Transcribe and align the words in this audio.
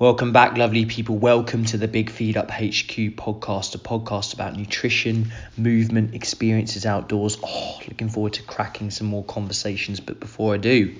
Welcome 0.00 0.30
back, 0.30 0.56
lovely 0.56 0.84
people. 0.86 1.18
Welcome 1.18 1.64
to 1.64 1.76
the 1.76 1.88
Big 1.88 2.08
Feed 2.08 2.36
Up 2.36 2.52
HQ 2.52 3.16
podcast, 3.16 3.74
a 3.74 3.78
podcast 3.78 4.32
about 4.32 4.56
nutrition, 4.56 5.32
movement, 5.56 6.14
experiences 6.14 6.86
outdoors. 6.86 7.36
Oh, 7.42 7.80
looking 7.88 8.08
forward 8.08 8.34
to 8.34 8.44
cracking 8.44 8.92
some 8.92 9.08
more 9.08 9.24
conversations. 9.24 9.98
But 9.98 10.20
before 10.20 10.54
I 10.54 10.58
do, 10.58 10.94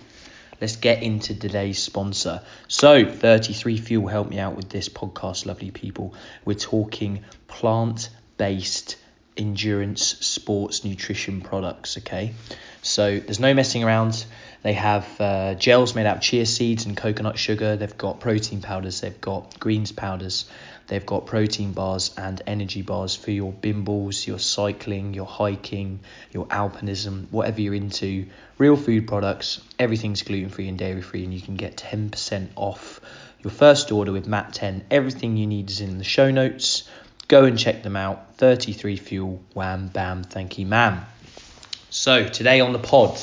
let's 0.61 0.75
get 0.75 1.01
into 1.05 1.39
today's 1.39 1.81
sponsor. 1.81 2.43
So, 2.67 3.09
33 3.09 3.79
Fuel, 3.79 4.09
help 4.09 4.31
me 4.31 4.41
out 4.41 4.57
with 4.57 4.69
this 4.69 4.89
podcast, 4.89 5.47
lovely 5.47 5.71
people. 5.71 6.15
We're 6.45 6.55
talking 6.55 7.23
plant 7.47 8.11
based 8.37 8.97
endurance 9.37 10.03
sports 10.03 10.83
nutrition 10.83 11.41
products, 11.41 11.99
okay? 11.99 12.35
So, 12.83 13.21
there's 13.21 13.39
no 13.39 13.55
messing 13.55 13.85
around. 13.85 14.25
They 14.63 14.73
have 14.73 15.21
uh, 15.21 15.55
gels 15.55 15.95
made 15.95 16.07
out 16.07 16.17
of 16.17 16.23
chia 16.23 16.47
seeds 16.47 16.87
and 16.87 16.97
coconut 16.97 17.39
sugar. 17.39 17.77
They've 17.77 17.97
got 17.97 18.21
protein 18.21 18.61
powders. 18.61 19.01
They've 19.01 19.21
got 19.21 19.59
greens 19.61 19.93
powders. 19.93 20.47
They've 20.89 21.05
got 21.05 21.27
protein 21.27 21.73
bars 21.73 22.15
and 22.17 22.41
energy 22.47 22.81
bars 22.83 23.15
for 23.15 23.31
your 23.31 23.53
bimbles, 23.53 24.27
your 24.27 24.39
cycling, 24.39 25.13
your 25.13 25.27
hiking, 25.27 26.01
your 26.33 26.47
alpinism, 26.47 27.27
whatever 27.31 27.61
you're 27.61 27.75
into. 27.75 28.27
Real 28.57 28.77
food 28.77 29.07
products. 29.07 29.61
Everything's 29.79 30.23
gluten 30.23 30.49
free 30.49 30.67
and 30.67 30.79
dairy 30.79 31.03
free, 31.03 31.25
and 31.25 31.33
you 31.33 31.43
can 31.43 31.57
get 31.57 31.77
10% 31.77 32.49
off 32.57 33.01
your 33.43 33.51
first 33.51 33.93
order 33.93 34.13
with 34.13 34.27
MAT10. 34.27 34.83
Everything 34.91 35.37
you 35.37 35.47
need 35.47 35.71
is 35.71 35.81
in 35.81 35.99
the 35.99 36.05
show 36.05 36.31
notes. 36.31 36.89
Go 37.29 37.45
and 37.45 37.59
check 37.59 37.83
them 37.83 37.95
out. 37.95 38.37
33 38.37 38.97
Fuel, 38.97 39.43
wham, 39.53 39.89
bam, 39.89 40.25
thank 40.25 40.59
you, 40.59 40.65
ma'am. 40.65 41.05
So, 41.91 42.27
today 42.29 42.61
on 42.61 42.73
the 42.73 42.79
pod, 42.79 43.19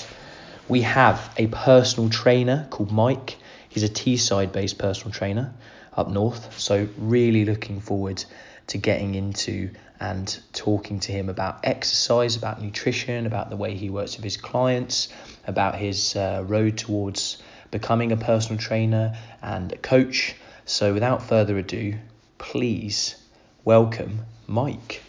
we 0.67 0.81
have 0.81 1.33
a 1.37 1.47
personal 1.47 2.09
trainer 2.09 2.67
called 2.69 2.91
Mike. 2.91 3.37
He's 3.69 3.83
a 3.83 3.89
Teesside 3.89 4.51
based 4.51 4.77
personal 4.77 5.11
trainer 5.11 5.53
up 5.93 6.09
north. 6.09 6.57
So, 6.59 6.87
really 6.97 7.45
looking 7.45 7.79
forward 7.81 8.23
to 8.67 8.77
getting 8.77 9.15
into 9.15 9.71
and 9.99 10.37
talking 10.53 10.99
to 10.99 11.11
him 11.11 11.29
about 11.29 11.59
exercise, 11.63 12.35
about 12.35 12.61
nutrition, 12.61 13.25
about 13.25 13.49
the 13.49 13.55
way 13.55 13.75
he 13.75 13.89
works 13.89 14.17
with 14.17 14.23
his 14.23 14.37
clients, 14.37 15.09
about 15.47 15.75
his 15.75 16.15
uh, 16.15 16.43
road 16.45 16.77
towards 16.77 17.41
becoming 17.71 18.11
a 18.11 18.17
personal 18.17 18.59
trainer 18.59 19.17
and 19.41 19.71
a 19.71 19.77
coach. 19.77 20.35
So, 20.65 20.93
without 20.93 21.21
further 21.23 21.57
ado, 21.57 21.95
please 22.37 23.15
welcome 23.63 24.21
Mike. 24.47 25.01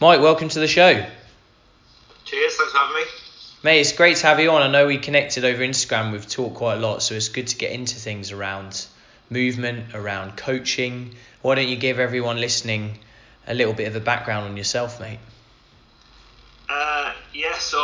Mike, 0.00 0.20
welcome 0.20 0.48
to 0.48 0.58
the 0.58 0.66
show. 0.66 1.06
Cheers, 2.24 2.56
thanks 2.56 2.72
for 2.72 2.78
having 2.78 2.96
me. 2.96 3.02
Mate, 3.64 3.78
it's 3.78 3.92
great 3.92 4.16
to 4.16 4.26
have 4.26 4.40
you 4.40 4.50
on. 4.50 4.60
I 4.60 4.66
know 4.66 4.88
we 4.88 4.98
connected 4.98 5.44
over 5.44 5.62
Instagram. 5.62 6.10
We've 6.10 6.28
talked 6.28 6.56
quite 6.56 6.78
a 6.78 6.80
lot, 6.80 7.00
so 7.00 7.14
it's 7.14 7.28
good 7.28 7.46
to 7.46 7.56
get 7.56 7.70
into 7.70 7.94
things 7.94 8.32
around 8.32 8.86
movement, 9.30 9.94
around 9.94 10.36
coaching. 10.36 11.14
Why 11.42 11.54
don't 11.54 11.68
you 11.68 11.76
give 11.76 12.00
everyone 12.00 12.40
listening 12.40 12.98
a 13.46 13.54
little 13.54 13.72
bit 13.72 13.86
of 13.86 13.94
a 13.94 14.00
background 14.00 14.46
on 14.46 14.56
yourself, 14.56 14.98
mate? 15.00 15.20
Uh, 16.68 17.12
yeah, 17.32 17.56
so 17.56 17.78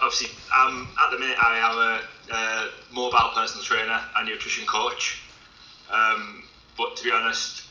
obviously, 0.00 0.30
um, 0.58 0.88
at 0.98 1.10
the 1.10 1.18
minute 1.18 1.36
I 1.38 1.58
am 1.58 1.76
a, 1.76 2.34
a 2.34 2.94
mobile 2.94 3.30
personal 3.34 3.62
trainer 3.62 4.00
and 4.16 4.26
nutrition 4.26 4.66
coach. 4.66 5.20
Um, 5.90 6.44
but 6.78 6.96
to 6.96 7.04
be 7.04 7.10
honest, 7.10 7.64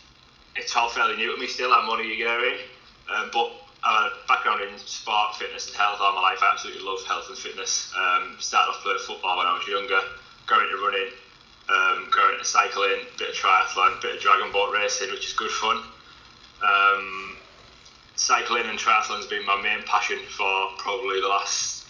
it's 0.55 0.75
all 0.75 0.87
fairly 0.87 1.15
new 1.15 1.33
to 1.33 1.41
me 1.41 1.47
still. 1.47 1.73
I'm 1.73 1.89
only 1.89 2.11
a 2.11 2.15
year 2.15 2.45
in. 2.45 2.59
Um, 3.11 3.31
but 3.33 3.51
uh, 3.83 4.09
background 4.27 4.61
in 4.61 4.77
sport, 4.79 5.35
fitness, 5.35 5.67
and 5.67 5.75
health 5.75 5.99
all 5.99 6.15
my 6.15 6.21
life. 6.21 6.39
I 6.41 6.51
absolutely 6.53 6.83
love 6.83 7.03
health 7.03 7.25
and 7.27 7.37
fitness. 7.37 7.91
Um, 7.97 8.35
started 8.39 8.71
off 8.71 8.81
playing 8.81 8.99
football 8.99 9.37
when 9.37 9.47
I 9.47 9.53
was 9.57 9.67
younger, 9.67 9.99
going 10.47 10.67
to 10.69 10.77
running, 10.79 11.11
um, 11.69 12.09
going 12.11 12.37
to 12.39 12.45
cycling, 12.45 13.03
bit 13.17 13.29
of 13.29 13.35
triathlon, 13.35 14.01
bit 14.01 14.15
of 14.15 14.21
dragon 14.21 14.51
boat 14.51 14.71
racing, 14.71 15.11
which 15.11 15.27
is 15.27 15.33
good 15.33 15.51
fun. 15.51 15.83
Um, 16.63 17.35
cycling 18.15 18.65
and 18.67 18.79
triathlon 18.79 19.17
has 19.17 19.27
been 19.27 19.45
my 19.45 19.61
main 19.61 19.83
passion 19.85 20.19
for 20.29 20.69
probably 20.77 21.19
the 21.19 21.27
last 21.27 21.85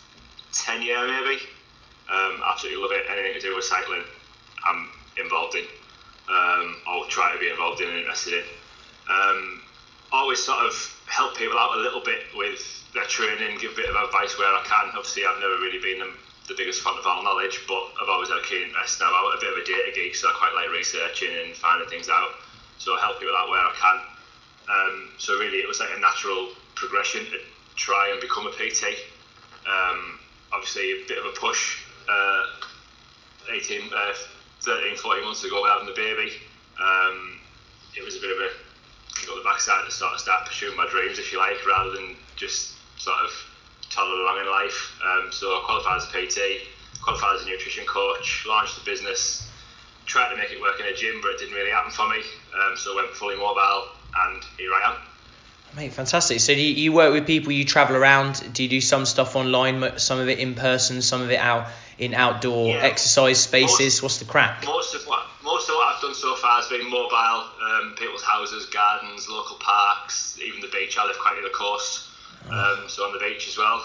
10 0.54 0.82
years, 0.82 1.10
maybe. 1.10 1.42
Um, 2.10 2.42
absolutely 2.46 2.82
love 2.82 2.92
it. 2.92 3.06
Anything 3.10 3.34
to 3.34 3.40
do 3.40 3.56
with 3.56 3.66
cycling, 3.66 4.04
I'm 4.66 4.90
involved 5.22 5.56
in, 5.56 5.66
um, 6.28 6.76
or 6.90 7.06
try 7.06 7.32
to 7.34 7.40
be 7.40 7.50
involved 7.50 7.82
in 7.82 7.90
and 7.90 7.98
interested 8.00 8.34
in. 8.34 8.44
Um, 9.10 9.62
always 10.12 10.44
sort 10.44 10.66
of 10.66 10.93
help 11.14 11.38
people 11.38 11.58
out 11.60 11.78
a 11.78 11.82
little 11.82 12.02
bit 12.02 12.26
with 12.34 12.58
their 12.98 13.06
training, 13.06 13.62
give 13.62 13.74
a 13.74 13.76
bit 13.76 13.90
of 13.90 13.96
advice 13.96 14.34
where 14.42 14.50
I 14.50 14.66
can. 14.66 14.90
Obviously, 14.98 15.22
I've 15.30 15.38
never 15.38 15.62
really 15.62 15.78
been 15.78 16.02
the, 16.02 16.58
biggest 16.58 16.82
fan 16.82 16.94
of 16.98 17.06
all 17.06 17.24
knowledge, 17.24 17.62
but 17.68 17.82
I've 18.02 18.10
always 18.10 18.30
had 18.30 18.38
a 18.38 18.46
keen 18.46 18.70
interest. 18.70 19.00
Now 19.00 19.10
I'm 19.10 19.38
a 19.38 19.42
bit 19.42 19.54
of 19.54 19.58
a 19.58 19.66
data 19.66 19.90
geek, 19.94 20.16
so 20.16 20.30
I 20.30 20.34
quite 20.38 20.54
like 20.54 20.70
researching 20.70 21.30
and 21.34 21.56
finding 21.56 21.90
things 21.90 22.10
out. 22.10 22.30
So 22.78 22.94
I 22.94 23.00
help 23.00 23.20
people 23.20 23.34
out 23.36 23.50
where 23.50 23.62
I 23.62 23.74
can. 23.74 23.98
Um, 24.70 25.10
so 25.18 25.38
really, 25.38 25.58
it 25.58 25.68
was 25.68 25.80
like 25.80 25.90
a 25.96 26.00
natural 26.00 26.50
progression 26.76 27.26
to 27.26 27.38
try 27.76 28.10
and 28.12 28.22
become 28.22 28.46
a 28.46 28.54
PT. 28.54 28.98
Um, 29.66 30.20
obviously, 30.54 30.94
a 30.94 31.08
bit 31.08 31.18
of 31.18 31.26
a 31.26 31.34
push. 31.38 31.86
Uh, 32.10 32.46
18, 33.52 33.90
uh, 33.94 34.14
13, 34.62 34.98
14 34.98 35.26
months 35.26 35.44
ago, 35.44 35.66
having 35.66 35.88
the 35.88 35.98
baby, 35.98 36.34
um, 36.80 37.40
it 37.98 38.04
was 38.04 38.16
a 38.16 38.22
bit 38.22 38.32
of 38.32 38.38
a 38.38 38.63
kick 39.24 39.32
up 39.32 39.42
the 39.42 39.48
backside 39.48 39.86
to 39.86 39.92
sort 39.92 40.14
of 40.14 40.20
start 40.20 40.46
pursuing 40.46 40.76
my 40.76 40.88
dreams, 40.90 41.20
if 41.20 41.32
you 41.32 41.40
like, 41.40 41.66
rather 41.66 41.92
than 41.92 42.16
just 42.36 42.74
sort 42.98 43.18
of 43.24 43.32
toddle 43.90 44.22
along 44.22 44.40
in 44.42 44.48
life. 44.48 44.92
Um, 45.04 45.32
so 45.32 45.48
I 45.48 45.62
qualified 45.66 45.98
as 45.98 46.08
a 46.08 46.12
PT, 46.12 46.68
qualified 47.02 47.36
as 47.40 47.46
a 47.46 47.50
nutrition 47.50 47.86
coach, 47.86 48.46
launched 48.48 48.76
the 48.76 48.86
business, 48.90 49.48
tried 50.06 50.30
to 50.32 50.36
make 50.38 50.52
it 50.52 50.62
work 50.62 50.80
in 50.80 50.86
a 50.88 50.94
gym, 50.96 51.20
but 51.22 51.32
it 51.32 51.40
didn't 51.40 51.54
really 51.56 51.72
happen 51.72 51.92
for 51.92 52.08
me. 52.10 52.18
Um, 52.54 52.76
so 52.78 52.94
I 52.94 53.04
went 53.04 53.16
fully 53.16 53.36
mobile, 53.36 53.88
and 54.28 54.44
here 54.58 54.72
I 54.74 54.92
am. 54.92 54.96
Mate, 55.76 55.92
fantastic. 55.94 56.40
So 56.40 56.54
do 56.54 56.62
you, 56.62 56.74
you 56.76 56.92
work 56.94 57.14
with 57.14 57.26
people, 57.26 57.52
you 57.52 57.66
travel 57.66 57.96
around, 57.96 58.54
do 58.54 58.62
you 58.62 58.70
do 58.70 58.80
some 58.82 59.06
stuff 59.08 59.36
online, 59.36 59.98
some 59.98 60.20
of 60.20 60.30
it 60.30 60.38
in 60.38 60.54
person, 60.54 61.02
some 61.02 61.22
of 61.22 61.32
it 61.32 61.40
out 61.40 61.68
in 61.98 62.14
outdoor 62.14 62.70
Yeah. 62.76 62.84
exercise 62.84 63.40
spaces? 63.42 63.96
Most- 63.96 64.04
What's 64.04 64.18
the 64.20 64.26
crack? 64.26 64.64
Most 64.66 64.94
of 64.94 65.02
what 65.08 65.26
most 65.44 65.70
of 65.70 65.76
what 65.76 65.83
done 66.04 66.14
so 66.14 66.36
far 66.36 66.60
has 66.60 66.68
been 66.68 66.84
mobile, 66.92 67.48
um, 67.64 67.96
people's 67.96 68.22
houses, 68.22 68.68
gardens, 68.68 69.30
local 69.32 69.56
parks, 69.64 70.38
even 70.44 70.60
the 70.60 70.68
beach. 70.68 71.00
I 71.00 71.08
live 71.08 71.16
quite 71.16 71.40
near 71.40 71.48
the 71.48 71.56
coast, 71.56 72.12
um, 72.52 72.92
so 72.92 73.08
on 73.08 73.16
the 73.16 73.24
beach 73.24 73.48
as 73.48 73.56
well. 73.56 73.80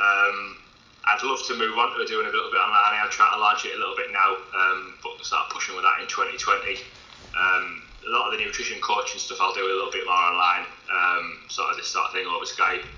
Um, 0.00 0.56
I'd 1.04 1.20
love 1.20 1.44
to 1.44 1.52
move 1.52 1.76
on 1.76 1.92
to 1.92 2.08
doing 2.08 2.24
a 2.24 2.32
little 2.32 2.48
bit 2.48 2.56
online. 2.56 3.04
I'm 3.04 3.12
trying 3.12 3.36
to 3.36 3.40
launch 3.40 3.68
it 3.68 3.76
a 3.76 3.78
little 3.78 3.96
bit 4.00 4.08
now, 4.16 4.40
um, 4.56 4.96
but 5.04 5.20
start 5.20 5.52
pushing 5.52 5.76
with 5.76 5.84
that 5.84 6.00
in 6.00 6.08
2020. 6.08 6.80
Um, 7.36 7.84
a 7.84 8.10
lot 8.16 8.32
of 8.32 8.40
the 8.40 8.40
nutrition 8.40 8.80
coaching 8.80 9.20
stuff 9.20 9.36
I'll 9.36 9.52
do 9.52 9.60
a 9.60 9.68
little 9.68 9.92
bit 9.92 10.08
more 10.08 10.16
online, 10.16 10.64
um, 10.88 11.52
sort 11.52 11.68
of 11.68 11.76
this 11.76 11.92
sort 11.92 12.08
of 12.08 12.16
thing 12.16 12.24
over 12.24 12.48
Skype, 12.48 12.88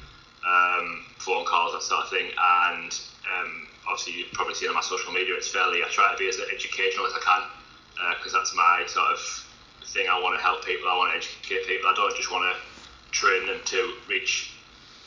um, 0.47 1.03
phone 1.19 1.43
calls, 1.43 1.75
that 1.75 1.83
sort 1.83 2.07
of 2.07 2.11
thing, 2.15 2.31
and 2.31 2.95
um, 3.35 3.67
obviously 3.91 4.23
you've 4.23 4.31
probably 4.31 4.55
seen 4.55 4.71
on 4.71 4.79
my 4.79 4.87
social 4.87 5.11
media. 5.11 5.35
It's 5.35 5.51
fairly 5.51 5.83
I 5.83 5.91
try 5.91 6.07
to 6.15 6.19
be 6.19 6.31
as 6.31 6.39
educational 6.39 7.11
as 7.11 7.19
I 7.19 7.23
can 7.27 7.60
because 8.19 8.33
that's 8.33 8.55
my 8.55 8.85
sort 8.87 9.13
of 9.13 9.21
thing. 9.93 10.09
I 10.09 10.21
want 10.21 10.37
to 10.39 10.43
help 10.43 10.65
people. 10.65 10.89
I 10.89 10.97
want 10.97 11.13
to 11.13 11.19
educate 11.19 11.67
people. 11.67 11.91
I 11.91 11.95
don't 11.95 12.17
just 12.17 12.31
want 12.31 12.45
to 12.49 12.55
train 13.13 13.47
them 13.47 13.61
to 13.65 13.93
reach 14.09 14.55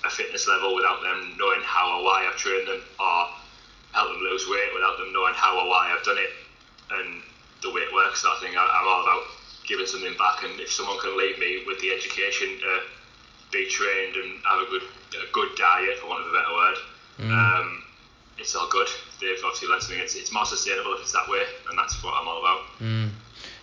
a 0.06 0.10
fitness 0.10 0.48
level 0.48 0.76
without 0.76 1.02
them 1.02 1.36
knowing 1.40 1.62
how 1.64 1.98
or 1.98 2.04
why 2.04 2.28
I've 2.28 2.38
trained 2.38 2.68
them, 2.68 2.82
or 3.00 3.18
help 3.94 4.10
them 4.12 4.20
lose 4.20 4.46
weight 4.48 4.74
without 4.74 4.98
them 4.98 5.14
knowing 5.14 5.34
how 5.34 5.60
or 5.60 5.68
why 5.68 5.92
I've 5.92 6.04
done 6.04 6.18
it 6.18 6.30
and 6.92 7.24
the 7.62 7.72
way 7.72 7.82
it 7.82 7.94
works. 7.94 8.26
Thing. 8.42 8.56
I, 8.58 8.64
I'm 8.64 8.88
all 8.88 9.04
about 9.04 9.24
giving 9.68 9.86
something 9.86 10.14
back, 10.18 10.44
and 10.44 10.60
if 10.60 10.72
someone 10.72 11.00
can 11.00 11.18
leave 11.18 11.40
me 11.40 11.64
with 11.66 11.80
the 11.80 11.92
education 11.92 12.60
to 12.60 12.80
be 13.52 13.68
trained 13.68 14.16
and 14.16 14.42
have 14.44 14.60
a 14.60 14.70
good 14.70 14.84
a 15.16 15.32
good 15.32 15.56
diet, 15.56 16.00
for 16.00 16.08
want 16.10 16.26
of 16.26 16.28
a 16.28 16.36
better 16.36 16.54
word, 16.54 16.78
um, 17.32 17.84
it's 18.38 18.56
all 18.56 18.68
good. 18.70 18.88
They've 19.22 19.38
obviously 19.44 19.68
learned 19.68 19.84
something. 19.84 20.04
It's, 20.04 20.16
it's 20.16 20.34
more 20.34 20.46
sustainable 20.46 20.94
if 20.96 21.02
it's 21.02 21.14
that 21.14 21.30
way, 21.30 21.44
and 21.70 21.78
that's 21.78 22.04
what 22.04 22.14
I'm 22.14 22.28
all 22.28 22.40
about. 22.40 22.60
Mm. 22.80 23.10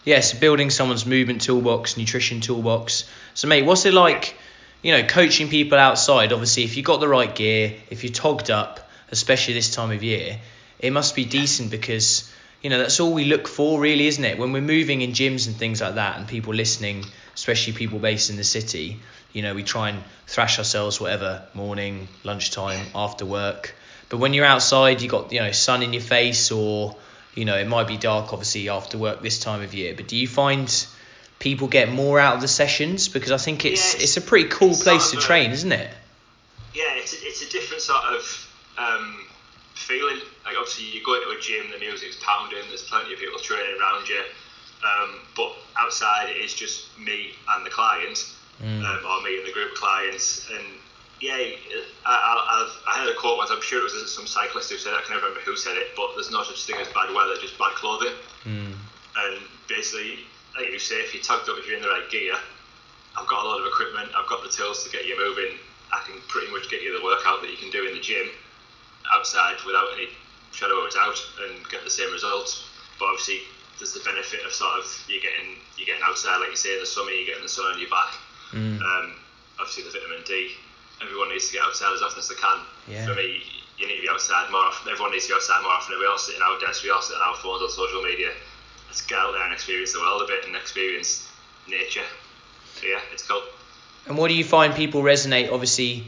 Yes, 0.05 0.33
building 0.33 0.71
someone's 0.71 1.05
movement 1.05 1.43
toolbox, 1.43 1.97
nutrition 1.97 2.41
toolbox. 2.41 3.05
So, 3.35 3.49
mate, 3.49 3.65
what's 3.67 3.85
it 3.85 3.93
like, 3.93 4.35
you 4.83 4.93
know, 4.93 5.07
coaching 5.07 5.49
people 5.49 5.79
outside? 5.79 6.33
Obviously, 6.33 6.65
if 6.65 6.77
you've 6.77 6.87
got 6.87 7.01
the 7.01 7.09
right 7.09 7.35
gear, 7.35 7.75
if 7.91 8.03
you're 8.03 8.13
togged 8.13 8.51
up, 8.51 8.89
especially 9.11 9.55
this 9.55 9.75
time 9.75 9.91
of 9.91 10.03
year, 10.03 10.39
it 10.79 10.93
must 10.93 11.15
be 11.15 11.27
decent 11.27 11.71
because, 11.71 12.33
you 12.63 12.71
know, 12.71 12.79
that's 12.79 12.99
all 13.01 13.13
we 13.13 13.25
look 13.25 13.47
for, 13.47 13.79
really, 13.79 14.07
isn't 14.07 14.25
it? 14.25 14.39
When 14.39 14.53
we're 14.53 14.63
moving 14.63 15.03
in 15.03 15.13
gyms 15.13 15.47
and 15.47 15.57
things 15.57 15.83
like 15.83 15.97
that, 15.97 16.17
and 16.17 16.27
people 16.27 16.55
listening, 16.55 17.05
especially 17.35 17.75
people 17.75 17.99
based 17.99 18.31
in 18.31 18.37
the 18.37 18.45
city, 18.45 19.01
you 19.33 19.43
know, 19.43 19.55
we 19.55 19.63
try 19.63 19.91
and 19.91 20.03
thrash 20.27 20.59
ourselves, 20.59 21.01
whatever, 21.01 21.47
morning, 21.53 22.09
lunchtime, 22.25 22.87
after 22.95 23.27
work. 23.27 23.75
But 24.11 24.19
when 24.19 24.35
you're 24.35 24.45
outside, 24.45 25.01
you 25.01 25.09
got, 25.09 25.33
you 25.33 25.41
know, 25.41 25.53
sun 25.53 25.83
in 25.83 25.95
your 25.95 26.03
face 26.03 26.51
or 26.51 26.97
you 27.35 27.45
know, 27.45 27.57
it 27.57 27.67
might 27.67 27.87
be 27.87 27.97
dark 27.97 28.33
obviously 28.33 28.69
after 28.69 28.99
work 28.99 29.23
this 29.23 29.39
time 29.39 29.63
of 29.63 29.73
year, 29.75 29.95
but 29.97 30.09
do 30.09 30.17
you 30.17 30.27
find 30.27 30.87
people 31.39 31.69
get 31.69 31.91
more 31.91 32.19
out 32.19 32.35
of 32.35 32.41
the 32.41 32.49
sessions? 32.49 33.09
Because 33.09 33.31
I 33.31 33.37
think 33.37 33.65
it's 33.65 33.95
Yeah, 33.95 34.03
it's 34.03 34.17
a 34.17 34.21
pretty 34.21 34.49
cool 34.49 34.75
place 34.75 35.13
to 35.13 35.19
a- 35.19 35.21
train, 35.21 35.53
isn't 35.53 35.73
it? 35.73 35.91
yeah, 36.75 36.95
it's 36.95 37.13
a, 37.13 37.17
it's 37.23 37.43
a 37.43 37.51
different 37.51 37.83
sort 37.83 38.05
of 38.05 38.49
um, 38.79 39.27
feeling 39.75 40.21
Like 40.45 40.55
obviously 40.57 40.87
you 40.87 41.05
go 41.05 41.15
into 41.15 41.31
a 41.31 41.41
gym, 41.41 41.71
the 41.73 41.79
music's 41.79 42.17
pounding, 42.23 42.63
there's 42.69 42.83
plenty 42.83 43.13
of 43.13 43.19
people 43.19 43.39
training 43.41 43.81
around 43.81 44.09
you. 44.09 44.23
Um, 44.83 45.21
but 45.37 45.53
outside 45.79 46.31
it 46.31 46.37
is 46.37 46.55
just 46.55 46.99
me 46.99 47.33
and 47.51 47.67
the 47.67 47.71
client, 47.71 48.25
mm. 48.63 48.85
um, 48.85 49.07
or 49.07 49.23
me 49.23 49.39
and 49.39 49.47
the 49.47 49.53
group 49.53 49.73
of 49.73 49.79
clients. 49.79 50.49
And 50.51 50.65
yeah, 51.21 51.37
I, 52.07 52.17
I, 52.17 52.57
I 52.89 52.99
heard 53.01 53.13
a 53.13 53.17
quote 53.21 53.37
once. 53.37 53.51
I'm 53.53 53.61
sure 53.61 53.81
it 53.81 53.93
was 53.93 54.15
some 54.15 54.27
cyclist 54.27 54.71
who 54.71 54.79
said 54.79 54.95
it. 54.95 54.97
I 54.97 55.05
can't 55.05 55.21
remember 55.21 55.41
who 55.41 55.57
said 55.57 55.77
it, 55.77 55.93
but 55.95 56.17
there's 56.17 56.31
no 56.31 56.43
such 56.43 56.65
thing 56.65 56.77
as 56.81 56.89
bad 56.89 57.13
weather, 57.13 57.37
just 57.41 57.59
bad 57.59 57.77
clothing. 57.77 58.17
Mm. 58.45 58.73
And 58.73 59.37
basically, 59.69 60.25
like 60.57 60.73
you 60.73 60.79
say, 60.79 60.97
if 61.05 61.13
you're 61.13 61.23
tugged 61.23 61.49
up, 61.49 61.61
if 61.61 61.69
you're 61.69 61.77
in 61.77 61.83
the 61.83 61.93
right 61.93 62.09
gear, 62.09 62.33
I've 63.19 63.29
got 63.29 63.45
a 63.45 63.49
lot 63.49 63.61
of 63.61 63.67
equipment. 63.67 64.09
I've 64.17 64.29
got 64.29 64.43
the 64.43 64.49
tools 64.49 64.83
to 64.85 64.91
get 64.91 65.05
you 65.05 65.19
moving. 65.19 65.61
I 65.93 66.01
can 66.09 66.17
pretty 66.29 66.51
much 66.53 66.71
get 66.71 66.81
you 66.81 66.97
the 66.97 67.05
workout 67.05 67.43
that 67.43 67.51
you 67.51 67.59
can 67.61 67.69
do 67.69 67.85
in 67.85 67.93
the 67.93 68.01
gym 68.01 68.31
outside 69.13 69.57
without 69.67 69.93
any 69.93 70.09
shadow 70.53 70.81
of 70.81 70.89
a 70.89 70.93
doubt 70.95 71.19
and 71.45 71.69
get 71.69 71.85
the 71.85 71.91
same 71.91 72.11
results. 72.13 72.65
But 72.99 73.13
obviously, 73.13 73.45
there's 73.77 73.93
the 73.93 74.01
benefit 74.09 74.41
of 74.47 74.53
sort 74.53 74.79
of 74.79 74.89
you're 75.09 75.21
getting 75.21 75.61
you're 75.77 75.85
getting 75.85 76.05
outside, 76.05 76.41
like 76.41 76.51
you 76.51 76.57
say, 76.57 76.75
in 76.75 76.81
the 76.81 76.89
summer, 76.89 77.11
you're 77.11 77.29
getting 77.29 77.45
the 77.45 77.53
sun 77.53 77.69
on 77.69 77.77
your 77.77 77.91
back. 77.91 78.17
Mm. 78.57 78.81
Um, 78.81 79.21
obviously, 79.61 79.85
the 79.85 79.93
vitamin 79.93 80.25
D. 80.25 80.57
Everyone 81.03 81.29
needs 81.31 81.49
to 81.49 81.55
get 81.55 81.63
outside 81.65 81.95
as 81.95 82.03
often 82.03 82.19
as 82.19 82.29
they 82.29 82.35
can. 82.35 82.59
Yeah. 82.89 83.07
For 83.07 83.15
me, 83.15 83.43
you 83.79 83.87
need 83.89 83.97
to 83.97 84.03
be 84.03 84.09
outside 84.11 84.51
more 84.51 84.61
often. 84.61 84.93
Everyone 84.93 85.13
needs 85.13 85.27
to 85.27 85.33
go 85.33 85.37
outside 85.37 85.63
more 85.63 85.73
often. 85.73 85.99
We 85.99 86.07
all 86.07 86.19
sit 86.19 86.37
in 86.37 86.43
our 86.43 86.61
desks, 86.61 86.85
we 86.85 86.91
all 86.91 87.03
sit 87.03 87.17
on 87.17 87.23
our 87.23 87.37
phones 87.37 87.63
on 87.63 87.71
social 87.71 88.03
media. 88.03 88.31
Let's 88.89 89.03
get 89.03 89.19
out 89.19 89.33
there 89.33 89.45
and 89.45 89.53
experience 89.53 89.93
the 89.93 90.01
world 90.01 90.23
a 90.23 90.27
bit 90.27 90.45
and 90.47 90.57
experience 90.57 91.27
nature. 91.69 92.05
So 92.77 92.87
yeah, 92.87 93.01
it's 93.13 93.27
cool. 93.27 93.43
And 94.07 94.19
what 94.19 94.29
do 94.29 94.35
you 94.35 94.45
find 94.45 94.75
people 94.75 95.03
resonate? 95.03 95.53
Obviously, 95.53 96.05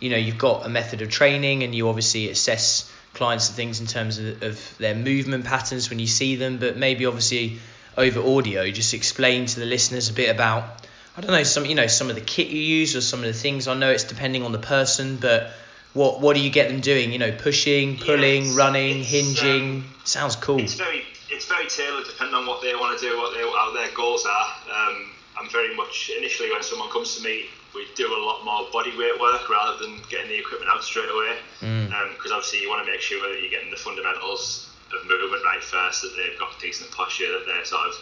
you 0.00 0.10
know, 0.10 0.16
you've 0.16 0.38
got 0.38 0.64
a 0.64 0.68
method 0.68 1.02
of 1.02 1.10
training 1.10 1.62
and 1.62 1.74
you 1.74 1.88
obviously 1.88 2.28
assess 2.30 2.90
clients 3.14 3.48
and 3.48 3.56
things 3.56 3.80
in 3.80 3.86
terms 3.86 4.18
of, 4.18 4.42
of 4.42 4.78
their 4.78 4.94
movement 4.94 5.44
patterns 5.44 5.90
when 5.90 5.98
you 5.98 6.06
see 6.06 6.36
them, 6.36 6.58
but 6.58 6.76
maybe 6.76 7.06
obviously 7.06 7.58
over 7.96 8.20
audio, 8.20 8.70
just 8.70 8.94
explain 8.94 9.46
to 9.46 9.60
the 9.60 9.66
listeners 9.66 10.08
a 10.08 10.12
bit 10.12 10.30
about 10.30 10.86
I 11.16 11.20
don't 11.20 11.32
know 11.32 11.42
some 11.42 11.66
you 11.66 11.74
know 11.74 11.86
some 11.86 12.08
of 12.08 12.14
the 12.14 12.22
kit 12.22 12.48
you 12.48 12.60
use 12.60 12.96
or 12.96 13.00
some 13.00 13.20
of 13.20 13.26
the 13.26 13.34
things. 13.34 13.68
I 13.68 13.74
know 13.74 13.90
it's 13.90 14.04
depending 14.04 14.42
on 14.42 14.52
the 14.52 14.58
person, 14.58 15.16
but 15.16 15.52
what 15.92 16.20
what 16.20 16.36
do 16.36 16.42
you 16.42 16.50
get 16.50 16.68
them 16.68 16.80
doing? 16.80 17.12
You 17.12 17.18
know, 17.18 17.32
pushing, 17.32 17.98
pulling, 17.98 18.46
yeah, 18.46 18.56
running, 18.56 19.02
hinging. 19.04 19.80
Um, 19.80 19.94
Sounds 20.04 20.36
cool. 20.36 20.60
It's 20.60 20.74
very 20.74 21.04
it's 21.30 21.46
very 21.46 21.66
tailored 21.66 22.04
depending 22.04 22.34
on 22.34 22.46
what 22.46 22.62
they 22.62 22.74
want 22.74 22.98
to 22.98 23.08
do, 23.08 23.16
what, 23.18 23.34
they, 23.34 23.44
what 23.44 23.74
their 23.74 23.94
goals 23.94 24.24
are. 24.26 24.46
Um, 24.70 25.10
I'm 25.38 25.48
very 25.50 25.74
much 25.76 26.10
initially 26.16 26.50
when 26.50 26.62
someone 26.62 26.90
comes 26.90 27.16
to 27.16 27.24
me, 27.24 27.46
we 27.74 27.86
do 27.96 28.06
a 28.06 28.20
lot 28.20 28.44
more 28.44 28.68
body 28.70 28.96
weight 28.96 29.18
work 29.20 29.48
rather 29.48 29.78
than 29.78 29.98
getting 30.08 30.28
the 30.28 30.38
equipment 30.38 30.70
out 30.70 30.84
straight 30.84 31.08
away. 31.08 31.36
Because 31.60 31.88
mm. 31.88 31.92
um, 31.92 32.36
obviously 32.36 32.60
you 32.60 32.68
want 32.68 32.84
to 32.84 32.90
make 32.90 33.00
sure 33.00 33.20
that 33.28 33.40
you're 33.40 33.50
getting 33.50 33.70
the 33.70 33.80
fundamentals 33.80 34.68
of 34.92 35.08
movement 35.08 35.42
right 35.44 35.64
first, 35.64 36.02
that 36.02 36.12
they've 36.16 36.38
got 36.38 36.52
decent 36.60 36.90
posture, 36.90 37.32
that 37.32 37.44
they're 37.46 37.64
sort 37.64 37.88
of 37.88 37.94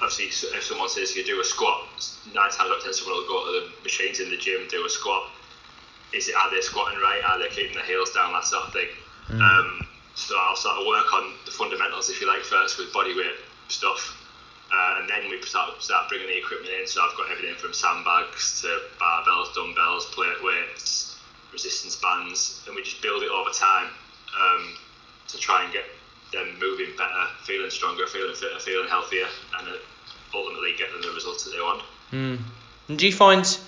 obviously 0.00 0.26
if 0.56 0.64
someone 0.64 0.88
says 0.88 1.14
you 1.16 1.24
do 1.24 1.40
a 1.40 1.44
squat, 1.44 1.88
nine 2.34 2.50
times 2.50 2.70
out 2.70 2.76
of 2.76 2.82
ten 2.82 2.92
someone 2.92 3.16
will 3.18 3.28
go 3.28 3.38
to 3.46 3.52
the 3.60 3.82
machines 3.82 4.20
in 4.20 4.30
the 4.30 4.36
gym, 4.36 4.66
do 4.70 4.84
a 4.84 4.90
squat. 4.90 5.30
Is 6.12 6.28
it 6.28 6.34
are 6.34 6.50
they 6.50 6.60
squatting 6.60 6.98
right? 7.00 7.20
Are 7.24 7.38
they 7.38 7.48
keeping 7.48 7.76
the 7.76 7.82
heels 7.82 8.12
down? 8.12 8.32
That 8.32 8.44
sort 8.44 8.64
of 8.64 8.72
thing. 8.72 8.88
Mm. 9.28 9.40
Um, 9.40 9.86
so 10.14 10.34
I'll 10.36 10.56
sort 10.56 10.78
of 10.78 10.86
work 10.86 11.12
on 11.14 11.34
the 11.44 11.52
fundamentals, 11.52 12.10
if 12.10 12.20
you 12.20 12.26
like, 12.26 12.42
first 12.42 12.78
with 12.78 12.92
body 12.92 13.14
weight 13.14 13.38
stuff. 13.68 14.16
Uh, 14.72 15.00
and 15.00 15.08
then 15.08 15.30
we 15.30 15.40
start, 15.42 15.80
start 15.80 16.08
bringing 16.08 16.26
the 16.26 16.36
equipment 16.36 16.72
in. 16.80 16.86
So 16.86 17.00
I've 17.00 17.16
got 17.16 17.30
everything 17.30 17.56
from 17.56 17.72
sandbags 17.72 18.60
to 18.62 18.68
barbells, 19.00 19.54
dumbbells, 19.54 20.06
plate 20.12 20.42
weights, 20.42 21.16
resistance 21.52 21.96
bands, 21.96 22.62
and 22.66 22.74
we 22.74 22.82
just 22.82 23.00
build 23.00 23.22
it 23.22 23.30
over 23.30 23.50
time 23.50 23.88
um, 24.36 24.76
to 25.28 25.38
try 25.38 25.64
and 25.64 25.72
get 25.72 25.84
them 26.32 26.58
moving 26.60 26.96
better, 26.96 27.26
feeling 27.44 27.70
stronger, 27.70 28.06
feeling 28.06 28.34
fitter, 28.34 28.58
feeling 28.60 28.88
healthier, 28.88 29.26
and 29.58 29.68
ultimately 30.34 30.72
getting 30.78 31.00
the 31.00 31.10
results 31.10 31.44
that 31.44 31.50
they 31.50 31.60
want. 31.60 31.82
Mm. 32.12 32.38
And 32.88 32.98
do 32.98 33.06
you 33.06 33.12
find, 33.12 33.58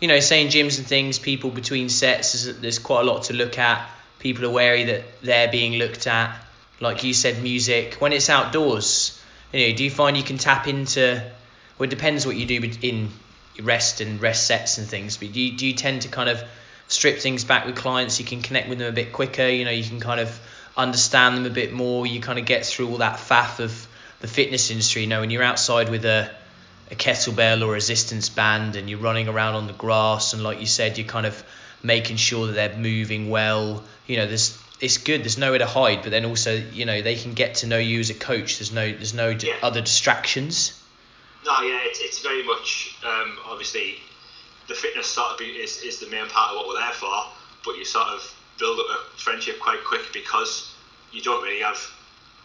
you 0.00 0.08
know, 0.08 0.20
saying 0.20 0.48
gyms 0.48 0.78
and 0.78 0.86
things, 0.86 1.18
people 1.18 1.50
between 1.50 1.88
sets, 1.88 2.44
there's 2.60 2.78
quite 2.78 3.00
a 3.00 3.04
lot 3.04 3.24
to 3.24 3.34
look 3.34 3.58
at. 3.58 3.88
People 4.18 4.44
are 4.46 4.50
wary 4.50 4.84
that 4.84 5.04
they're 5.22 5.50
being 5.50 5.74
looked 5.74 6.06
at. 6.06 6.36
Like 6.80 7.04
you 7.04 7.14
said, 7.14 7.42
music. 7.42 7.94
When 7.94 8.12
it's 8.12 8.28
outdoors, 8.30 9.20
you 9.52 9.68
know, 9.68 9.76
do 9.76 9.84
you 9.84 9.90
find 9.90 10.16
you 10.16 10.22
can 10.22 10.38
tap 10.38 10.66
into? 10.66 11.22
Well, 11.78 11.86
it 11.86 11.90
depends 11.90 12.26
what 12.26 12.36
you 12.36 12.46
do 12.46 12.70
in 12.82 13.08
rest 13.60 14.00
and 14.00 14.20
rest 14.20 14.46
sets 14.46 14.78
and 14.78 14.86
things. 14.86 15.16
But 15.16 15.32
do 15.32 15.40
you, 15.40 15.56
do 15.56 15.66
you 15.66 15.74
tend 15.74 16.02
to 16.02 16.08
kind 16.08 16.28
of 16.28 16.42
strip 16.88 17.18
things 17.18 17.44
back 17.44 17.66
with 17.66 17.76
clients? 17.76 18.18
You 18.18 18.26
can 18.26 18.42
connect 18.42 18.68
with 18.68 18.78
them 18.78 18.88
a 18.88 18.92
bit 18.92 19.12
quicker. 19.12 19.46
You 19.46 19.64
know, 19.64 19.70
you 19.70 19.84
can 19.84 20.00
kind 20.00 20.20
of 20.20 20.40
understand 20.76 21.36
them 21.36 21.46
a 21.46 21.50
bit 21.50 21.72
more. 21.72 22.06
You 22.06 22.20
kind 22.20 22.38
of 22.38 22.46
get 22.46 22.64
through 22.64 22.88
all 22.90 22.98
that 22.98 23.18
faff 23.18 23.58
of 23.58 23.86
the 24.20 24.28
fitness 24.28 24.70
industry. 24.70 25.02
You 25.02 25.08
know, 25.08 25.20
when 25.20 25.30
you're 25.30 25.42
outside 25.42 25.88
with 25.88 26.04
a 26.04 26.30
a 26.90 26.94
kettlebell 26.94 27.66
or 27.66 27.72
resistance 27.72 28.28
band 28.28 28.76
and 28.76 28.90
you're 28.90 28.98
running 28.98 29.26
around 29.26 29.54
on 29.54 29.66
the 29.66 29.72
grass 29.72 30.34
and 30.34 30.42
like 30.42 30.60
you 30.60 30.66
said, 30.66 30.98
you're 30.98 31.06
kind 31.06 31.24
of 31.24 31.42
making 31.82 32.16
sure 32.16 32.48
that 32.48 32.52
they're 32.52 32.76
moving 32.76 33.30
well. 33.30 33.82
You 34.06 34.18
know, 34.18 34.26
there's 34.26 34.58
it's 34.80 34.98
good. 34.98 35.22
There's 35.22 35.38
nowhere 35.38 35.60
to 35.60 35.66
hide, 35.66 36.02
but 36.02 36.10
then 36.10 36.24
also 36.24 36.54
you 36.54 36.84
know 36.84 37.02
they 37.02 37.16
can 37.16 37.34
get 37.34 37.56
to 37.56 37.66
know 37.66 37.78
you 37.78 38.00
as 38.00 38.10
a 38.10 38.14
coach. 38.14 38.58
There's 38.58 38.72
no 38.72 38.90
there's 38.90 39.14
no 39.14 39.30
yeah. 39.30 39.54
other 39.62 39.80
distractions. 39.80 40.78
No, 41.44 41.60
yeah, 41.62 41.80
it's, 41.82 42.00
it's 42.00 42.20
very 42.20 42.44
much 42.44 42.96
um, 43.04 43.36
obviously 43.48 43.96
the 44.68 44.74
fitness 44.74 45.08
sort 45.08 45.32
of 45.32 45.40
is, 45.40 45.82
is 45.82 45.98
the 45.98 46.08
main 46.08 46.26
part 46.28 46.50
of 46.50 46.56
what 46.56 46.68
we're 46.68 46.80
there 46.80 46.92
for, 46.92 47.12
but 47.64 47.76
you 47.76 47.84
sort 47.84 48.08
of 48.08 48.34
build 48.62 48.78
up 48.78 48.86
a 48.94 49.18
friendship 49.18 49.58
quite 49.58 49.82
quick 49.82 50.06
because 50.14 50.70
you 51.10 51.20
don't 51.20 51.42
really 51.42 51.60
have 51.60 51.82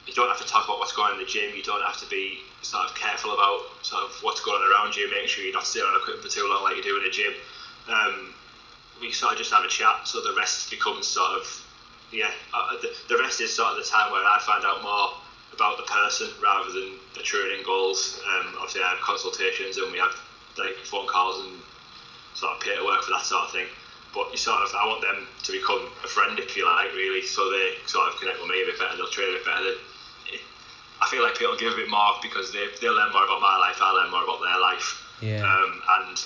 you 0.07 0.13
don't 0.13 0.27
have 0.27 0.41
to 0.41 0.47
talk 0.47 0.65
about 0.65 0.79
what's 0.79 0.93
going 0.93 1.13
on 1.13 1.19
in 1.19 1.21
the 1.21 1.29
gym. 1.29 1.53
You 1.53 1.61
don't 1.61 1.83
have 1.83 1.99
to 1.99 2.09
be 2.09 2.39
sort 2.63 2.89
of 2.89 2.95
careful 2.95 3.33
about 3.33 3.59
sort 3.83 4.01
of 4.03 4.17
what's 4.23 4.41
going 4.41 4.57
on 4.57 4.71
around 4.71 4.95
you. 4.95 5.05
Make 5.11 5.27
sure 5.27 5.43
you're 5.43 5.53
not 5.53 5.67
sitting 5.67 5.85
on 5.85 5.99
equipment 5.99 6.25
for 6.25 6.31
too 6.31 6.47
long 6.49 6.63
like 6.63 6.77
you 6.77 6.81
do 6.81 6.97
in 6.97 7.03
a 7.03 7.11
gym. 7.11 7.33
Um, 7.91 8.33
we 8.99 9.11
sort 9.11 9.33
of 9.33 9.37
just 9.37 9.51
have 9.51 9.63
a 9.63 9.67
chat, 9.67 10.07
so 10.07 10.21
the 10.21 10.33
rest 10.33 10.71
becomes 10.71 11.05
sort 11.05 11.37
of 11.37 11.45
yeah, 12.11 12.31
uh, 12.53 12.79
the, 12.81 12.89
the 13.09 13.17
rest 13.19 13.41
is 13.41 13.53
sort 13.53 13.75
of 13.75 13.83
the 13.83 13.83
time 13.83 14.11
where 14.11 14.23
I 14.23 14.39
find 14.39 14.63
out 14.63 14.81
more 14.81 15.11
about 15.53 15.77
the 15.77 15.83
person 15.83 16.29
rather 16.41 16.71
than 16.71 16.95
the 17.13 17.21
training 17.21 17.63
goals. 17.65 18.19
Um, 18.25 18.55
obviously, 18.55 18.81
I 18.81 18.95
have 18.95 18.99
consultations 19.03 19.77
and 19.77 19.91
we 19.91 19.99
have 19.99 20.15
like 20.57 20.75
phone 20.87 21.05
calls 21.07 21.45
and 21.45 21.59
sort 22.33 22.55
of 22.55 22.59
peer 22.61 22.83
work 22.85 23.03
for 23.03 23.11
that 23.11 23.25
sort 23.25 23.43
of 23.43 23.51
thing. 23.51 23.67
But 24.17 24.31
you 24.33 24.37
sort 24.41 24.65
of, 24.65 24.73
I 24.73 24.81
want 24.89 25.05
them 25.05 25.27
to 25.43 25.51
become 25.51 25.85
a 26.03 26.09
friend, 26.09 26.39
if 26.39 26.57
you 26.57 26.65
like, 26.65 26.89
really, 26.97 27.21
so 27.21 27.53
they 27.53 27.77
sort 27.85 28.09
of 28.09 28.17
connect 28.17 28.41
with 28.41 28.49
me 28.49 28.63
a 28.63 28.65
bit 28.65 28.79
better, 28.79 28.97
they'll 28.97 29.13
train 29.13 29.29
a 29.29 29.37
bit 29.37 29.45
better. 29.45 29.77
I 30.99 31.05
feel 31.05 31.21
like 31.21 31.37
people 31.37 31.55
give 31.55 31.73
a 31.73 31.75
bit 31.75 31.87
more 31.87 32.17
because 32.23 32.51
they 32.51 32.65
they 32.81 32.89
learn 32.89 33.13
more 33.13 33.25
about 33.29 33.39
my 33.39 33.57
life, 33.61 33.77
I 33.79 33.93
learn 33.93 34.09
more 34.09 34.23
about 34.23 34.41
their 34.41 34.59
life. 34.59 35.05
Yeah. 35.21 35.45
Um, 35.45 35.81
and 36.01 36.17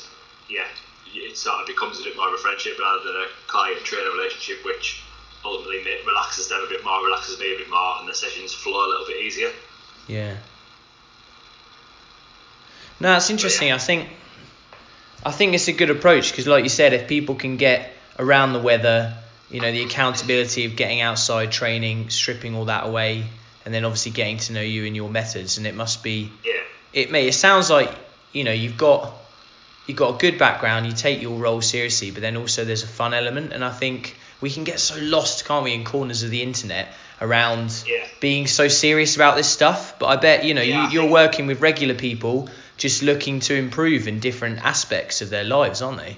yeah, 0.48 0.72
it 1.12 1.36
sort 1.36 1.60
of 1.60 1.68
becomes 1.68 2.00
a 2.00 2.04
bit 2.04 2.16
more 2.16 2.30
of 2.30 2.34
a 2.34 2.38
friendship 2.38 2.80
rather 2.80 3.04
than 3.04 3.16
a 3.16 3.28
client 3.48 3.84
trainer 3.84 4.12
relationship, 4.12 4.64
which 4.64 5.04
ultimately 5.44 5.84
relaxes 6.08 6.48
them 6.48 6.64
a 6.64 6.70
bit 6.70 6.86
more, 6.86 7.04
relaxes 7.04 7.38
me 7.40 7.56
a 7.56 7.58
bit 7.58 7.70
more, 7.70 8.00
and 8.00 8.08
the 8.08 8.16
sessions 8.16 8.54
flow 8.54 8.88
a 8.88 8.88
little 8.88 9.06
bit 9.06 9.20
easier. 9.20 9.52
Yeah. 10.08 10.38
No, 13.02 13.10
that's 13.12 13.30
interesting. 13.30 13.68
Yeah. 13.68 13.76
I 13.76 13.80
think 13.80 14.08
I 15.24 15.32
think 15.32 15.54
it's 15.54 15.68
a 15.68 15.74
good 15.74 15.90
approach 15.90 16.32
because, 16.32 16.48
like 16.48 16.64
you 16.64 16.70
said, 16.70 16.94
if 16.94 17.08
people 17.08 17.36
can 17.36 17.58
get 17.58 17.92
around 18.18 18.54
the 18.54 18.60
weather, 18.60 19.16
you 19.50 19.62
know, 19.62 19.72
the 19.72 19.84
accountability 19.84 20.66
of 20.66 20.76
getting 20.76 21.02
outside 21.02 21.52
training, 21.52 22.10
stripping 22.10 22.56
all 22.56 22.66
that 22.66 22.86
away, 22.88 23.26
and 23.66 23.74
then 23.74 23.86
obviously 23.86 24.12
getting 24.12 24.38
to 24.38 24.54
know 24.54 24.62
you 24.62 24.86
and 24.86 24.96
your 24.96 25.10
methods, 25.10 25.58
and 25.58 25.68
it 25.68 25.76
must 25.76 26.04
be. 26.04 26.32
Yeah. 26.44 26.54
It 26.94 27.12
may. 27.12 27.28
It 27.28 27.34
sounds 27.34 27.70
like 27.70 27.94
you 28.34 28.44
know 28.44 28.52
you've 28.52 28.78
got 28.78 29.14
you've 29.88 29.98
got 29.98 30.16
a 30.16 30.18
good 30.18 30.40
background. 30.40 30.88
You 30.88 30.94
take 30.94 31.22
your 31.22 31.38
role 31.38 31.62
seriously, 31.62 32.12
but 32.12 32.22
then 32.22 32.38
also 32.38 32.66
there's 32.66 32.84
a 32.84 32.88
fun 32.88 33.14
element, 33.14 33.54
and 33.54 33.64
I 33.64 33.72
think 33.72 34.18
we 34.42 34.50
can 34.50 34.64
get 34.64 34.80
so 34.80 34.96
lost, 35.00 35.46
can't 35.46 35.64
we, 35.64 35.74
in 35.74 35.84
corners 35.84 36.24
of 36.24 36.32
the 36.32 36.42
internet 36.42 36.94
around 37.22 37.84
yeah. 37.88 38.06
being 38.20 38.48
so 38.48 38.68
serious 38.68 39.16
about 39.16 39.36
this 39.38 39.48
stuff. 39.48 39.98
But 40.00 40.08
I 40.08 40.16
bet 40.18 40.44
you 40.44 40.54
know 40.54 40.62
yeah, 40.62 40.90
you, 40.90 41.02
you're 41.02 41.12
working 41.12 41.48
with 41.48 41.62
regular 41.62 41.96
people 41.96 42.50
just 42.78 43.04
looking 43.04 43.40
to 43.42 43.56
improve 43.56 44.08
in 44.08 44.20
different 44.20 44.64
aspects 44.66 45.22
of 45.22 45.30
their 45.30 45.44
lives, 45.44 45.82
aren't 45.82 46.00
they? 46.00 46.18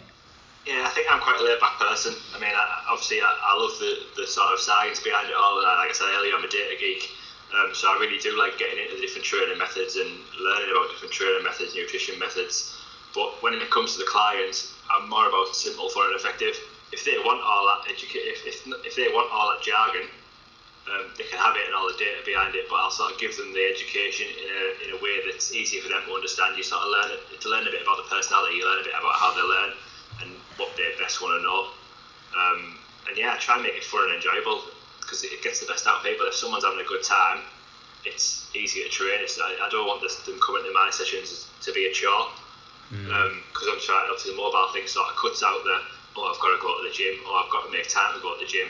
Yeah, 0.66 0.82
I 0.86 0.90
think 0.96 1.12
I'm 1.12 1.20
quite 1.20 1.40
a 1.40 1.44
laid 1.44 1.60
back 1.60 1.78
person. 1.78 2.16
I 2.34 2.40
mean, 2.40 2.56
I, 2.56 2.86
obviously, 2.90 3.20
I, 3.20 3.28
I, 3.28 3.60
love 3.60 3.76
the, 3.80 4.22
the 4.22 4.26
sort 4.26 4.48
of 4.54 4.60
science 4.60 5.04
behind 5.04 5.28
it 5.28 5.36
all. 5.36 5.60
Like 5.60 5.90
I 5.90 5.92
said 5.92 6.08
earlier, 6.16 6.34
I'm 6.36 6.44
a 6.44 6.48
data 6.48 6.76
geek. 6.80 7.10
Um, 7.52 7.76
so 7.76 7.92
I 7.92 8.00
really 8.00 8.18
do 8.18 8.40
like 8.40 8.58
getting 8.58 8.80
into 8.80 8.96
the 8.96 9.02
different 9.02 9.28
training 9.28 9.58
methods 9.60 9.98
and 9.98 10.08
learning 10.40 10.72
about 10.72 10.90
different 10.90 11.12
training 11.12 11.44
methods, 11.44 11.76
nutrition 11.76 12.18
methods. 12.18 12.80
But 13.14 13.44
when 13.44 13.54
it 13.54 13.70
comes 13.70 13.94
to 13.94 14.00
the 14.00 14.08
clients, 14.08 14.72
I'm 14.90 15.10
more 15.10 15.28
about 15.28 15.54
simple, 15.54 15.90
fun, 15.90 16.08
and 16.08 16.16
effective 16.16 16.56
if 16.94 17.04
they 17.04 17.18
want 17.26 17.42
all 17.42 17.66
that 17.66 17.90
educate, 17.90 18.22
if, 18.30 18.46
if, 18.46 18.68
if 18.86 18.96
they 18.96 19.10
want 19.10 19.28
all 19.34 19.50
that 19.50 19.66
jargon, 19.66 20.08
um, 20.90 21.12
they 21.16 21.24
can 21.24 21.40
have 21.40 21.56
it 21.56 21.64
and 21.66 21.76
all 21.76 21.88
the 21.88 21.96
data 21.96 22.20
behind 22.26 22.56
it. 22.56 22.68
But 22.68 22.84
I'll 22.84 22.92
sort 22.92 23.14
of 23.14 23.20
give 23.20 23.36
them 23.38 23.54
the 23.54 23.64
education 23.64 24.28
in 24.28 24.50
a, 24.52 24.64
in 24.84 24.90
a 24.96 25.00
way 25.00 25.24
that's 25.24 25.54
easier 25.56 25.82
for 25.82 25.90
them 25.90 26.04
to 26.06 26.12
understand. 26.12 26.58
You 26.58 26.64
sort 26.64 26.84
of 26.84 26.92
learn 26.92 27.10
to 27.16 27.48
learn 27.50 27.66
a 27.68 27.72
bit 27.72 27.84
about 27.84 28.04
the 28.04 28.08
personality, 28.12 28.60
you 28.60 28.66
learn 28.68 28.84
a 28.84 28.88
bit 28.88 28.96
about 28.98 29.16
how 29.16 29.32
they 29.32 29.46
learn 29.46 29.72
and 30.22 30.30
what 30.60 30.76
they 30.76 30.92
best 31.00 31.24
want 31.24 31.40
to 31.40 31.42
know. 31.44 31.62
Um, 32.34 32.60
and 33.08 33.16
yeah, 33.18 33.36
try 33.40 33.56
and 33.56 33.64
make 33.64 33.76
it 33.76 33.84
fun 33.84 34.10
and 34.12 34.20
enjoyable. 34.20 34.64
because 35.00 35.24
it 35.24 35.44
gets 35.44 35.60
the 35.60 35.68
best 35.68 35.86
out 35.88 36.00
of 36.00 36.04
people. 36.04 36.26
If 36.26 36.36
someone's 36.36 36.64
having 36.64 36.80
a 36.80 36.88
good 36.88 37.04
time, 37.04 37.44
it's 38.06 38.50
easier 38.56 38.86
to 38.86 38.92
train. 38.92 39.20
It's, 39.22 39.40
I, 39.40 39.56
I 39.62 39.70
don't 39.70 39.88
want 39.88 40.02
this, 40.02 40.16
them 40.24 40.40
coming 40.40 40.64
to 40.64 40.74
my 40.74 40.90
sessions 40.92 41.48
to 41.62 41.72
be 41.72 41.86
a 41.86 41.92
chore 41.92 42.32
because 42.90 43.08
mm. 43.08 43.14
um, 43.14 43.44
I'm 43.74 43.82
trying. 43.82 44.06
To 44.08 44.12
obviously, 44.12 44.36
the 44.36 44.42
mobile 44.42 44.70
thing 44.74 44.88
sort 44.88 45.10
of 45.10 45.16
cuts 45.16 45.42
out 45.44 45.64
the 45.64 45.78
oh 46.18 46.30
I've 46.30 46.40
got 46.42 46.54
to 46.54 46.60
go 46.62 46.78
to 46.78 46.84
the 46.86 46.94
gym 46.94 47.16
or 47.26 47.42
I've 47.42 47.52
got 47.52 47.66
to 47.66 47.72
make 47.72 47.90
time 47.90 48.14
to 48.14 48.22
go 48.22 48.36
to 48.36 48.42
the 48.44 48.50
gym. 48.50 48.68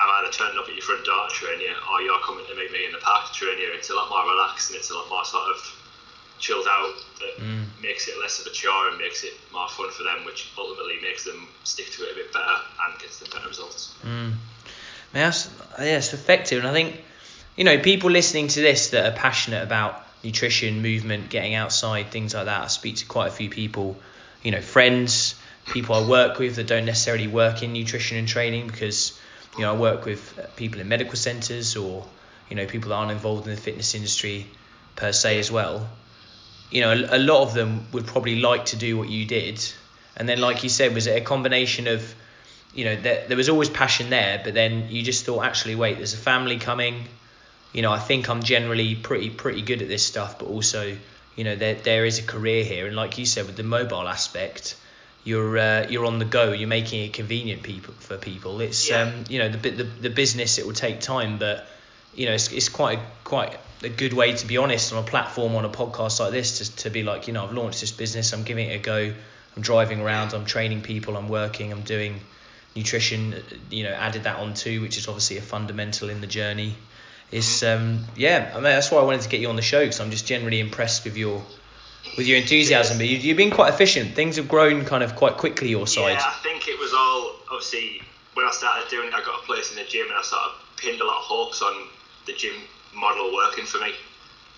I'm 0.00 0.10
either 0.20 0.32
turning 0.32 0.58
up 0.58 0.68
at 0.68 0.74
your 0.74 0.82
front 0.82 1.04
door 1.04 1.28
to 1.28 1.34
train 1.34 1.60
you 1.60 1.72
or 1.72 2.02
you're 2.02 2.20
coming 2.20 2.44
to 2.46 2.54
meet 2.54 2.70
me 2.72 2.86
in 2.86 2.92
the 2.92 2.98
park 2.98 3.32
to 3.32 3.32
train 3.32 3.58
you. 3.58 3.72
It's 3.72 3.90
a 3.90 3.94
lot 3.94 4.10
more 4.10 4.28
relaxed 4.28 4.70
and 4.70 4.78
it's 4.78 4.90
a 4.90 4.94
lot 4.94 5.08
more 5.08 5.24
sort 5.24 5.48
of 5.50 5.58
chilled 6.38 6.66
out. 6.68 6.94
That 7.20 7.42
mm. 7.42 7.64
makes 7.82 8.08
it 8.08 8.14
less 8.20 8.40
of 8.40 8.46
a 8.46 8.50
chore 8.50 8.88
and 8.88 8.98
makes 8.98 9.24
it 9.24 9.32
more 9.52 9.68
fun 9.68 9.90
for 9.90 10.02
them, 10.02 10.24
which 10.26 10.52
ultimately 10.58 11.00
makes 11.02 11.24
them 11.24 11.48
stick 11.64 11.90
to 11.92 12.02
it 12.04 12.12
a 12.12 12.14
bit 12.14 12.32
better 12.32 12.44
and 12.44 13.00
gets 13.00 13.20
them 13.20 13.28
better 13.32 13.48
results. 13.48 13.94
Mm. 14.04 14.34
Yes, 15.14 15.50
yeah, 15.78 15.96
it's 15.96 16.12
effective, 16.12 16.58
and 16.58 16.68
I 16.68 16.72
think 16.72 17.00
you 17.56 17.64
know 17.64 17.78
people 17.78 18.10
listening 18.10 18.48
to 18.48 18.60
this 18.60 18.90
that 18.90 19.06
are 19.06 19.16
passionate 19.16 19.62
about 19.62 20.06
nutrition, 20.22 20.82
movement, 20.82 21.30
getting 21.30 21.54
outside, 21.54 22.10
things 22.10 22.34
like 22.34 22.46
that. 22.46 22.64
I 22.64 22.66
speak 22.66 22.96
to 22.96 23.06
quite 23.06 23.28
a 23.28 23.30
few 23.30 23.48
people, 23.48 23.96
you 24.42 24.50
know, 24.50 24.60
friends, 24.60 25.36
people 25.66 25.94
I 25.94 26.06
work 26.06 26.38
with 26.38 26.56
that 26.56 26.66
don't 26.66 26.84
necessarily 26.84 27.28
work 27.28 27.62
in 27.62 27.72
nutrition 27.72 28.18
and 28.18 28.28
training 28.28 28.66
because 28.66 29.18
you 29.56 29.62
know 29.62 29.74
I 29.74 29.78
work 29.78 30.04
with 30.04 30.38
people 30.56 30.80
in 30.80 30.88
medical 30.88 31.16
centres 31.16 31.76
or 31.76 32.06
you 32.50 32.56
know 32.56 32.66
people 32.66 32.90
that 32.90 32.96
aren't 32.96 33.12
involved 33.12 33.46
in 33.46 33.54
the 33.54 33.60
fitness 33.60 33.94
industry 33.94 34.46
per 34.96 35.12
se 35.12 35.38
as 35.38 35.50
well 35.50 35.88
you 36.70 36.80
know, 36.80 36.92
a, 36.92 37.18
lot 37.18 37.42
of 37.42 37.54
them 37.54 37.86
would 37.92 38.06
probably 38.06 38.40
like 38.40 38.66
to 38.66 38.76
do 38.76 38.96
what 38.96 39.08
you 39.08 39.24
did. 39.24 39.62
And 40.16 40.28
then, 40.28 40.40
like 40.40 40.62
you 40.62 40.68
said, 40.68 40.94
was 40.94 41.06
it 41.06 41.20
a 41.20 41.24
combination 41.24 41.86
of, 41.86 42.14
you 42.74 42.84
know, 42.84 42.96
there, 42.96 43.26
there 43.28 43.36
was 43.36 43.48
always 43.48 43.70
passion 43.70 44.10
there, 44.10 44.40
but 44.42 44.54
then 44.54 44.88
you 44.90 45.02
just 45.02 45.24
thought, 45.24 45.44
actually, 45.44 45.76
wait, 45.76 45.98
there's 45.98 46.14
a 46.14 46.18
family 46.18 46.58
coming. 46.58 47.04
You 47.72 47.82
know, 47.82 47.92
I 47.92 47.98
think 47.98 48.28
I'm 48.28 48.42
generally 48.42 48.94
pretty 48.94 49.30
pretty 49.30 49.62
good 49.62 49.82
at 49.82 49.88
this 49.88 50.04
stuff, 50.04 50.38
but 50.38 50.46
also, 50.46 50.96
you 51.36 51.44
know, 51.44 51.56
there 51.56 51.74
there 51.74 52.04
is 52.04 52.18
a 52.18 52.22
career 52.22 52.64
here, 52.64 52.86
and 52.86 52.96
like 52.96 53.18
you 53.18 53.26
said, 53.26 53.46
with 53.46 53.56
the 53.56 53.62
mobile 53.62 54.08
aspect, 54.08 54.76
you're 55.26 55.58
uh, 55.58 55.86
you're 55.88 56.06
on 56.06 56.20
the 56.20 56.24
go. 56.24 56.52
You're 56.52 56.68
making 56.68 57.04
it 57.04 57.12
convenient 57.12 57.64
people 57.64 57.92
for 57.98 58.16
people. 58.16 58.60
It's 58.60 58.88
yeah. 58.88 59.02
um, 59.02 59.24
you 59.28 59.40
know, 59.40 59.48
the 59.48 59.70
the 59.70 59.82
the 59.82 60.10
business 60.10 60.58
it 60.58 60.66
will 60.66 60.72
take 60.72 61.00
time, 61.00 61.38
but 61.38 61.66
you 62.14 62.26
know, 62.26 62.32
it's, 62.32 62.50
it's 62.52 62.68
quite 62.68 62.98
a, 62.98 63.02
quite 63.24 63.58
a 63.82 63.88
good 63.88 64.12
way 64.12 64.32
to 64.32 64.46
be 64.46 64.56
honest 64.56 64.92
on 64.92 65.02
a 65.02 65.06
platform 65.06 65.54
on 65.56 65.64
a 65.64 65.68
podcast 65.68 66.20
like 66.20 66.32
this 66.32 66.58
to, 66.58 66.76
to 66.76 66.90
be 66.90 67.02
like, 67.02 67.26
you 67.26 67.34
know, 67.34 67.44
I've 67.44 67.52
launched 67.52 67.80
this 67.80 67.90
business, 67.90 68.32
I'm 68.32 68.44
giving 68.44 68.70
it 68.70 68.76
a 68.76 68.78
go, 68.78 69.12
I'm 69.56 69.62
driving 69.62 70.00
around, 70.00 70.32
I'm 70.32 70.46
training 70.46 70.80
people, 70.80 71.16
I'm 71.16 71.28
working, 71.28 71.72
I'm 71.72 71.82
doing 71.82 72.20
nutrition, 72.74 73.34
you 73.68 73.82
know, 73.82 73.90
added 73.90 74.24
that 74.24 74.38
on 74.38 74.54
too, 74.54 74.80
which 74.80 74.96
is 74.96 75.08
obviously 75.08 75.38
a 75.38 75.42
fundamental 75.42 76.08
in 76.08 76.20
the 76.20 76.26
journey. 76.26 76.74
It's 77.32 77.64
um 77.64 78.04
yeah, 78.16 78.52
I 78.52 78.54
mean 78.54 78.64
that's 78.64 78.92
why 78.92 79.00
I 79.00 79.02
wanted 79.02 79.22
to 79.22 79.28
get 79.28 79.40
you 79.40 79.48
on 79.48 79.56
the 79.56 79.62
show 79.62 79.80
because 79.80 79.98
I'm 79.98 80.12
just 80.12 80.26
generally 80.26 80.60
impressed 80.60 81.04
with 81.04 81.16
your 81.16 81.44
with 82.16 82.26
your 82.26 82.38
enthusiasm. 82.38 82.98
But 82.98 83.06
you, 83.06 83.18
you've 83.18 83.36
been 83.36 83.50
quite 83.50 83.72
efficient. 83.72 84.14
Things 84.14 84.36
have 84.36 84.48
grown 84.48 84.84
kind 84.84 85.02
of 85.02 85.14
quite 85.16 85.36
quickly 85.36 85.68
your 85.68 85.86
side. 85.86 86.12
Yeah, 86.12 86.24
I 86.24 86.40
think 86.42 86.68
it 86.68 86.78
was 86.78 86.92
all 86.92 87.36
obviously 87.50 88.02
when 88.34 88.46
I 88.46 88.50
started 88.50 88.88
doing 88.90 89.08
it. 89.08 89.14
I 89.14 89.20
got 89.24 89.42
a 89.42 89.46
place 89.46 89.70
in 89.70 89.76
the 89.76 89.84
gym 89.84 90.06
and 90.06 90.14
I 90.14 90.22
sort 90.22 90.42
of 90.42 90.52
pinned 90.76 91.00
a 91.00 91.04
lot 91.04 91.18
of 91.18 91.24
hopes 91.24 91.62
on 91.62 91.88
the 92.26 92.32
gym 92.32 92.54
model 92.94 93.32
working 93.34 93.64
for 93.64 93.78
me. 93.78 93.92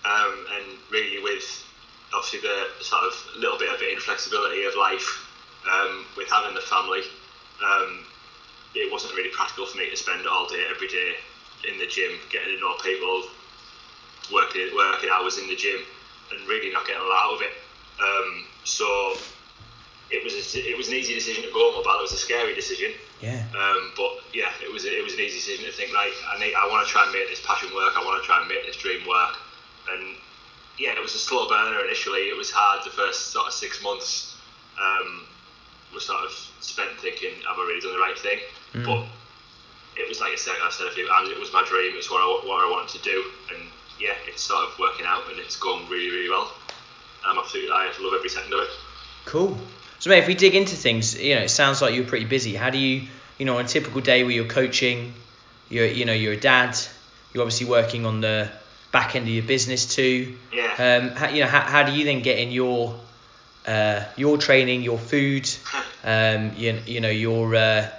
Um, 0.05 0.45
and 0.55 0.65
really 0.91 1.21
with 1.21 1.43
obviously 2.13 2.39
the 2.39 2.83
sort 2.83 3.03
of 3.03 3.13
little 3.37 3.57
bit 3.57 3.73
of 3.73 3.81
inflexibility 3.81 4.63
of 4.63 4.73
life 4.75 5.27
um, 5.69 6.05
with 6.17 6.29
having 6.29 6.55
the 6.55 6.61
family, 6.61 7.03
um, 7.63 8.05
it 8.75 8.91
wasn't 8.91 9.13
really 9.15 9.29
practical 9.33 9.65
for 9.65 9.77
me 9.77 9.89
to 9.89 9.97
spend 9.97 10.25
all 10.27 10.47
day 10.47 10.63
every 10.69 10.87
day 10.87 11.15
in 11.67 11.77
the 11.77 11.87
gym, 11.87 12.11
getting 12.31 12.55
to 12.55 12.59
know 12.61 12.75
people, 12.81 13.23
working 14.31 14.69
working 14.75 15.09
hours 15.11 15.37
in 15.37 15.47
the 15.47 15.55
gym, 15.55 15.81
and 16.31 16.47
really 16.47 16.71
not 16.71 16.85
getting 16.85 17.01
a 17.01 17.05
lot 17.05 17.25
out 17.25 17.33
of 17.35 17.41
it. 17.41 17.53
Um, 17.99 18.45
so 18.63 18.85
it 20.09 20.23
was 20.23 20.33
a, 20.33 20.59
it 20.59 20.77
was 20.77 20.87
an 20.87 20.95
easy 20.95 21.13
decision 21.13 21.43
to 21.43 21.51
go 21.51 21.71
mobile. 21.75 21.99
It 21.99 22.09
was 22.09 22.13
a 22.13 22.21
scary 22.21 22.55
decision. 22.55 22.93
Yeah. 23.21 23.43
Um, 23.53 23.91
but 23.95 24.23
yeah, 24.33 24.49
it 24.63 24.71
was 24.71 24.85
it 24.85 25.03
was 25.03 25.13
an 25.13 25.19
easy 25.19 25.37
decision 25.37 25.65
to 25.65 25.71
think 25.71 25.93
like 25.93 26.13
I 26.27 26.39
need 26.39 26.53
I 26.55 26.67
want 26.67 26.85
to 26.85 26.91
try 26.91 27.03
and 27.03 27.11
make 27.11 27.29
this 27.29 27.41
passion 27.45 27.69
work. 27.75 27.93
I 27.95 28.03
want 28.03 28.21
to 28.21 28.25
try 28.25 28.39
and 28.39 28.47
make 28.47 28.65
this 28.65 28.77
dream 28.77 29.07
work. 29.07 29.35
And 29.91 30.15
yeah, 30.77 30.95
it 30.95 31.01
was 31.01 31.13
a 31.13 31.19
slow 31.19 31.47
burner 31.49 31.83
initially. 31.83 32.31
It 32.31 32.37
was 32.37 32.51
hard 32.51 32.85
the 32.85 32.95
first 32.95 33.31
sort 33.31 33.47
of 33.47 33.53
six 33.53 33.83
months. 33.83 34.35
Um, 34.79 35.27
was 35.93 36.05
sort 36.05 36.23
of 36.23 36.31
spent 36.61 36.89
thinking, 37.01 37.33
have 37.47 37.57
I 37.57 37.65
really 37.67 37.81
done 37.81 37.93
the 37.93 37.99
right 37.99 38.17
thing? 38.17 38.39
Mm. 38.73 38.85
But 38.85 39.05
it 39.97 40.07
was 40.07 40.21
like 40.21 40.31
I 40.31 40.35
said, 40.35 40.55
I 40.63 40.69
said 40.69 40.87
a 40.87 40.91
few 40.91 41.07
times, 41.07 41.29
it 41.29 41.39
was 41.39 41.51
my 41.51 41.65
dream. 41.67 41.93
It's 41.97 42.09
what 42.09 42.21
I, 42.21 42.47
what 42.47 42.63
I 42.63 42.69
wanted 42.69 42.95
to 42.97 43.03
do, 43.03 43.23
and 43.51 43.67
yeah, 43.99 44.13
it's 44.27 44.43
sort 44.43 44.67
of 44.67 44.79
working 44.79 45.05
out, 45.05 45.29
and 45.29 45.39
it's 45.39 45.57
going 45.57 45.87
really, 45.89 46.09
really 46.09 46.29
well. 46.29 46.51
I'm 47.25 47.37
absolutely, 47.37 47.71
I 47.71 47.91
love 47.99 48.13
every 48.15 48.29
second 48.29 48.53
of 48.53 48.61
it. 48.61 48.69
Cool. 49.25 49.57
So, 49.99 50.09
mate, 50.09 50.19
if 50.19 50.27
we 50.27 50.35
dig 50.35 50.55
into 50.55 50.75
things, 50.75 51.19
you 51.19 51.35
know, 51.35 51.41
it 51.41 51.49
sounds 51.49 51.81
like 51.81 51.93
you're 51.93 52.05
pretty 52.05 52.25
busy. 52.25 52.55
How 52.55 52.69
do 52.69 52.77
you, 52.77 53.07
you 53.37 53.45
know, 53.45 53.57
on 53.57 53.65
a 53.65 53.67
typical 53.67 53.99
day 53.99 54.23
where 54.23 54.31
you're 54.31 54.45
coaching, 54.45 55.13
you're, 55.67 55.85
you 55.85 56.05
know, 56.05 56.13
you're 56.13 56.33
a 56.33 56.39
dad, 56.39 56.77
you're 57.33 57.43
obviously 57.43 57.67
working 57.67 58.05
on 58.05 58.21
the 58.21 58.49
back 58.93 59.15
end 59.15 59.25
of 59.27 59.33
your 59.33 59.43
business 59.43 59.93
too. 59.93 60.37
Yeah. 60.53 61.01
Um, 61.01 61.09
how, 61.09 61.29
you 61.29 61.41
know, 61.41 61.47
how, 61.47 61.59
how 61.59 61.83
do 61.83 61.91
you 61.91 62.05
then 62.05 62.21
get 62.21 62.39
in 62.39 62.51
your, 62.51 62.97
uh, 63.67 64.05
your 64.15 64.37
training, 64.37 64.81
your 64.83 64.97
food, 64.97 65.49
um, 66.05 66.53
you, 66.55 66.79
you 66.85 67.01
know, 67.01 67.09
your, 67.09 67.53
uh, 67.53 67.89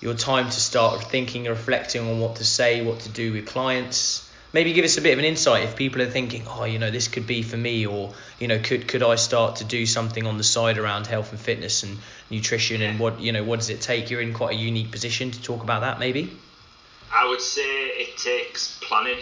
your 0.00 0.14
time 0.14 0.46
to 0.46 0.60
start 0.60 1.04
thinking 1.04 1.46
and 1.46 1.56
reflecting 1.56 2.06
on 2.08 2.18
what 2.18 2.36
to 2.36 2.44
say, 2.44 2.84
what 2.84 3.00
to 3.00 3.08
do 3.08 3.32
with 3.32 3.46
clients 3.46 4.27
maybe 4.52 4.72
give 4.72 4.84
us 4.84 4.96
a 4.96 5.02
bit 5.02 5.12
of 5.12 5.18
an 5.18 5.24
insight 5.24 5.64
if 5.64 5.76
people 5.76 6.02
are 6.02 6.10
thinking, 6.10 6.44
oh, 6.48 6.64
you 6.64 6.78
know, 6.78 6.90
this 6.90 7.08
could 7.08 7.26
be 7.26 7.42
for 7.42 7.56
me, 7.56 7.86
or 7.86 8.12
you 8.38 8.48
know, 8.48 8.58
could 8.58 8.88
could 8.88 9.02
I 9.02 9.16
start 9.16 9.56
to 9.56 9.64
do 9.64 9.86
something 9.86 10.26
on 10.26 10.38
the 10.38 10.44
side 10.44 10.78
around 10.78 11.06
health 11.06 11.30
and 11.30 11.40
fitness 11.40 11.82
and 11.82 11.98
nutrition, 12.30 12.82
and 12.82 12.98
what 12.98 13.20
you 13.20 13.32
know, 13.32 13.44
what 13.44 13.58
does 13.58 13.70
it 13.70 13.80
take? 13.80 14.10
You're 14.10 14.20
in 14.20 14.34
quite 14.34 14.54
a 14.54 14.58
unique 14.58 14.90
position 14.90 15.30
to 15.30 15.42
talk 15.42 15.62
about 15.62 15.80
that, 15.82 15.98
maybe. 15.98 16.36
I 17.12 17.26
would 17.28 17.40
say 17.40 17.62
it 17.62 18.18
takes 18.18 18.78
planning. 18.82 19.18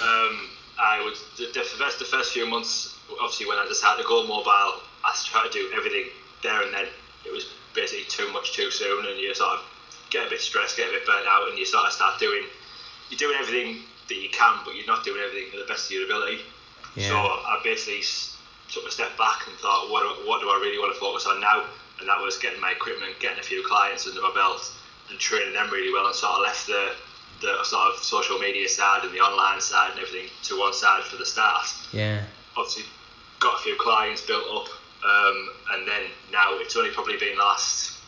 Um, 0.00 0.48
I 0.78 1.02
would 1.04 1.14
the, 1.38 1.58
the 1.58 1.64
first 1.64 1.98
the 1.98 2.04
first 2.04 2.32
few 2.32 2.46
months, 2.46 2.94
obviously, 3.20 3.46
when 3.46 3.58
I 3.58 3.66
decided 3.66 4.02
to 4.02 4.08
go 4.08 4.26
mobile, 4.26 4.80
I 5.04 5.14
tried 5.24 5.50
to 5.50 5.52
do 5.52 5.70
everything 5.76 6.06
there 6.42 6.62
and 6.62 6.72
then. 6.72 6.86
It 7.24 7.32
was 7.32 7.46
basically 7.74 8.04
too 8.04 8.32
much 8.32 8.52
too 8.52 8.70
soon, 8.70 9.04
and 9.04 9.18
you 9.18 9.34
sort 9.34 9.58
of 9.58 9.64
get 10.10 10.28
a 10.28 10.30
bit 10.30 10.40
stressed, 10.40 10.76
get 10.76 10.88
a 10.88 10.92
bit 10.92 11.04
burnt 11.06 11.26
out, 11.26 11.48
and 11.48 11.58
you 11.58 11.66
sort 11.66 11.84
of 11.84 11.92
start 11.92 12.20
doing 12.20 12.44
you're 13.10 13.18
doing 13.18 13.36
everything 13.40 13.82
that 14.08 14.16
you 14.16 14.28
can, 14.30 14.58
but 14.64 14.74
you're 14.76 14.86
not 14.86 15.04
doing 15.04 15.20
everything 15.24 15.50
to 15.52 15.58
the 15.58 15.66
best 15.66 15.86
of 15.86 15.92
your 15.92 16.04
ability. 16.04 16.40
Yeah. 16.94 17.08
So 17.08 17.16
I 17.16 17.60
basically 17.62 18.02
took 18.70 18.84
a 18.86 18.90
step 18.90 19.16
back 19.18 19.46
and 19.46 19.56
thought, 19.58 19.90
what 19.90 20.02
do, 20.02 20.28
what 20.28 20.40
do 20.40 20.48
I 20.48 20.58
really 20.62 20.78
want 20.78 20.94
to 20.94 21.00
focus 21.00 21.26
on 21.26 21.40
now? 21.40 21.64
And 22.00 22.08
that 22.08 22.20
was 22.20 22.36
getting 22.38 22.60
my 22.60 22.72
equipment, 22.72 23.12
getting 23.20 23.38
a 23.38 23.42
few 23.42 23.64
clients 23.66 24.06
under 24.06 24.20
my 24.20 24.32
belt, 24.34 24.72
and 25.08 25.18
training 25.18 25.54
them 25.54 25.70
really 25.70 25.92
well, 25.92 26.06
and 26.06 26.14
sort 26.14 26.32
of 26.32 26.42
left 26.42 26.66
the 26.66 26.92
the 27.42 27.62
sort 27.64 27.92
of 27.92 28.02
social 28.02 28.38
media 28.38 28.66
side 28.66 29.04
and 29.04 29.12
the 29.12 29.20
online 29.20 29.60
side 29.60 29.90
and 29.90 30.00
everything 30.00 30.26
to 30.42 30.58
one 30.58 30.72
side 30.72 31.04
for 31.04 31.16
the 31.16 31.26
start. 31.26 31.66
Yeah. 31.92 32.24
Obviously, 32.56 32.84
got 33.40 33.60
a 33.60 33.62
few 33.62 33.76
clients 33.78 34.22
built 34.22 34.44
up, 34.48 34.68
um, 35.04 35.50
and 35.72 35.86
then 35.86 36.02
now 36.32 36.56
it's 36.56 36.76
only 36.76 36.90
probably 36.90 37.18
been 37.18 37.36
the 37.36 37.42
last 37.42 37.98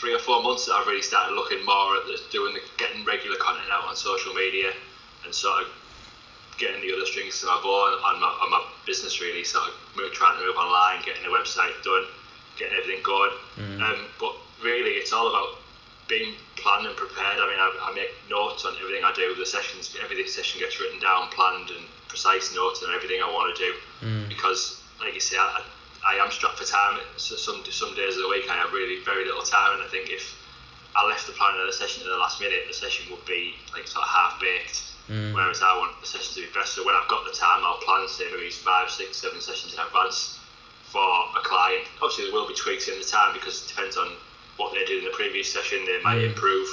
three 0.00 0.14
or 0.14 0.18
four 0.18 0.42
months 0.42 0.66
that 0.66 0.72
I've 0.72 0.86
really 0.86 1.02
started 1.02 1.34
looking 1.34 1.64
more 1.64 1.96
at 1.96 2.06
the, 2.06 2.20
doing 2.30 2.54
the 2.54 2.60
getting 2.76 3.04
regular 3.04 3.36
content 3.36 3.68
out 3.70 3.84
on 3.84 3.96
social 3.96 4.32
media 4.34 4.72
and 5.26 5.34
sort 5.34 5.62
of 5.62 5.68
getting 6.58 6.80
the 6.80 6.94
other 6.94 7.04
strings 7.04 7.40
to 7.40 7.46
my 7.46 7.60
bow 7.62 8.00
on 8.00 8.20
my, 8.20 8.32
on 8.40 8.50
my 8.50 8.62
business 8.86 9.20
really 9.20 9.44
sort 9.44 9.68
of 9.68 9.74
move, 9.96 10.12
trying 10.12 10.38
to 10.38 10.44
move 10.44 10.56
online 10.56 11.04
getting 11.04 11.22
the 11.22 11.28
website 11.28 11.72
done 11.84 12.06
getting 12.56 12.76
everything 12.76 13.02
going. 13.04 13.32
Mm. 13.60 13.80
um, 13.84 14.00
but 14.18 14.32
really 14.64 14.96
it's 14.96 15.12
all 15.12 15.28
about 15.28 15.60
being 16.08 16.34
planned 16.56 16.86
and 16.86 16.96
prepared. 16.96 17.36
I 17.36 17.44
mean 17.44 17.60
I, 17.60 17.68
I, 17.82 17.94
make 17.94 18.08
notes 18.30 18.64
on 18.64 18.72
everything 18.80 19.04
I 19.04 19.12
do. 19.12 19.34
The 19.36 19.44
sessions 19.44 19.94
every 20.00 20.16
session 20.26 20.60
gets 20.60 20.80
written 20.80 21.00
down 21.00 21.28
planned 21.28 21.68
and 21.70 21.84
precise 22.08 22.54
notes 22.54 22.82
on 22.82 22.94
everything 22.94 23.20
I 23.20 23.28
want 23.28 23.54
to 23.54 23.58
do. 23.60 23.72
Mm. 24.00 24.28
because 24.28 24.80
like 25.00 25.12
you 25.12 25.20
say 25.20 25.36
I, 25.36 25.62
I 26.06 26.14
am 26.24 26.30
strapped 26.30 26.58
for 26.58 26.64
time. 26.64 27.00
So 27.16 27.36
some 27.36 27.60
some 27.68 27.94
days 27.94 28.16
of 28.16 28.22
the 28.22 28.28
week 28.32 28.48
I 28.48 28.56
have 28.56 28.72
really 28.72 29.04
very 29.04 29.24
little 29.26 29.44
time. 29.44 29.76
And 29.76 29.82
I 29.82 29.88
think 29.92 30.08
if 30.08 30.32
I 30.96 31.04
left 31.06 31.26
the 31.26 31.36
plan 31.36 31.60
of 31.60 31.66
the 31.66 31.76
session 31.76 32.04
at 32.04 32.08
the 32.08 32.16
last 32.16 32.40
minute 32.40 32.64
the 32.66 32.74
session 32.74 33.04
would 33.12 33.24
be 33.26 33.52
like 33.76 33.84
sort 33.84 34.04
of 34.04 34.08
half 34.08 34.40
baked 34.40 34.95
Mm. 35.08 35.34
Whereas 35.34 35.62
I 35.62 35.76
want 35.78 36.00
the 36.00 36.06
sessions 36.06 36.34
to 36.34 36.42
be 36.42 36.50
best. 36.52 36.74
So 36.74 36.84
when 36.84 36.94
I've 36.94 37.08
got 37.08 37.24
the 37.24 37.36
time, 37.36 37.62
I'll 37.62 37.78
plan 37.78 38.08
say 38.08 38.26
maybe 38.32 38.50
five, 38.50 38.90
six, 38.90 39.22
seven 39.22 39.40
sessions 39.40 39.74
in 39.74 39.78
advance 39.78 40.40
for 40.90 41.06
a 41.38 41.42
client. 41.46 41.86
Obviously, 42.02 42.26
there 42.26 42.34
will 42.34 42.48
be 42.48 42.54
tweaks 42.54 42.88
in 42.88 42.98
the 42.98 43.06
time 43.06 43.32
because 43.34 43.62
it 43.62 43.68
depends 43.68 43.96
on 43.96 44.10
what 44.56 44.74
they 44.74 44.84
did 44.84 44.98
in 44.98 45.04
the 45.04 45.14
previous 45.14 45.52
session. 45.52 45.78
They 45.86 46.02
might 46.02 46.18
mm. 46.18 46.34
improve. 46.34 46.68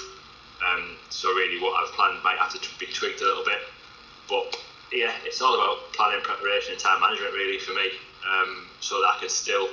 Um, 0.66 0.98
so 1.10 1.30
really, 1.30 1.62
what 1.62 1.78
I've 1.78 1.94
planned 1.94 2.24
might 2.24 2.38
have 2.38 2.54
to 2.54 2.60
be 2.80 2.88
tweaked 2.88 3.22
a 3.22 3.26
little 3.26 3.46
bit. 3.46 3.62
But 4.30 4.58
yeah, 4.92 5.12
it's 5.26 5.42
all 5.42 5.54
about 5.54 5.94
planning, 5.94 6.24
preparation, 6.24 6.74
and 6.74 6.82
time 6.82 7.02
management 7.02 7.34
really 7.34 7.60
for 7.60 7.74
me. 7.74 7.92
Um, 8.24 8.68
so 8.80 9.02
that 9.02 9.18
I 9.18 9.20
can 9.20 9.30
still 9.30 9.68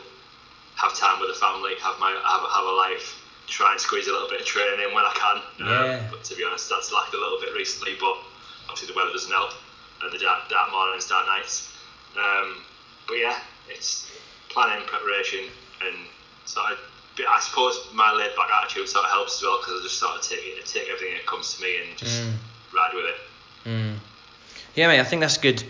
have 0.75 0.97
time 0.97 1.21
with 1.21 1.31
the 1.31 1.38
family, 1.38 1.75
have 1.81 1.99
my 2.00 2.11
have, 2.11 2.43
have 2.43 2.67
a 2.67 2.76
life, 2.76 3.23
try 3.47 3.73
and 3.73 3.81
squeeze 3.81 4.09
a 4.09 4.12
little 4.12 4.29
bit 4.29 4.40
of 4.40 4.47
training 4.47 4.81
in 4.81 4.95
when 4.95 5.05
I 5.05 5.14
can. 5.14 5.38
Yeah. 5.61 6.02
Um, 6.02 6.11
but 6.11 6.25
to 6.25 6.35
be 6.35 6.43
honest, 6.43 6.69
that's 6.69 6.93
lacked 6.93 7.14
a 7.14 7.21
little 7.21 7.38
bit 7.38 7.55
recently. 7.55 7.95
But 8.00 8.17
obviously 8.71 8.89
the 8.93 8.97
weather 8.97 9.11
doesn't 9.12 9.31
help, 9.33 9.50
and 10.03 10.12
the 10.12 10.19
dark, 10.19 10.49
dark 10.49 10.71
mornings, 10.71 11.07
dark 11.07 11.27
nights. 11.27 11.69
Um, 12.17 12.57
but 13.07 13.15
yeah, 13.15 13.37
it's 13.69 14.11
planning, 14.49 14.87
preparation, 14.87 15.41
and 15.87 15.97
sort 16.47 16.73
of. 16.73 16.79
I 17.19 17.39
suppose 17.41 17.77
my 17.93 18.12
laid 18.12 18.35
back 18.35 18.49
attitude 18.62 18.89
sort 18.89 19.05
of 19.05 19.11
helps 19.11 19.37
as 19.37 19.43
well 19.43 19.59
because 19.61 19.81
I 19.81 19.83
just 19.83 19.99
sort 19.99 20.17
of 20.17 20.23
take 20.23 20.39
it, 20.43 20.65
take 20.65 20.89
everything 20.89 21.15
that 21.19 21.27
comes 21.27 21.55
to 21.57 21.62
me 21.62 21.77
and 21.87 21.99
just 21.99 22.23
Mm. 22.23 22.33
ride 22.73 22.95
with 22.95 23.05
it. 23.05 23.69
Mm. 23.69 23.99
Yeah, 24.75 24.87
mate. 24.89 25.00
I 25.00 25.05
think 25.05 25.21
that's 25.21 25.37
good. 25.37 25.62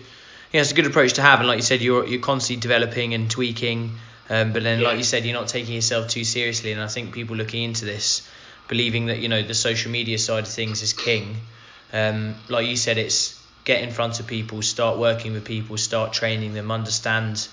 Yeah, 0.53 0.61
it's 0.61 0.71
a 0.71 0.75
good 0.75 0.85
approach 0.85 1.13
to 1.13 1.21
have, 1.21 1.39
and 1.39 1.47
like 1.49 1.57
you 1.57 1.63
said, 1.63 1.81
you're 1.81 2.05
you're 2.07 2.21
constantly 2.21 2.61
developing 2.61 3.13
and 3.13 3.29
tweaking. 3.29 3.97
Um, 4.29 4.53
but 4.53 4.63
then, 4.63 4.79
Yeah. 4.79 4.87
like 4.89 4.97
you 4.97 5.03
said, 5.03 5.25
you're 5.25 5.33
not 5.33 5.49
taking 5.49 5.73
yourself 5.75 6.07
too 6.07 6.23
seriously, 6.23 6.71
and 6.71 6.81
I 6.81 6.87
think 6.87 7.13
people 7.13 7.35
looking 7.35 7.63
into 7.63 7.83
this, 7.83 8.21
believing 8.69 9.07
that 9.07 9.17
you 9.19 9.27
know 9.27 9.41
the 9.41 9.53
social 9.55 9.91
media 9.91 10.17
side 10.19 10.43
of 10.45 10.53
things 10.53 10.81
is 10.81 10.93
king. 10.93 11.41
Um, 11.93 12.35
like 12.49 12.67
you 12.67 12.75
said, 12.75 12.97
it's 12.97 13.37
get 13.65 13.81
in 13.83 13.91
front 13.91 14.19
of 14.19 14.27
people, 14.27 14.61
start 14.61 14.97
working 14.97 15.33
with 15.33 15.45
people, 15.45 15.77
start 15.77 16.13
training 16.13 16.53
them, 16.53 16.71
understand 16.71 17.47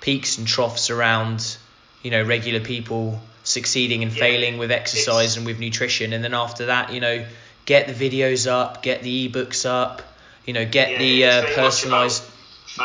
peaks 0.00 0.38
and 0.38 0.46
troughs 0.46 0.90
around, 0.90 1.56
you 2.02 2.10
know, 2.10 2.22
regular 2.22 2.60
people 2.60 3.20
succeeding 3.42 4.02
and 4.02 4.12
Yeah. 4.12 4.20
failing 4.20 4.58
with 4.58 4.70
exercise 4.70 5.32
It's- 5.32 5.36
and 5.36 5.46
with 5.46 5.58
nutrition, 5.58 6.12
and 6.12 6.22
then 6.24 6.34
after 6.34 6.66
that, 6.66 6.92
you 6.92 7.00
know, 7.00 7.26
get 7.66 7.86
the 7.88 7.94
videos 8.10 8.50
up, 8.50 8.82
get 8.82 9.02
the 9.02 9.28
ebooks 9.28 9.66
up, 9.66 10.02
you 10.46 10.52
know, 10.54 10.64
get 10.64 10.92
Yeah, 10.92 10.98
the 10.98 11.24
uh, 11.24 11.28
very 11.30 11.42
much 11.42 11.52
about 11.52 11.64
personalized. 11.64 12.22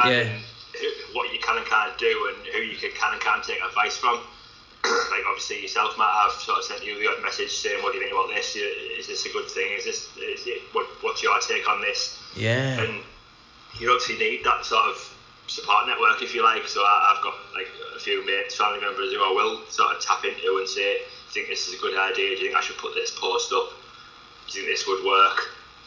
yeah. 0.05 0.23
who- 0.23 1.13
what 1.13 1.33
you 1.33 1.39
can 1.39 1.57
and 1.57 1.65
can't 1.65 1.97
do 1.97 2.27
and 2.33 2.47
who 2.53 2.59
you 2.61 2.77
can, 2.77 2.91
can 2.91 3.13
and 3.13 3.21
can't 3.21 3.43
take 3.43 3.61
advice 3.63 3.97
from. 3.97 4.19
Like 4.85 5.23
obviously 5.27 5.61
yourself, 5.61 5.97
Matt, 5.97 6.07
I've 6.07 6.31
sort 6.39 6.59
of 6.59 6.63
sent 6.63 6.85
you 6.85 6.97
the 6.99 7.09
odd 7.09 7.21
message 7.21 7.51
saying, 7.51 7.83
"What 7.83 7.91
do 7.91 7.99
you 7.99 8.03
think 8.05 8.15
about 8.15 8.33
this? 8.33 8.55
Is 8.55 9.07
this 9.07 9.25
a 9.25 9.29
good 9.29 9.49
thing? 9.49 9.71
Is 9.77 9.85
this 9.85 10.07
is 10.17 10.47
it, 10.47 10.61
what, 10.71 10.87
what's 11.01 11.21
your 11.21 11.37
take 11.39 11.67
on 11.67 11.81
this?" 11.81 12.17
Yeah. 12.35 12.79
And 12.79 13.03
you 13.79 13.91
obviously 13.91 14.17
need 14.17 14.43
that 14.45 14.65
sort 14.65 14.85
of 14.85 14.97
support 15.47 15.87
network, 15.87 16.21
if 16.21 16.33
you 16.33 16.43
like. 16.43 16.67
So 16.67 16.81
I, 16.81 17.13
I've 17.15 17.23
got 17.23 17.35
like 17.53 17.67
a 17.95 17.99
few 17.99 18.25
mates, 18.25 18.55
family 18.55 18.79
members 18.79 19.11
who 19.11 19.19
I 19.19 19.31
will 19.31 19.65
sort 19.69 19.95
of 19.95 20.01
tap 20.01 20.23
into 20.23 20.57
and 20.57 20.67
say, 20.67 21.03
"Do 21.33 21.39
you 21.39 21.45
think 21.45 21.47
this 21.49 21.67
is 21.67 21.73
a 21.75 21.81
good 21.81 21.97
idea? 21.97 22.35
Do 22.35 22.43
you 22.43 22.47
think 22.49 22.55
I 22.55 22.61
should 22.61 22.77
put 22.77 22.93
this 22.95 23.11
post 23.19 23.51
up? 23.51 23.71
Do 24.47 24.59
you 24.59 24.65
think 24.65 24.77
this 24.77 24.87
would 24.87 25.03
work? 25.05 25.37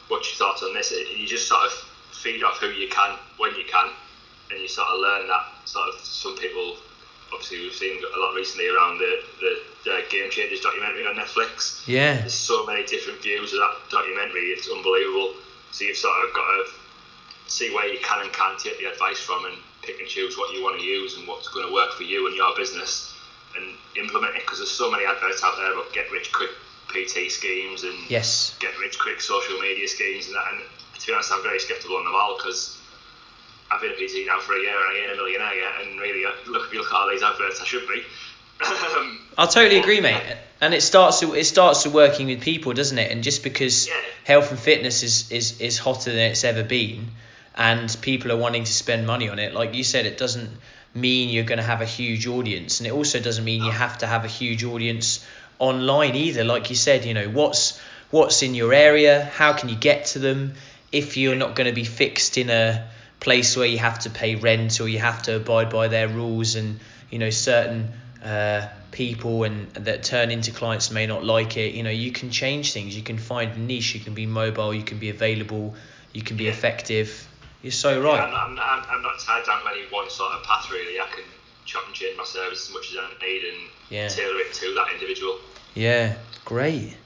What's 0.08 0.28
your 0.28 0.36
thoughts 0.36 0.62
on 0.62 0.74
this?" 0.74 0.92
And 0.92 1.08
you 1.16 1.26
just 1.26 1.48
sort 1.48 1.64
of 1.64 1.72
feed 2.12 2.44
off 2.44 2.58
who 2.58 2.68
you 2.68 2.88
can 2.88 3.16
when 3.38 3.54
you 3.56 3.64
can, 3.64 3.88
and 4.50 4.60
you 4.60 4.68
sort 4.68 4.88
of 4.88 5.00
learn 5.00 5.28
that 5.28 5.46
sort 5.64 5.88
of 5.88 6.00
some 6.00 6.36
people. 6.36 6.76
Obviously, 7.32 7.60
we've 7.60 7.74
seen 7.74 7.96
a 7.98 8.18
lot 8.18 8.34
recently 8.34 8.68
around 8.68 8.98
the, 8.98 9.20
the, 9.40 9.58
Game 10.10 10.30
Changers 10.30 10.60
documentary 10.60 11.06
on 11.06 11.16
Netflix 11.16 11.86
Yeah. 11.88 12.18
there's 12.20 12.34
so 12.34 12.64
many 12.66 12.84
different 12.84 13.20
views 13.22 13.52
of 13.52 13.58
that 13.60 13.74
documentary. 13.90 14.52
It's 14.52 14.68
unbelievable. 14.70 15.34
So 15.72 15.84
you've 15.84 15.96
sort 15.96 16.14
of 16.28 16.34
got 16.34 16.44
to 16.44 16.64
see 17.48 17.74
where 17.74 17.88
you 17.88 17.98
can 18.00 18.22
and 18.22 18.32
can't 18.32 18.58
take 18.58 18.78
the 18.78 18.86
advice 18.92 19.18
from, 19.18 19.44
and 19.46 19.56
pick 19.82 19.98
and 19.98 20.08
choose 20.08 20.36
what 20.36 20.54
you 20.54 20.62
want 20.62 20.78
to 20.78 20.84
use 20.84 21.16
and 21.16 21.26
what's 21.26 21.48
going 21.48 21.66
to 21.66 21.72
work 21.72 21.92
for 21.94 22.04
you 22.04 22.26
and 22.26 22.36
your 22.36 22.54
business, 22.56 23.12
and 23.56 23.74
implement 23.96 24.36
it. 24.36 24.42
Because 24.42 24.58
there's 24.58 24.70
so 24.70 24.90
many 24.90 25.04
adverts 25.04 25.42
out 25.42 25.56
there 25.56 25.72
about 25.72 25.92
get 25.92 26.10
rich 26.12 26.30
quick 26.32 26.50
PT 26.88 27.30
schemes 27.30 27.82
and 27.82 27.94
Yes. 28.08 28.54
get 28.60 28.78
rich 28.78 28.98
quick 28.98 29.20
social 29.20 29.58
media 29.58 29.88
schemes 29.88 30.26
and 30.26 30.36
that. 30.36 30.52
And 30.52 30.60
to 31.00 31.06
be 31.06 31.12
honest, 31.12 31.32
I'm 31.32 31.42
very 31.42 31.58
sceptical 31.58 31.96
on 31.96 32.04
them 32.04 32.14
all 32.14 32.36
because. 32.36 32.78
I've 33.72 33.80
been 33.80 33.92
a 33.92 33.94
PT 33.94 34.26
now 34.26 34.38
for 34.40 34.54
a 34.54 34.60
year 34.60 34.74
and 34.76 34.96
I 34.96 35.00
ain't 35.00 35.12
a 35.12 35.16
millionaire 35.16 35.54
yet, 35.54 35.72
and 35.82 35.98
really, 35.98 36.24
uh, 36.24 36.30
look, 36.46 36.66
if 36.66 36.72
you 36.72 36.80
look 36.80 36.92
at 36.92 36.94
all 36.94 37.10
these 37.10 37.22
adverts, 37.22 37.60
I 37.60 37.64
should 37.64 37.88
be. 37.88 38.02
I 38.60 39.46
totally 39.46 39.78
agree, 39.78 40.00
mate. 40.00 40.20
And 40.60 40.74
it 40.74 40.82
starts 40.82 41.20
to 41.20 41.34
it 41.34 41.44
starts 41.44 41.82
to 41.84 41.90
working 41.90 42.26
with 42.26 42.40
people, 42.40 42.72
doesn't 42.74 42.98
it? 42.98 43.10
And 43.10 43.24
just 43.24 43.42
because 43.42 43.88
Yeah. 43.88 43.94
health 44.24 44.50
and 44.50 44.60
fitness 44.60 45.02
is, 45.02 45.30
is, 45.32 45.60
is 45.60 45.78
hotter 45.78 46.10
than 46.12 46.30
it's 46.30 46.44
ever 46.44 46.62
been, 46.62 47.08
and 47.56 47.94
people 48.02 48.30
are 48.30 48.36
wanting 48.36 48.64
to 48.64 48.72
spend 48.72 49.06
money 49.06 49.28
on 49.28 49.38
it, 49.38 49.54
like 49.54 49.74
you 49.74 49.84
said, 49.84 50.06
it 50.06 50.18
doesn't 50.18 50.50
mean 50.94 51.30
you're 51.30 51.44
going 51.44 51.58
to 51.58 51.64
have 51.64 51.80
a 51.80 51.86
huge 51.86 52.26
audience, 52.26 52.78
and 52.80 52.86
it 52.86 52.92
also 52.92 53.18
doesn't 53.20 53.44
mean 53.44 53.64
you 53.64 53.70
have 53.70 53.98
to 53.98 54.06
have 54.06 54.24
a 54.24 54.28
huge 54.28 54.62
audience 54.64 55.24
online 55.58 56.14
either. 56.14 56.44
Like 56.44 56.68
you 56.68 56.76
said, 56.76 57.04
you 57.04 57.14
know 57.14 57.28
what's 57.28 57.80
what's 58.10 58.42
in 58.42 58.54
your 58.54 58.74
area, 58.74 59.24
how 59.24 59.54
can 59.54 59.70
you 59.70 59.76
get 59.76 60.04
to 60.06 60.18
them? 60.18 60.54
If 60.92 61.16
you're 61.16 61.36
not 61.36 61.56
going 61.56 61.68
to 61.68 61.74
be 61.74 61.84
fixed 61.84 62.36
in 62.36 62.50
a 62.50 62.86
place 63.22 63.56
where 63.56 63.66
you 63.66 63.78
have 63.78 64.00
to 64.00 64.10
pay 64.10 64.34
rent 64.34 64.80
or 64.80 64.88
you 64.88 64.98
have 64.98 65.22
to 65.22 65.36
abide 65.36 65.70
by 65.70 65.88
their 65.88 66.08
rules, 66.08 66.56
and 66.56 66.80
you 67.10 67.18
know 67.18 67.30
certain 67.30 67.88
uh, 68.22 68.68
people 68.90 69.44
and 69.44 69.72
that 69.74 70.02
turn 70.02 70.30
into 70.30 70.50
clients 70.50 70.90
may 70.90 71.06
not 71.06 71.24
like 71.24 71.56
it. 71.56 71.74
You 71.74 71.82
know, 71.84 71.90
you 71.90 72.12
can 72.12 72.30
change 72.30 72.72
things. 72.72 72.96
You 72.96 73.02
can 73.02 73.18
find 73.18 73.52
a 73.52 73.58
niche. 73.58 73.94
You 73.94 74.00
can 74.00 74.14
be 74.14 74.26
mobile. 74.26 74.74
You 74.74 74.82
can 74.82 74.98
be 74.98 75.08
available. 75.10 75.74
You 76.12 76.22
can 76.22 76.36
be 76.36 76.44
Yeah. 76.44 76.50
effective. 76.50 77.28
You're 77.62 77.70
so 77.70 78.00
right. 78.02 78.20
I'm, 78.20 78.58
I'm, 78.58 78.84
I'm 78.90 79.02
not 79.02 79.20
tied 79.20 79.46
down 79.46 79.62
to 79.62 79.70
any 79.70 79.86
one 79.90 80.10
sort 80.10 80.32
of 80.32 80.42
path 80.42 80.70
really. 80.72 80.98
I 81.00 81.06
can 81.06 81.24
chop 81.64 81.86
and 81.86 81.94
change 81.94 82.18
my 82.18 82.24
service 82.24 82.68
as 82.68 82.74
much 82.74 82.90
as 82.90 82.98
I 82.98 83.24
need 83.24 83.44
and 83.44 83.60
Yeah. 83.88 84.08
tailor 84.08 84.40
it 84.40 84.52
to 84.54 84.74
that 84.74 84.88
individual. 84.92 85.38
Yeah, 85.74 86.14
great. 86.44 86.96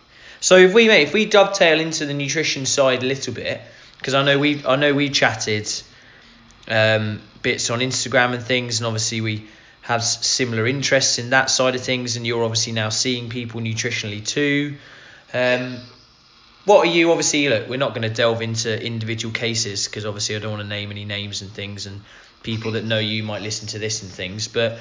So 0.40 0.56
if 0.56 0.72
we 0.72 0.88
mate, 0.88 1.02
if 1.02 1.12
we 1.12 1.26
dovetail 1.26 1.78
into 1.78 2.06
the 2.06 2.14
nutrition 2.14 2.64
side 2.64 3.02
a 3.02 3.06
little 3.06 3.34
bit, 3.34 3.60
because 3.98 4.14
I 4.14 4.22
know 4.24 4.38
we 4.38 4.64
I 4.64 4.76
know 4.76 4.94
we 4.94 5.10
chatted 5.10 5.70
um, 6.68 7.20
bits 7.42 7.70
on 7.70 7.80
Instagram 7.80 8.34
and 8.34 8.42
things, 8.42 8.80
and 8.80 8.86
obviously 8.86 9.20
we 9.20 9.46
have 9.82 10.02
similar 10.02 10.66
interests 10.66 11.18
in 11.18 11.30
that 11.30 11.50
side 11.50 11.74
of 11.74 11.80
things, 11.80 12.16
and 12.16 12.26
you're 12.26 12.42
obviously 12.42 12.72
now 12.72 12.88
seeing 12.88 13.28
people 13.28 13.60
nutritionally 13.60 14.24
too. 14.24 14.76
Um, 15.32 15.78
what 16.64 16.86
are 16.86 16.90
you 16.90 17.10
obviously 17.10 17.48
look? 17.48 17.68
We're 17.68 17.78
not 17.78 17.90
going 17.90 18.02
to 18.02 18.10
delve 18.10 18.42
into 18.42 18.84
individual 18.84 19.32
cases 19.32 19.86
because 19.86 20.04
obviously 20.04 20.34
I 20.34 20.40
don't 20.40 20.50
want 20.50 20.62
to 20.62 20.68
name 20.68 20.90
any 20.90 21.04
names 21.04 21.42
and 21.42 21.50
things, 21.50 21.86
and 21.86 22.00
people 22.42 22.72
that 22.72 22.84
know 22.84 22.98
you 22.98 23.22
might 23.22 23.42
listen 23.42 23.68
to 23.68 23.78
this 23.78 24.02
and 24.02 24.10
things, 24.10 24.48
but 24.48 24.78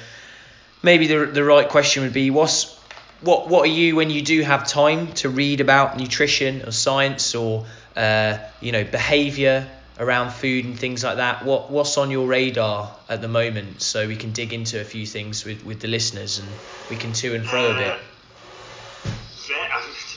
maybe 0.82 1.06
the 1.06 1.26
the 1.26 1.44
right 1.44 1.68
question 1.68 2.02
would 2.02 2.12
be 2.12 2.30
what's 2.30 2.76
what 3.20 3.48
what 3.48 3.62
are 3.62 3.72
you 3.72 3.96
when 3.96 4.10
you 4.10 4.22
do 4.22 4.42
have 4.42 4.66
time 4.66 5.12
to 5.12 5.28
read 5.28 5.60
about 5.60 5.96
nutrition 5.96 6.62
or 6.62 6.70
science 6.70 7.34
or 7.34 7.66
uh, 7.96 8.38
you 8.60 8.72
know 8.72 8.84
behavior 8.84 9.68
around 9.98 10.30
food 10.30 10.64
and 10.64 10.78
things 10.78 11.02
like 11.02 11.16
that 11.16 11.44
what 11.44 11.70
what's 11.70 11.96
on 11.96 12.10
your 12.10 12.26
radar 12.26 12.94
at 13.08 13.20
the 13.20 13.28
moment 13.28 13.80
so 13.80 14.06
we 14.06 14.16
can 14.16 14.32
dig 14.32 14.52
into 14.52 14.80
a 14.80 14.84
few 14.84 15.06
things 15.06 15.44
with, 15.44 15.64
with 15.64 15.80
the 15.80 15.88
listeners 15.88 16.38
and 16.38 16.48
we 16.90 16.96
can 16.96 17.12
to 17.12 17.34
and 17.34 17.46
fro 17.46 17.70
a 17.70 17.74
bit 17.74 17.94
Uh, 17.94 17.98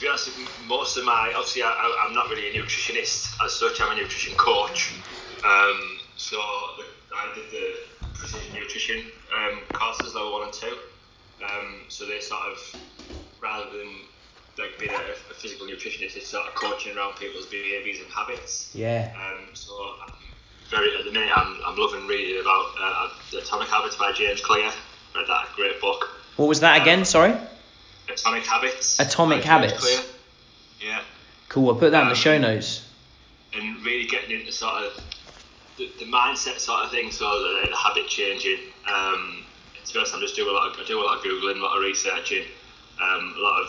be 0.00 0.08
honest, 0.08 0.26
with 0.38 0.48
most 0.66 0.96
of 0.96 1.04
my 1.04 1.32
obviously 1.36 1.62
I, 1.62 2.04
I'm 2.06 2.14
not 2.14 2.30
really 2.30 2.48
a 2.48 2.62
nutritionist 2.62 3.36
as 3.44 3.52
such. 3.52 3.80
I'm 3.80 3.92
a 3.92 4.00
nutrition 4.00 4.34
coach. 4.36 4.94
Um, 5.44 5.98
so 6.16 6.36
the, 6.78 6.84
I 7.14 7.34
did 7.34 7.50
the 7.50 7.74
precision 8.14 8.54
nutrition 8.54 9.04
um, 9.36 9.60
courses 9.72 10.14
level 10.14 10.32
one 10.32 10.44
and 10.44 10.52
two. 10.52 10.78
Um, 11.44 11.84
so 11.88 12.06
they 12.06 12.20
sort 12.20 12.40
of 12.50 12.58
rather 13.42 13.70
than 13.76 13.88
like 14.58 14.78
being 14.78 14.92
a, 14.92 14.94
a 15.30 15.34
physical 15.34 15.66
nutritionist, 15.66 16.16
it's 16.16 16.28
sort 16.28 16.46
of 16.46 16.54
coaching 16.54 16.96
around 16.96 17.16
people's 17.16 17.46
behaviours 17.46 17.98
and 18.00 18.10
habits. 18.12 18.70
yeah 18.74 19.12
Um, 19.16 19.46
so 19.54 19.72
I'm 20.06 20.12
very 20.70 20.96
at 20.98 21.04
the 21.04 21.12
minute 21.12 21.30
I'm, 21.34 21.56
I'm 21.66 21.76
loving 21.76 22.06
reading 22.06 22.40
about 22.40 22.66
uh, 22.80 23.08
the 23.32 23.38
Atomic 23.38 23.68
Habits 23.68 23.96
by 23.96 24.12
James 24.12 24.40
Clear. 24.40 24.70
Read 25.16 25.26
that 25.26 25.46
great 25.56 25.80
book. 25.80 26.08
what 26.36 26.48
was 26.48 26.60
that 26.60 26.80
again 26.82 27.04
sorry 27.04 27.34
Atomic 28.08 28.44
Habits. 28.44 28.98
Atomic 28.98 29.42
Habits. 29.44 29.78
Clear. 29.80 30.00
Yeah, 30.80 31.02
cool 31.48 31.68
i'll 31.68 31.76
put 31.76 31.90
that 31.92 32.02
in 32.02 32.08
the 32.08 32.12
Um, 32.12 32.16
show 32.16 32.38
notes 32.38 32.86
and 33.54 33.84
really 33.84 34.06
getting 34.06 34.38
into 34.40 34.52
sort 34.52 34.74
of 34.84 34.92
the, 35.76 35.90
the 35.98 36.04
mindset 36.04 36.58
sort 36.60 36.84
of 36.84 36.90
thing, 36.90 37.10
so 37.10 37.24
the, 37.42 37.68
the 37.70 37.76
habit 37.76 38.06
changing. 38.06 38.58
Um, 38.88 39.44
to 39.84 39.92
be 39.92 39.98
honest, 39.98 40.14
I'm 40.14 40.20
just 40.20 40.36
doing 40.36 40.48
a 40.48 40.52
lot. 40.52 40.70
Of, 40.72 40.78
I 40.80 40.86
do 40.86 41.00
a 41.00 41.02
lot 41.02 41.18
of 41.18 41.24
googling, 41.24 41.56
a 41.58 41.62
lot 41.62 41.76
of 41.76 41.82
researching, 41.82 42.44
um, 43.02 43.34
a 43.36 43.40
lot 43.40 43.62
of 43.62 43.68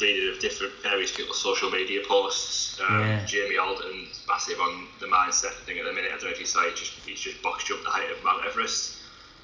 reading 0.00 0.34
of 0.34 0.40
different 0.40 0.72
various 0.82 1.12
people's 1.12 1.40
social 1.40 1.70
media 1.70 2.00
posts. 2.06 2.80
Um, 2.80 3.00
Yeah. 3.00 3.24
Jamie 3.26 3.56
Alderton's 3.58 4.24
massive 4.28 4.60
on 4.60 4.88
the 5.00 5.06
mindset 5.06 5.54
thing 5.64 5.78
at 5.78 5.84
the 5.84 5.92
minute. 5.92 6.10
I 6.12 6.16
don't 6.18 6.24
know 6.24 6.30
if 6.30 6.40
you 6.40 6.46
saw, 6.46 6.62
he 6.64 6.70
just 6.70 6.92
he's 7.06 7.20
just 7.20 7.42
box 7.42 7.64
jumped 7.64 7.84
the 7.84 7.90
height 7.90 8.10
of 8.10 8.22
Mount 8.24 8.44
Everest 8.44 8.98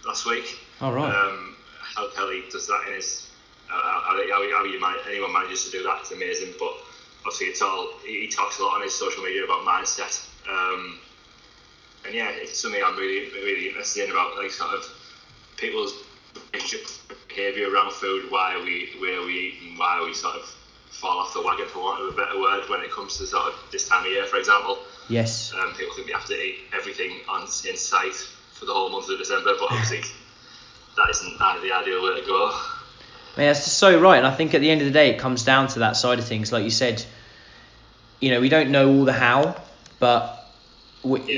last 0.07 0.27
week. 0.27 0.59
all 0.81 0.93
right 0.93 1.15
Um, 1.15 1.57
how 1.95 2.31
he 2.31 2.43
does 2.51 2.67
that 2.67 2.85
in 2.89 2.95
his 2.95 3.31
uh, 3.71 3.75
how, 3.75 4.17
how, 4.17 4.19
how 4.19 4.65
you 4.65 4.81
anyone 5.09 5.33
manages 5.33 5.65
to 5.65 5.71
do 5.71 5.83
that 5.85 6.03
is 6.03 6.13
amazing. 6.13 6.55
But 6.59 6.73
obviously, 7.25 7.47
it's 7.49 7.63
all 7.63 7.89
he, 8.05 8.21
he 8.23 8.29
talks 8.29 8.59
a 8.59 8.65
lot 8.65 8.77
on 8.77 8.83
his 8.83 8.95
social 8.95 9.23
media 9.23 9.45
about 9.45 9.65
mindset. 9.67 10.27
Um, 10.49 10.99
and 12.05 12.15
yeah, 12.15 12.31
it's 12.31 12.59
something 12.59 12.83
I'm 12.85 12.97
really 12.97 13.31
really 13.35 13.69
interested 13.69 14.05
in 14.07 14.11
about 14.11 14.37
like 14.37 14.51
sort 14.51 14.75
of 14.75 14.85
people's 15.57 15.95
relationship 16.53 16.89
behaviour 17.35 17.71
around 17.71 17.93
food, 17.93 18.31
why 18.31 18.61
we 18.63 18.91
where 19.01 19.25
we 19.25 19.33
eat, 19.33 19.55
and 19.69 19.79
why 19.79 20.03
we 20.05 20.15
sort 20.15 20.37
of 20.37 20.55
fall 20.91 21.19
off 21.19 21.33
the 21.33 21.43
wagon 21.43 21.67
for 21.69 21.83
want 21.83 22.03
of 22.03 22.13
a 22.13 22.17
better 22.17 22.39
word 22.39 22.69
when 22.69 22.81
it 22.83 22.91
comes 22.91 23.17
to 23.19 23.27
sort 23.27 23.47
of 23.47 23.55
this 23.73 23.89
time 23.89 24.05
of 24.05 24.11
year, 24.11 24.27
for 24.27 24.37
example. 24.37 24.79
yes 25.09 25.53
Um, 25.55 25.73
people 25.75 25.95
think 25.95 26.07
we 26.09 26.13
have 26.13 26.27
to 26.27 26.35
eat 26.35 26.59
everything 26.77 27.21
on 27.29 27.43
in 27.43 27.77
sight 27.77 28.15
for 28.53 28.67
the 28.67 28.73
whole 28.73 28.91
month 28.91 29.09
of 29.09 29.19
December, 29.19 29.55
but 29.59 29.71
obviously 29.71 30.01
that 30.97 31.09
isn't 31.11 31.39
the 31.39 31.73
ideal 31.73 32.03
way 32.03 32.21
to 32.21 32.27
go. 32.27 32.51
mean, 33.39 33.47
that's 33.47 33.65
just 33.65 33.79
so 33.79 33.99
right. 34.01 34.19
And 34.19 34.27
I 34.27 34.35
think 34.35 34.55
at 34.55 34.61
the 34.61 34.71
end 34.71 34.83
of 34.83 34.87
the 34.87 34.93
day, 34.93 35.11
it 35.11 35.19
comes 35.19 35.45
down 35.45 35.69
to 35.69 35.81
that 35.81 35.97
side 35.97 36.19
of 36.19 36.27
things. 36.27 36.53
Like 36.53 36.65
you 36.65 36.71
said, 36.71 37.05
you 38.21 38.31
know, 38.31 38.41
we 38.41 38.49
don't 38.49 38.71
know 38.71 38.89
all 38.89 39.05
the 39.05 39.13
how, 39.13 39.57
but 39.99 40.40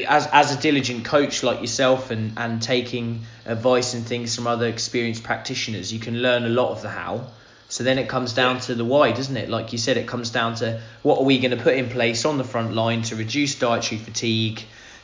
as 0.09 0.27
as 0.33 0.57
a 0.57 0.61
diligent 0.61 1.05
coach 1.05 1.42
like 1.42 1.61
yourself 1.61 2.11
and 2.11 2.33
and 2.37 2.61
taking 2.61 3.22
advice 3.46 3.94
and 3.94 4.05
things 4.05 4.35
from 4.35 4.46
other 4.46 4.66
experienced 4.66 5.22
practitioners, 5.22 5.92
you 5.92 6.01
can 6.01 6.20
learn 6.20 6.44
a 6.44 6.48
lot 6.48 6.70
of 6.70 6.83
the 6.83 6.88
how. 6.88 7.27
So 7.68 7.85
then 7.85 7.98
it 7.98 8.07
comes 8.09 8.35
down 8.35 8.61
to 8.61 8.75
the 8.75 8.85
why, 8.85 9.12
doesn't 9.12 9.37
it? 9.37 9.48
Like 9.48 9.72
you 9.72 9.79
said, 9.79 9.96
it 9.96 10.07
comes 10.07 10.31
down 10.31 10.57
to 10.57 10.83
what 11.03 11.20
are 11.20 11.25
we 11.25 11.38
going 11.38 11.57
to 11.57 11.62
put 11.62 11.75
in 11.75 11.88
place 11.88 12.27
on 12.27 12.37
the 12.37 12.44
front 12.44 12.75
line 12.75 13.01
to 13.03 13.16
reduce 13.16 13.59
dietary 13.59 13.98
fatigue, 13.98 14.62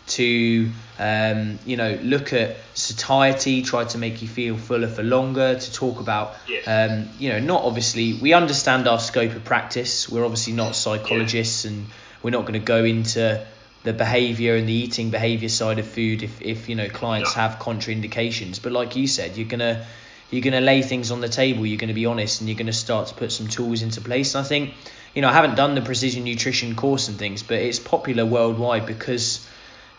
to 0.08 0.68
um, 0.98 1.58
you 1.64 1.76
know 1.76 1.98
look 2.02 2.32
at 2.32 2.56
satiety, 2.74 3.62
try 3.62 3.84
to 3.84 3.96
make 3.98 4.20
you 4.22 4.28
feel 4.28 4.56
fuller 4.58 4.88
for 4.88 5.02
longer, 5.02 5.58
to 5.58 5.72
talk 5.72 6.00
about 6.00 6.34
Yeah. 6.48 6.88
um, 6.90 7.08
you 7.18 7.30
know 7.30 7.38
not 7.40 7.62
obviously 7.62 8.14
we 8.14 8.32
understand 8.34 8.88
our 8.88 8.98
scope 8.98 9.34
of 9.34 9.44
practice. 9.44 10.08
We're 10.08 10.24
obviously 10.24 10.52
not 10.52 10.74
psychologists 10.74 11.64
and 11.64 11.86
we're 12.22 12.30
not 12.30 12.42
going 12.42 12.54
to 12.54 12.66
go 12.66 12.84
into 12.84 13.46
the 13.88 13.94
behavior 13.94 14.54
and 14.54 14.68
the 14.68 14.72
eating 14.84 15.08
behavior 15.08 15.48
side 15.48 15.78
of 15.78 15.86
food 15.86 16.22
if, 16.22 16.42
if 16.42 16.68
you 16.68 16.74
know 16.74 16.88
clients 16.90 17.34
No. 17.34 17.42
have 17.42 17.58
contraindications. 17.58 18.62
But 18.62 18.72
like 18.72 18.96
you 18.96 19.06
said, 19.06 19.36
you're 19.38 19.48
gonna 19.48 19.86
you're 20.30 20.42
gonna 20.42 20.60
lay 20.60 20.82
things 20.82 21.10
on 21.10 21.22
the 21.22 21.28
table. 21.30 21.64
You're 21.64 21.78
gonna 21.78 21.94
be 21.94 22.04
honest 22.04 22.40
and 22.40 22.48
you're 22.50 22.58
gonna 22.58 22.72
start 22.86 23.08
to 23.08 23.14
put 23.14 23.32
some 23.32 23.48
tools 23.48 23.80
into 23.80 24.02
place. 24.02 24.34
And 24.34 24.44
I 24.44 24.48
think 24.48 24.74
you 25.14 25.22
know 25.22 25.28
I 25.28 25.32
haven't 25.32 25.54
done 25.56 25.74
the 25.74 25.80
precision 25.80 26.24
nutrition 26.24 26.74
course 26.76 27.08
and 27.08 27.18
things, 27.18 27.42
but 27.42 27.56
it's 27.58 27.78
popular 27.78 28.26
worldwide 28.26 28.84
because 28.84 29.48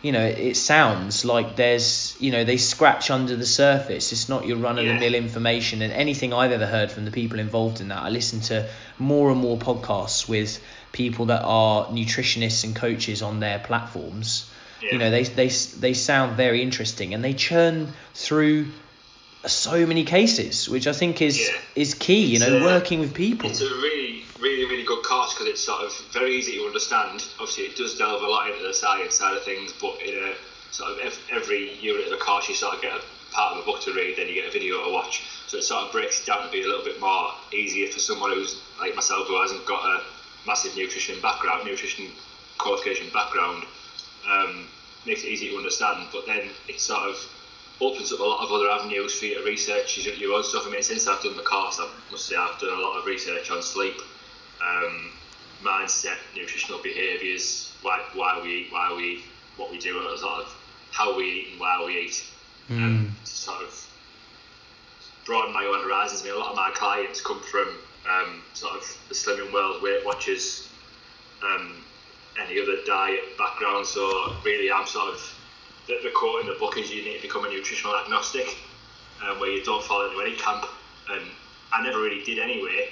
you 0.03 0.11
know 0.11 0.23
it 0.23 0.55
sounds 0.55 1.25
like 1.25 1.55
there's 1.55 2.15
you 2.19 2.31
know 2.31 2.43
they 2.43 2.57
scratch 2.57 3.09
under 3.11 3.35
the 3.35 3.45
surface 3.45 4.13
it's 4.13 4.29
not 4.29 4.45
your 4.47 4.57
run 4.57 4.79
of 4.79 4.85
the 4.85 4.93
mill 4.93 5.13
information 5.13 5.81
and 5.81 5.91
anything 5.91 6.31
i've 6.33 6.53
ever 6.53 6.65
heard 6.65 6.89
from 6.89 7.03
the 7.03 7.11
people 7.11 7.37
involved 7.37 7.81
in 7.81 7.89
that 7.89 8.01
i 8.01 8.09
listen 8.09 8.39
to 8.39 8.65
more 8.97 9.29
and 9.29 9.41
more 9.41 9.57
podcasts 9.57 10.29
with 10.29 10.63
people 10.91 11.25
that 11.27 11.43
are 11.43 11.85
nutritionists 11.87 12.63
and 12.63 12.75
coaches 12.75 13.21
on 13.21 13.39
their 13.39 13.59
platforms 13.59 14.49
Yeah. 14.81 14.93
you 14.93 14.97
know 14.99 15.11
they 15.11 15.23
they 15.23 15.49
they 15.79 15.93
sound 15.93 16.35
very 16.37 16.61
interesting 16.61 17.13
and 17.13 17.23
they 17.23 17.33
churn 17.33 17.93
through 18.15 18.67
so 19.45 19.85
many 19.85 20.03
cases 20.03 20.67
which 20.67 20.87
i 20.87 20.91
think 20.93 21.21
is 21.21 21.39
Yeah. 21.39 21.57
is 21.75 21.93
key 21.93 22.25
you 22.25 22.39
know 22.39 22.59
uh, 22.59 22.63
working 22.63 22.99
with 22.99 23.13
people 23.13 23.49
It's 23.49 23.61
a 23.61 23.65
really, 23.65 24.25
really, 24.39 24.65
really 24.65 24.83
good 24.83 25.03
course 25.03 25.33
because 25.33 25.47
it's 25.47 25.63
sort 25.63 25.81
of 25.85 25.91
very 26.11 26.35
easy 26.35 26.53
to 26.57 26.65
understand. 26.65 27.23
Obviously, 27.39 27.65
it 27.65 27.75
does 27.75 27.97
delve 27.97 28.21
a 28.21 28.27
lot 28.27 28.49
into 28.49 28.63
the 28.67 28.73
science 28.73 29.15
side 29.15 29.35
of 29.35 29.43
things, 29.43 29.73
but 29.79 30.01
in 30.01 30.15
a 30.15 30.33
sort 30.71 30.91
of 30.91 31.19
every 31.31 31.73
unit 31.79 32.05
of 32.05 32.11
the 32.11 32.17
course, 32.17 32.47
you 32.49 32.55
sort 32.55 32.75
of 32.75 32.81
get 32.81 32.93
a 32.93 33.01
part 33.31 33.55
of 33.55 33.63
a 33.63 33.65
book 33.65 33.81
to 33.81 33.93
read, 33.93 34.15
then 34.17 34.27
you 34.27 34.35
get 34.35 34.47
a 34.47 34.51
video 34.51 34.83
to 34.85 34.91
watch. 34.91 35.23
So 35.47 35.57
it 35.57 35.63
sort 35.63 35.85
of 35.85 35.91
breaks 35.91 36.21
it 36.21 36.25
down 36.25 36.45
to 36.45 36.51
be 36.51 36.61
a 36.63 36.67
little 36.67 36.83
bit 36.85 36.99
more 36.99 37.31
easier 37.53 37.87
for 37.91 37.99
someone 37.99 38.31
who's 38.31 38.59
like 38.79 38.95
myself 38.95 39.27
who 39.27 39.39
hasn't 39.41 39.65
got 39.65 39.83
a 39.85 40.01
massive 40.45 40.75
nutrition 40.75 41.19
background, 41.21 41.65
nutrition 41.65 42.07
qualification 42.57 43.09
background. 43.13 43.63
Um, 44.29 44.67
makes 45.05 45.23
it 45.23 45.29
easy 45.29 45.49
to 45.49 45.57
understand, 45.57 46.07
but 46.11 46.25
then 46.25 46.49
it 46.67 46.79
sort 46.79 47.09
of 47.09 47.15
opens 47.81 48.11
up 48.11 48.19
a 48.19 48.23
lot 48.23 48.43
of 48.43 48.51
other 48.51 48.69
avenues 48.69 49.17
for 49.17 49.25
you 49.25 49.35
to 49.39 49.45
research 49.45 49.97
your, 50.19 50.33
own 50.33 50.43
stuff. 50.43 50.63
I 50.67 50.71
mean, 50.71 50.83
since 50.83 51.07
I've 51.07 51.21
done 51.23 51.37
the 51.37 51.43
course, 51.43 51.79
I 51.79 51.89
must 52.11 52.25
say 52.25 52.35
I've 52.35 52.59
done 52.59 52.77
a 52.77 52.81
lot 52.81 52.99
of 52.99 53.05
research 53.05 53.49
on 53.49 53.63
sleep, 53.63 53.95
um, 54.61 55.11
mindset, 55.63 56.17
nutritional 56.35 56.81
behaviours, 56.81 57.73
why, 57.81 58.03
why 58.13 58.39
we 58.43 58.49
eat, 58.49 58.67
why 58.71 58.93
we 58.95 59.03
eat, 59.03 59.23
what 59.55 59.71
we 59.71 59.79
do, 59.79 59.97
a 59.99 60.03
lot 60.21 60.41
of 60.41 60.55
how 60.91 61.15
we 61.15 61.23
eat 61.23 61.47
and 61.51 61.59
why 61.59 61.83
we 61.85 61.97
eat, 61.97 62.23
um, 62.69 63.15
to 63.23 63.31
sort 63.31 63.63
of 63.63 63.89
broaden 65.25 65.53
my 65.53 65.63
own 65.63 65.83
horizons. 65.83 66.21
I 66.21 66.25
mean, 66.25 66.35
a 66.35 66.37
lot 66.37 66.51
of 66.51 66.55
my 66.55 66.71
clients 66.73 67.21
come 67.21 67.41
from 67.43 67.67
um, 68.07 68.41
sort 68.53 68.75
of 68.75 68.97
the 69.07 69.15
slimming 69.15 69.51
world, 69.53 69.81
Weight 69.81 70.05
Watchers, 70.05 70.69
um, 71.43 71.83
any 72.39 72.61
other 72.61 72.77
diet 72.85 73.37
background. 73.37 73.85
So 73.85 74.35
really, 74.43 74.71
I'm 74.71 74.87
sort 74.87 75.13
of 75.13 75.35
the, 75.87 75.99
the 76.03 76.11
quote 76.11 76.41
in 76.41 76.47
the 76.47 76.57
book 76.59 76.77
is 76.77 76.91
you 76.91 77.03
need 77.03 77.17
to 77.17 77.21
become 77.21 77.45
a 77.45 77.49
nutritional 77.49 77.95
agnostic, 77.95 78.57
um, 79.23 79.39
where 79.39 79.49
you 79.51 79.63
don't 79.63 79.83
fall 79.83 80.05
into 80.07 80.21
any 80.21 80.35
camp. 80.35 80.65
And 81.09 81.25
I 81.73 81.81
never 81.83 81.99
really 81.99 82.23
did 82.23 82.39
anyway, 82.39 82.89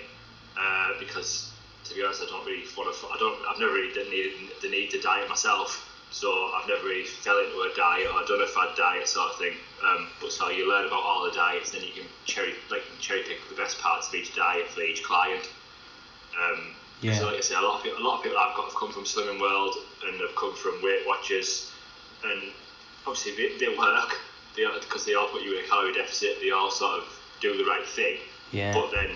uh, 0.60 0.94
because 1.00 1.52
to 1.86 1.96
be 1.96 2.04
honest, 2.04 2.22
I 2.24 2.26
don't 2.26 2.46
really 2.46 2.66
want 2.76 2.96
to. 2.96 3.08
I 3.08 3.18
don't. 3.18 3.38
I've 3.48 3.60
never 3.60 3.74
really 3.74 3.94
done 3.94 4.10
need, 4.10 4.34
the 4.62 4.70
need 4.70 4.90
to 4.92 5.00
diet 5.00 5.30
myself. 5.30 5.87
So 6.10 6.32
I've 6.56 6.68
never 6.68 6.86
really 6.86 7.06
fell 7.06 7.38
into 7.38 7.58
a 7.62 7.72
diet 7.76 8.08
or 8.08 8.26
done 8.26 8.42
a 8.42 8.48
fad 8.48 8.76
diet 8.78 9.08
sort 9.08 9.32
of 9.32 9.38
thing. 9.38 9.54
Um, 9.86 10.08
but 10.22 10.32
so 10.32 10.50
you 10.50 10.70
learn 10.70 10.88
about 10.88 11.04
all 11.04 11.26
the 11.26 11.32
diets, 11.36 11.72
then 11.72 11.82
you 11.82 11.92
can 11.92 12.06
cherry 12.26 12.54
like 12.72 12.84
cherry 13.00 13.24
pick 13.24 13.38
the 13.50 13.56
best 13.56 13.80
parts 13.80 14.08
of 14.08 14.16
each 14.16 14.36
diet 14.36 14.68
for 14.70 14.82
each 14.82 15.04
client. 15.04 15.50
Um, 16.42 16.74
Yeah. 17.02 17.14
So 17.18 17.28
like 17.28 17.38
I 17.38 17.42
say, 17.42 17.56
a 17.56 17.62
lot 17.62 17.78
of 17.78 17.84
people, 17.84 18.00
a 18.00 18.06
lot 18.06 18.18
of 18.18 18.24
people 18.24 18.38
I've 18.40 18.56
got 18.56 18.66
have 18.66 18.76
come 18.76 18.92
from 18.92 19.04
Slimming 19.04 19.40
World 19.40 19.76
and 20.08 20.20
have 20.22 20.36
come 20.36 20.56
from 20.56 20.82
Weight 20.82 21.06
Watchers, 21.06 21.72
and 22.24 22.52
obviously 23.06 23.36
they, 23.36 23.58
they 23.60 23.78
work 23.78 24.18
they 24.56 24.66
because 24.80 25.06
they 25.06 25.14
all 25.14 25.28
put 25.28 25.44
you 25.44 25.58
in 25.60 25.64
a 25.64 25.68
calorie 25.68 25.94
deficit. 25.94 26.40
They 26.42 26.52
all 26.52 26.72
sort 26.72 27.00
of 27.00 27.04
do 27.42 27.56
the 27.56 27.66
right 27.66 27.86
thing. 27.86 28.18
Yeah. 28.52 28.74
But 28.74 28.92
then 28.92 29.16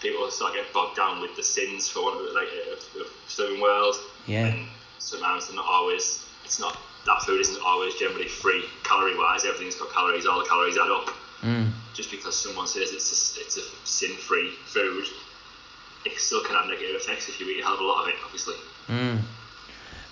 people 0.00 0.28
sort 0.30 0.50
of 0.50 0.56
get 0.56 0.72
bogged 0.72 0.96
down 0.96 1.20
with 1.20 1.36
the 1.36 1.42
sins 1.44 1.88
for 1.88 2.02
one 2.02 2.16
of 2.18 2.24
the, 2.24 2.32
like 2.32 2.48
of, 2.72 2.78
of 3.00 3.06
Slimming 3.28 3.62
World. 3.62 3.94
Yeah. 4.26 4.46
And 4.46 4.66
sometimes 4.98 5.46
they're 5.46 5.56
not 5.56 5.66
always. 5.66 6.21
It's 6.44 6.58
not 6.60 6.76
that 7.06 7.22
food 7.22 7.40
isn't 7.40 7.60
always 7.64 7.94
generally 7.94 8.28
free 8.28 8.64
calorie 8.84 9.16
wise. 9.16 9.44
Everything's 9.44 9.74
got 9.76 9.90
calories. 9.92 10.26
All 10.26 10.38
the 10.38 10.48
calories 10.48 10.76
add 10.76 10.90
up 10.90 11.10
Mm. 11.42 11.72
just 11.92 12.08
because 12.12 12.36
someone 12.36 12.68
says 12.68 12.92
it's 12.92 13.10
a, 13.36 13.40
it's 13.40 13.56
a 13.56 13.62
sin-free 13.84 14.52
food, 14.66 15.04
it 16.04 16.16
still 16.16 16.40
can 16.44 16.54
have 16.54 16.66
negative 16.68 16.94
effects 16.94 17.28
if 17.28 17.40
you 17.40 17.46
eat 17.48 17.60
a 17.60 17.64
hell 17.64 17.74
of 17.74 17.80
a 17.80 17.84
lot 17.84 18.02
of 18.02 18.08
it, 18.10 18.14
obviously. 18.24 18.54
Mm. 18.88 19.18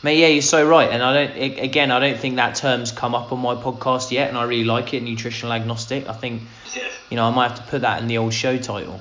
Mate, 0.02 0.18
yeah, 0.18 0.26
you're 0.26 0.42
so 0.42 0.66
right, 0.68 0.90
and 0.90 1.02
I 1.04 1.12
don't. 1.26 1.58
Again, 1.60 1.92
I 1.92 2.00
don't 2.00 2.18
think 2.18 2.34
that 2.36 2.56
term's 2.56 2.90
come 2.90 3.14
up 3.14 3.30
on 3.32 3.38
my 3.38 3.54
podcast 3.54 4.10
yet, 4.10 4.28
and 4.28 4.36
I 4.38 4.42
really 4.44 4.64
like 4.64 4.92
it. 4.94 5.02
Nutritional 5.04 5.52
agnostic. 5.52 6.08
I 6.08 6.14
think 6.14 6.42
Yeah. 6.74 6.88
you 7.10 7.16
know 7.16 7.28
I 7.28 7.30
might 7.30 7.48
have 7.50 7.58
to 7.58 7.70
put 7.70 7.82
that 7.82 8.00
in 8.02 8.08
the 8.08 8.18
old 8.18 8.32
show 8.34 8.56
title. 8.56 9.00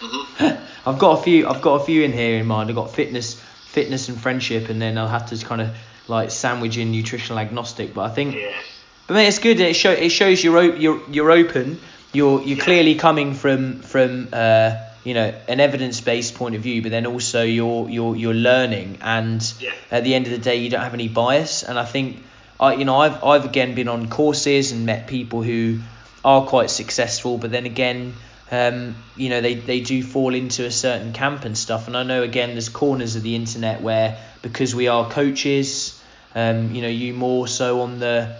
hmm 0.00 0.46
I've 0.86 0.98
got 0.98 1.20
a 1.20 1.22
few. 1.22 1.46
I've 1.48 1.60
got 1.62 1.82
a 1.82 1.84
few 1.84 2.02
in 2.02 2.12
here 2.12 2.38
in 2.40 2.46
mind. 2.46 2.70
I've 2.70 2.74
got 2.76 2.90
fitness, 2.92 3.34
fitness 3.66 4.08
and 4.08 4.18
friendship, 4.20 4.68
and 4.68 4.80
then 4.82 4.96
I'll 4.98 5.06
have 5.06 5.26
to 5.30 5.36
kind 5.44 5.60
of 5.60 5.68
like 6.08 6.30
sandwiching 6.30 6.90
nutritional 6.90 7.38
agnostic. 7.38 7.94
But 7.94 8.10
I 8.10 8.14
think, 8.14 8.34
Yeah. 8.34 8.50
but 9.06 9.14
mate, 9.14 9.28
it's 9.28 9.38
good. 9.38 9.60
It 9.60 9.74
show 9.74 9.92
it 9.92 10.10
shows 10.10 10.42
you're 10.42 10.58
o- 10.58 10.74
you're 10.74 11.00
you're 11.10 11.30
open. 11.30 11.78
You're 12.12 12.40
you're 12.42 12.58
Yeah. 12.58 12.64
clearly 12.64 12.94
coming 12.96 13.34
from 13.34 13.80
from 13.80 14.28
uh 14.32 14.72
you 15.04 15.14
know 15.14 15.32
an 15.48 15.58
evidence 15.60 16.00
based 16.00 16.34
point 16.34 16.54
of 16.54 16.60
view, 16.62 16.82
but 16.82 16.90
then 16.90 17.06
also 17.06 17.42
you're 17.42 17.88
you're 17.88 18.16
you're 18.16 18.34
learning, 18.34 18.98
and 19.00 19.42
Yeah. 19.60 19.70
at 19.90 20.04
the 20.04 20.14
end 20.14 20.26
of 20.26 20.32
the 20.32 20.38
day, 20.38 20.56
you 20.56 20.70
don't 20.70 20.82
have 20.82 20.94
any 20.94 21.08
bias. 21.08 21.62
And 21.62 21.78
I 21.78 21.84
think 21.84 22.22
I 22.60 22.74
you 22.74 22.84
know 22.84 22.98
I've 22.98 23.22
I've 23.24 23.44
again 23.44 23.74
been 23.74 23.88
on 23.88 24.08
courses 24.08 24.72
and 24.72 24.86
met 24.86 25.06
people 25.06 25.42
who 25.42 25.78
are 26.24 26.42
quite 26.46 26.70
successful, 26.70 27.38
but 27.38 27.50
then 27.50 27.66
again. 27.66 28.14
Um, 28.54 28.96
you 29.16 29.30
know 29.30 29.40
they, 29.40 29.54
they 29.54 29.80
do 29.80 30.02
fall 30.02 30.34
into 30.34 30.66
a 30.66 30.70
certain 30.70 31.14
camp 31.14 31.46
and 31.46 31.56
stuff 31.56 31.86
and 31.86 31.96
I 31.96 32.02
know 32.02 32.22
again 32.22 32.50
there's 32.50 32.68
corners 32.68 33.16
of 33.16 33.22
the 33.22 33.34
internet 33.34 33.80
where 33.80 34.18
because 34.42 34.74
we 34.74 34.88
are 34.88 35.08
coaches 35.08 35.91
um, 36.34 36.74
you 36.74 36.82
know 36.82 36.88
you 36.88 37.14
more 37.14 37.46
so 37.46 37.80
on 37.82 37.98
the 37.98 38.34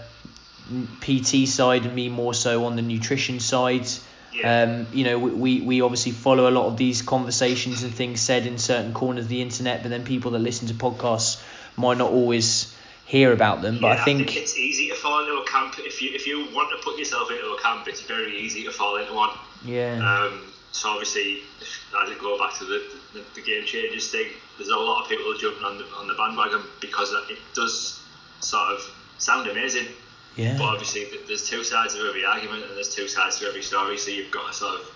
PT 1.01 1.47
side 1.47 1.85
and 1.85 1.93
me 1.93 2.09
more 2.09 2.33
so 2.33 2.65
on 2.65 2.75
the 2.75 2.81
nutrition 2.81 3.39
side 3.39 3.87
Yeah. 4.33 4.63
um, 4.63 4.87
you 4.93 5.03
know 5.03 5.19
we, 5.19 5.61
we, 5.61 5.81
obviously 5.81 6.11
follow 6.11 6.49
a 6.49 6.53
lot 6.53 6.65
of 6.65 6.77
these 6.77 7.01
conversations 7.01 7.83
and 7.83 7.93
things 7.93 8.21
said 8.21 8.47
in 8.47 8.57
certain 8.57 8.93
corners 8.93 9.25
of 9.25 9.29
the 9.29 9.41
internet 9.41 9.83
but 9.83 9.89
then 9.89 10.03
people 10.03 10.31
that 10.31 10.39
listen 10.39 10.67
to 10.69 10.73
podcasts 10.73 11.41
might 11.77 11.97
not 11.97 12.11
always 12.11 12.75
hear 13.05 13.31
about 13.31 13.61
them 13.61 13.77
but 13.79 13.87
yeah, 13.87 14.01
I 14.01 14.05
think 14.05 14.35
it's 14.35 14.57
easy 14.57 14.89
to 14.89 14.95
fall 14.95 15.19
into 15.19 15.33
a 15.33 15.45
camp 15.45 15.75
if 15.79 16.01
you 16.01 16.11
if 16.13 16.25
you 16.25 16.47
want 16.55 16.69
to 16.71 16.83
put 16.83 16.97
yourself 16.97 17.29
into 17.29 17.45
a 17.45 17.61
camp. 17.61 17.87
It's 17.87 18.01
very 18.01 18.39
easy 18.39 18.63
to 18.63 18.71
fall 18.71 18.95
into 18.97 19.13
one. 19.13 19.29
yeah 19.63 19.99
Um, 20.01 20.39
so 20.71 20.89
obviously, 20.89 21.41
as 21.61 22.09
I 22.09 22.15
go 22.19 22.37
back 22.39 22.57
to 22.57 22.65
the, 22.65 22.81
the, 23.13 23.23
the 23.35 23.41
game 23.41 23.65
changers 23.65 24.11
thing, 24.11 24.27
there's 24.57 24.69
a 24.69 24.75
lot 24.75 25.03
of 25.03 25.09
people 25.09 25.33
jumping 25.37 25.63
on 25.63 25.77
the 25.77 25.85
on 25.95 26.07
the 26.07 26.13
bandwagon 26.15 26.61
because 26.81 27.13
it 27.29 27.37
does 27.53 28.01
sort 28.39 28.73
of 28.73 28.81
sound 29.17 29.49
amazing. 29.49 29.87
yeah 30.35 30.57
But 30.57 30.65
obviously, 30.65 31.07
there's 31.27 31.47
two 31.47 31.63
sides 31.63 31.95
of 31.95 32.05
every 32.05 32.25
argument, 32.25 32.63
and 32.63 32.75
there's 32.75 32.93
two 32.93 33.07
sides 33.07 33.39
to 33.39 33.47
every 33.47 33.63
story. 33.63 33.97
So 33.97 34.11
you've 34.11 34.31
got 34.31 34.47
to 34.47 34.53
sort 34.53 34.79
of 34.79 34.91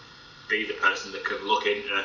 be 0.49 0.65
the 0.65 0.73
person 0.75 1.11
that 1.11 1.23
can 1.25 1.45
look 1.47 1.65
into 1.65 2.03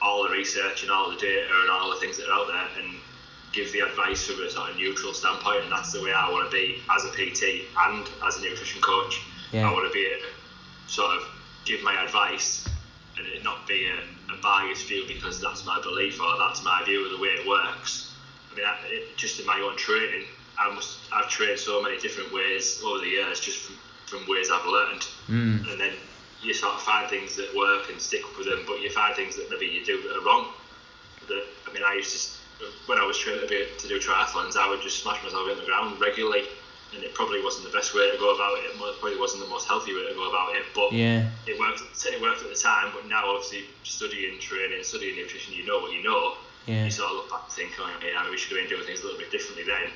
all 0.00 0.24
the 0.24 0.30
research 0.30 0.82
and 0.82 0.90
all 0.90 1.10
the 1.10 1.16
data 1.16 1.46
and 1.62 1.70
all 1.70 1.90
the 1.90 2.00
things 2.00 2.16
that 2.18 2.28
are 2.28 2.32
out 2.32 2.48
there, 2.48 2.82
and 2.82 2.96
give 3.52 3.70
the 3.72 3.80
advice 3.80 4.26
from 4.26 4.42
a 4.42 4.50
sort 4.50 4.70
of 4.70 4.76
neutral 4.76 5.12
standpoint. 5.12 5.62
And 5.64 5.72
that's 5.72 5.92
the 5.92 6.02
way 6.02 6.12
I 6.12 6.30
want 6.30 6.50
to 6.50 6.54
be 6.54 6.82
as 6.90 7.04
a 7.04 7.10
PT 7.10 7.66
and 7.86 8.08
as 8.26 8.38
a 8.38 8.42
nutrition 8.42 8.80
coach. 8.80 9.20
Yeah. 9.52 9.68
I 9.68 9.72
want 9.72 9.86
to 9.86 9.92
be 9.92 10.06
a, 10.06 10.18
sort 10.88 11.16
of 11.16 11.22
give 11.64 11.82
my 11.82 12.02
advice 12.02 12.66
and 13.18 13.26
it 13.26 13.44
not 13.44 13.66
be 13.66 13.86
a, 13.86 14.32
a 14.32 14.36
biased 14.42 14.88
view 14.88 15.04
because 15.06 15.40
that's 15.40 15.64
my 15.66 15.80
belief 15.82 16.20
or 16.20 16.36
that's 16.38 16.62
my 16.64 16.82
view 16.84 17.04
of 17.04 17.12
the 17.12 17.18
way 17.18 17.28
it 17.28 17.46
works. 17.46 18.12
I 18.50 18.56
mean, 18.56 18.64
I, 18.64 18.76
it, 18.84 19.16
just 19.16 19.40
in 19.40 19.46
my 19.46 19.60
own 19.60 19.76
training, 19.76 20.26
I 20.58 20.72
must, 20.74 20.98
I've 21.12 21.28
trained 21.28 21.58
so 21.58 21.82
many 21.82 21.98
different 21.98 22.32
ways 22.32 22.80
over 22.84 23.00
the 23.00 23.08
years, 23.08 23.40
just 23.40 23.58
from, 23.58 23.76
from 24.06 24.28
ways 24.28 24.50
I've 24.52 24.66
learned. 24.66 25.06
mm. 25.28 25.70
And 25.70 25.80
then 25.80 25.92
you 26.42 26.52
sort 26.52 26.74
of 26.74 26.82
find 26.82 27.08
things 27.08 27.36
that 27.36 27.54
work 27.54 27.88
and 27.90 28.00
stick 28.00 28.22
with 28.36 28.46
them, 28.46 28.64
but 28.66 28.80
you 28.80 28.90
find 28.90 29.14
things 29.14 29.36
that 29.36 29.48
maybe 29.50 29.66
you 29.66 29.84
do 29.84 30.02
that 30.02 30.16
are 30.16 30.24
wrong. 30.24 30.48
That 31.28 31.44
I 31.68 31.72
mean, 31.72 31.82
I 31.84 31.94
used 31.94 32.12
to 32.12 32.42
when 32.86 32.98
I 32.98 33.04
was 33.04 33.18
training 33.18 33.42
to, 33.42 33.48
be, 33.48 33.66
to 33.78 33.88
do 33.88 33.98
triathlons, 33.98 34.56
I 34.56 34.68
would 34.68 34.80
just 34.82 35.02
smash 35.02 35.22
myself 35.22 35.48
in 35.50 35.58
the 35.58 35.64
ground 35.64 36.00
regularly, 36.00 36.44
and 36.94 37.02
it 37.02 37.14
probably 37.14 37.42
wasn't 37.42 37.64
the 37.64 37.72
best 37.72 37.94
way 37.94 38.10
to 38.10 38.18
go 38.18 38.34
about 38.34 38.58
it. 38.58 38.68
It 38.68 39.00
probably 39.00 39.18
wasn't 39.18 39.42
the 39.44 39.48
most 39.48 39.66
healthy 39.68 39.94
way 39.94 40.06
to 40.08 40.14
go 40.14 40.28
about 40.28 40.54
it, 40.54 40.64
but 40.74 40.92
yeah. 40.92 41.28
it 41.46 41.58
worked. 41.58 41.80
It 42.04 42.20
worked 42.20 42.42
at 42.42 42.48
the 42.48 42.56
time, 42.58 42.92
but 42.94 43.08
now 43.08 43.24
obviously 43.32 43.64
studying 43.84 44.38
training, 44.40 44.82
studying 44.84 45.16
nutrition, 45.16 45.54
you 45.54 45.64
know 45.64 45.78
what 45.80 45.92
you 45.92 46.02
know. 46.02 46.34
Yeah. 46.66 46.84
You 46.84 46.90
sort 46.90 47.10
of 47.10 47.16
look 47.16 47.30
back 47.30 47.42
and 47.44 47.52
think, 47.52 47.72
oh, 47.80 47.90
yeah, 48.04 48.28
we 48.30 48.36
should 48.36 48.56
have 48.56 48.62
been 48.62 48.70
doing 48.70 48.86
things 48.86 49.00
a 49.00 49.04
little 49.04 49.18
bit 49.18 49.30
differently 49.30 49.64
then. 49.64 49.90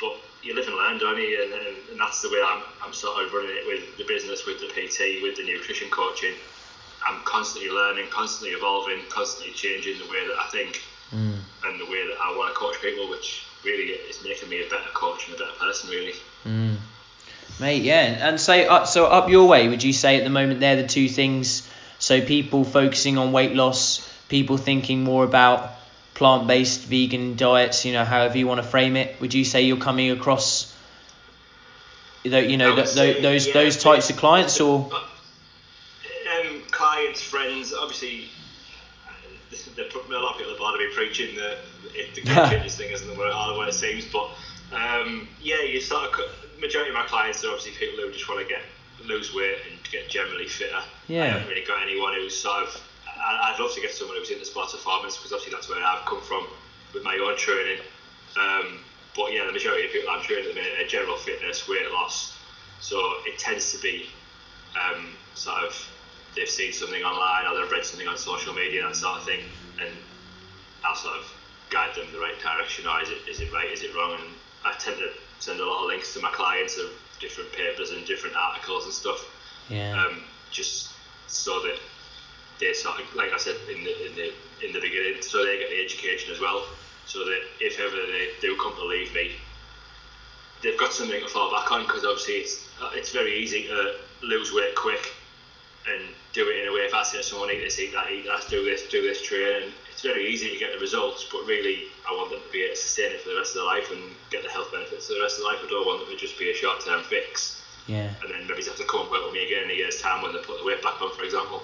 But 0.00 0.16
you 0.42 0.54
live 0.54 0.66
and 0.66 0.74
learn, 0.74 0.98
don't 0.98 1.20
you? 1.20 1.42
And, 1.44 1.52
and, 1.52 1.76
and 1.92 2.00
that's 2.00 2.22
the 2.22 2.28
way 2.28 2.42
I'm, 2.42 2.62
I'm 2.82 2.92
sort 2.92 3.22
of 3.22 3.32
running 3.32 3.54
it 3.54 3.66
with 3.66 3.96
the 3.96 4.04
business, 4.04 4.46
with 4.46 4.58
the 4.58 4.66
PT, 4.66 5.22
with 5.22 5.36
the 5.36 5.44
nutrition 5.44 5.88
coaching. 5.90 6.34
I'm 7.06 7.22
constantly 7.24 7.70
learning, 7.70 8.06
constantly 8.10 8.56
evolving, 8.56 8.98
constantly 9.08 9.54
changing 9.54 9.98
the 9.98 10.10
way 10.10 10.26
that 10.26 10.36
I 10.36 10.48
think 10.50 10.82
Mm. 11.10 11.40
and 11.64 11.80
the 11.80 11.86
way 11.86 12.06
that 12.06 12.16
I 12.22 12.36
want 12.36 12.54
to 12.54 12.58
coach 12.58 12.80
people, 12.80 13.10
which 13.10 13.42
really 13.64 13.92
is 13.92 14.22
making 14.24 14.48
me 14.48 14.64
a 14.66 14.68
better 14.68 14.90
coach 14.94 15.26
and 15.26 15.36
a 15.36 15.38
better 15.38 15.58
person, 15.58 15.90
really. 15.90 16.14
Mm. 16.44 16.76
Mate, 17.60 17.82
yeah, 17.82 18.28
and, 18.28 18.40
so 18.40 18.54
up, 18.54 18.86
so 18.86 19.06
up 19.06 19.28
your 19.28 19.46
way, 19.46 19.68
would 19.68 19.82
you 19.82 19.92
say 19.92 20.16
at 20.16 20.24
the 20.24 20.30
moment 20.30 20.60
they're 20.60 20.80
the 20.80 20.88
two 20.88 21.08
things? 21.08 21.68
So 21.98 22.22
people 22.22 22.64
focusing 22.64 23.18
on 23.18 23.32
weight 23.32 23.54
loss, 23.54 24.08
people 24.28 24.56
thinking 24.56 25.04
more 25.04 25.24
about 25.24 25.72
plant-based 26.14 26.82
vegan 26.82 27.36
diets, 27.36 27.84
you 27.84 27.92
know, 27.92 28.04
however 28.04 28.38
you 28.38 28.46
want 28.46 28.62
to 28.62 28.66
frame 28.66 28.96
it. 28.96 29.20
Would 29.20 29.34
you 29.34 29.44
say 29.44 29.62
you're 29.62 29.76
coming 29.76 30.10
across, 30.10 30.74
you 32.24 32.30
know, 32.30 32.38
you 32.38 32.56
know 32.56 32.72
I 32.72 32.74
would 32.74 32.84
th- 32.84 32.88
say, 32.94 33.20
those 33.20 33.46
yeah, 33.46 33.52
those 33.52 33.76
types 33.76 34.08
of 34.08 34.16
clients, 34.16 34.60
or 34.60 34.90
um, 34.90 36.62
clients, 36.70 37.22
friends, 37.22 37.74
obviously. 37.74 38.28
Uh, 39.52 39.82
A 39.82 40.18
lot 40.18 40.32
of 40.34 40.38
people 40.38 40.54
are 40.54 40.58
bored 40.58 40.74
of 40.74 40.80
me 40.80 40.88
preaching 40.94 41.34
that 41.36 41.58
if 41.94 42.14
the 42.14 42.20
game 42.26 42.50
changers 42.50 42.76
thing 42.76 42.90
isn't 42.92 43.06
the 43.08 43.14
way, 43.18 43.30
all 43.30 43.52
the 43.52 43.58
way 43.58 43.66
it 43.68 43.74
seems, 43.74 44.04
but 44.12 44.30
um, 44.72 45.28
yeah, 45.42 45.62
you 45.62 45.80
sort 45.80 46.04
of 46.04 46.60
majority 46.60 46.90
of 46.90 46.94
my 46.94 47.04
clients 47.06 47.42
are 47.44 47.48
obviously 47.48 47.72
people 47.72 47.98
who 48.02 48.12
just 48.12 48.28
want 48.28 48.40
to 48.40 48.46
get 48.46 48.62
lose 49.06 49.34
weight 49.34 49.56
and 49.70 49.78
get 49.90 50.08
generally 50.08 50.46
fitter. 50.46 50.82
Yeah. 51.08 51.22
I 51.22 51.26
haven't 51.28 51.48
really 51.48 51.64
got 51.66 51.82
anyone 51.82 52.12
who's 52.14 52.36
sort 52.36 52.62
of. 52.64 52.80
I, 53.06 53.52
I'd 53.52 53.60
love 53.60 53.72
to 53.74 53.80
get 53.80 53.92
someone 53.92 54.16
who's 54.16 54.30
into 54.30 54.44
sports 54.44 54.72
performance 54.72 55.16
because 55.16 55.32
obviously 55.32 55.52
that's 55.54 55.68
where 55.68 55.82
I've 55.82 56.04
come 56.04 56.20
from 56.20 56.46
with 56.94 57.02
my 57.02 57.16
own 57.16 57.36
training. 57.36 57.80
Um, 58.38 58.78
but 59.16 59.32
yeah, 59.32 59.46
the 59.46 59.52
majority 59.52 59.86
of 59.86 59.92
people 59.92 60.10
I'm 60.10 60.22
training 60.22 60.48
at 60.50 60.54
the 60.54 60.60
minute 60.60 60.78
are 60.80 60.86
general 60.86 61.16
fitness, 61.16 61.66
weight 61.68 61.90
loss. 61.90 62.38
So 62.80 62.96
it 63.26 63.38
tends 63.38 63.72
to 63.72 63.82
be 63.82 64.06
um, 64.78 65.08
sort 65.34 65.64
of 65.64 65.88
they've 66.34 66.48
seen 66.48 66.72
something 66.72 67.02
online 67.02 67.46
or 67.46 67.60
they've 67.60 67.70
read 67.70 67.84
something 67.84 68.08
on 68.08 68.16
social 68.16 68.54
media, 68.54 68.82
that 68.86 68.96
sort 68.96 69.18
of 69.18 69.24
thing, 69.24 69.40
and 69.80 69.90
I'll 70.84 70.96
sort 70.96 71.16
of 71.16 71.26
guide 71.70 71.94
them 71.94 72.06
the 72.12 72.18
right 72.18 72.38
direction. 72.40 72.86
Or 72.86 73.00
is 73.02 73.10
it 73.10 73.18
is 73.28 73.40
it 73.40 73.52
right? 73.52 73.70
Is 73.70 73.82
it 73.82 73.94
wrong? 73.94 74.18
And 74.20 74.34
I 74.64 74.72
tend 74.78 74.98
to 74.98 75.10
send 75.38 75.60
a 75.60 75.66
lot 75.66 75.82
of 75.82 75.88
links 75.88 76.12
to 76.14 76.20
my 76.20 76.30
clients 76.30 76.76
of 76.76 76.90
different 77.20 77.52
papers 77.52 77.90
and 77.90 78.06
different 78.06 78.36
articles 78.36 78.84
and 78.84 78.92
stuff, 78.92 79.24
yeah, 79.68 80.00
um, 80.00 80.22
just 80.50 80.90
so 81.26 81.60
that 81.62 81.78
they 82.58 82.72
sort 82.72 83.00
of, 83.00 83.14
like 83.14 83.32
I 83.32 83.38
said 83.38 83.56
in 83.68 83.84
the 83.84 84.06
in 84.06 84.14
the 84.14 84.32
in 84.66 84.72
the 84.72 84.80
beginning, 84.80 85.22
so 85.22 85.44
they 85.44 85.58
get 85.58 85.70
the 85.70 85.82
education 85.84 86.32
as 86.32 86.40
well. 86.40 86.64
So 87.06 87.24
that 87.24 87.40
if 87.58 87.80
ever 87.80 87.96
they 87.96 88.28
do 88.40 88.56
come 88.62 88.74
to 88.76 88.86
leave 88.86 89.12
me, 89.14 89.32
they've 90.62 90.78
got 90.78 90.92
something 90.92 91.20
to 91.20 91.28
fall 91.28 91.50
back 91.50 91.72
on 91.72 91.82
because 91.82 92.04
obviously 92.04 92.34
it's 92.34 92.64
it's 92.94 93.10
very 93.10 93.36
easy 93.36 93.66
to 93.66 93.96
lose 94.22 94.52
weight 94.52 94.76
quick 94.76 95.12
and 95.88 96.02
do 96.32 96.48
it 96.48 96.62
in 96.62 96.68
a 96.68 96.72
way 96.72 96.80
if 96.80 96.94
I 96.94 97.02
say 97.02 97.18
to 97.18 97.24
someone 97.24 97.50
eat 97.50 97.60
this, 97.60 97.78
eat 97.78 97.92
that, 97.92 98.10
eat 98.10 98.26
that, 98.26 98.46
do 98.48 98.64
this, 98.64 98.88
do 98.88 99.02
this, 99.02 99.22
train 99.22 99.62
and 99.62 99.72
it's 99.92 100.02
very 100.02 100.28
easy 100.28 100.50
to 100.50 100.58
get 100.58 100.72
the 100.72 100.78
results 100.78 101.26
but 101.30 101.44
really 101.46 101.84
I 102.08 102.12
want 102.12 102.30
them 102.30 102.40
to 102.40 102.52
be 102.52 102.62
able 102.62 102.74
to 102.74 102.80
sustain 102.80 103.12
it 103.12 103.20
for 103.20 103.30
the 103.30 103.36
rest 103.36 103.56
of 103.56 103.62
their 103.62 103.64
life 103.64 103.90
and 103.90 104.02
get 104.30 104.42
the 104.42 104.50
health 104.50 104.72
benefits 104.72 105.08
for 105.08 105.14
the 105.14 105.20
rest 105.20 105.38
of 105.38 105.44
their 105.44 105.52
life. 105.52 105.62
I 105.64 105.68
don't 105.68 105.86
want 105.86 106.00
them 106.06 106.10
to 106.10 106.16
just 106.16 106.38
be 106.38 106.50
a 106.50 106.54
short 106.54 106.84
term 106.84 107.02
fix 107.02 107.62
yeah. 107.86 108.10
and 108.22 108.32
then 108.32 108.46
maybe 108.46 108.62
they 108.62 108.68
have 108.68 108.78
to 108.78 108.84
come 108.84 109.02
and 109.02 109.10
work 109.10 109.24
with 109.24 109.34
me 109.34 109.44
again 109.46 109.64
in 109.64 109.70
a 109.70 109.74
year's 109.74 110.00
time 110.00 110.22
when 110.22 110.32
they 110.32 110.38
put 110.38 110.58
the 110.58 110.64
weight 110.64 110.82
back 110.82 111.00
on 111.02 111.14
for 111.14 111.24
example. 111.24 111.62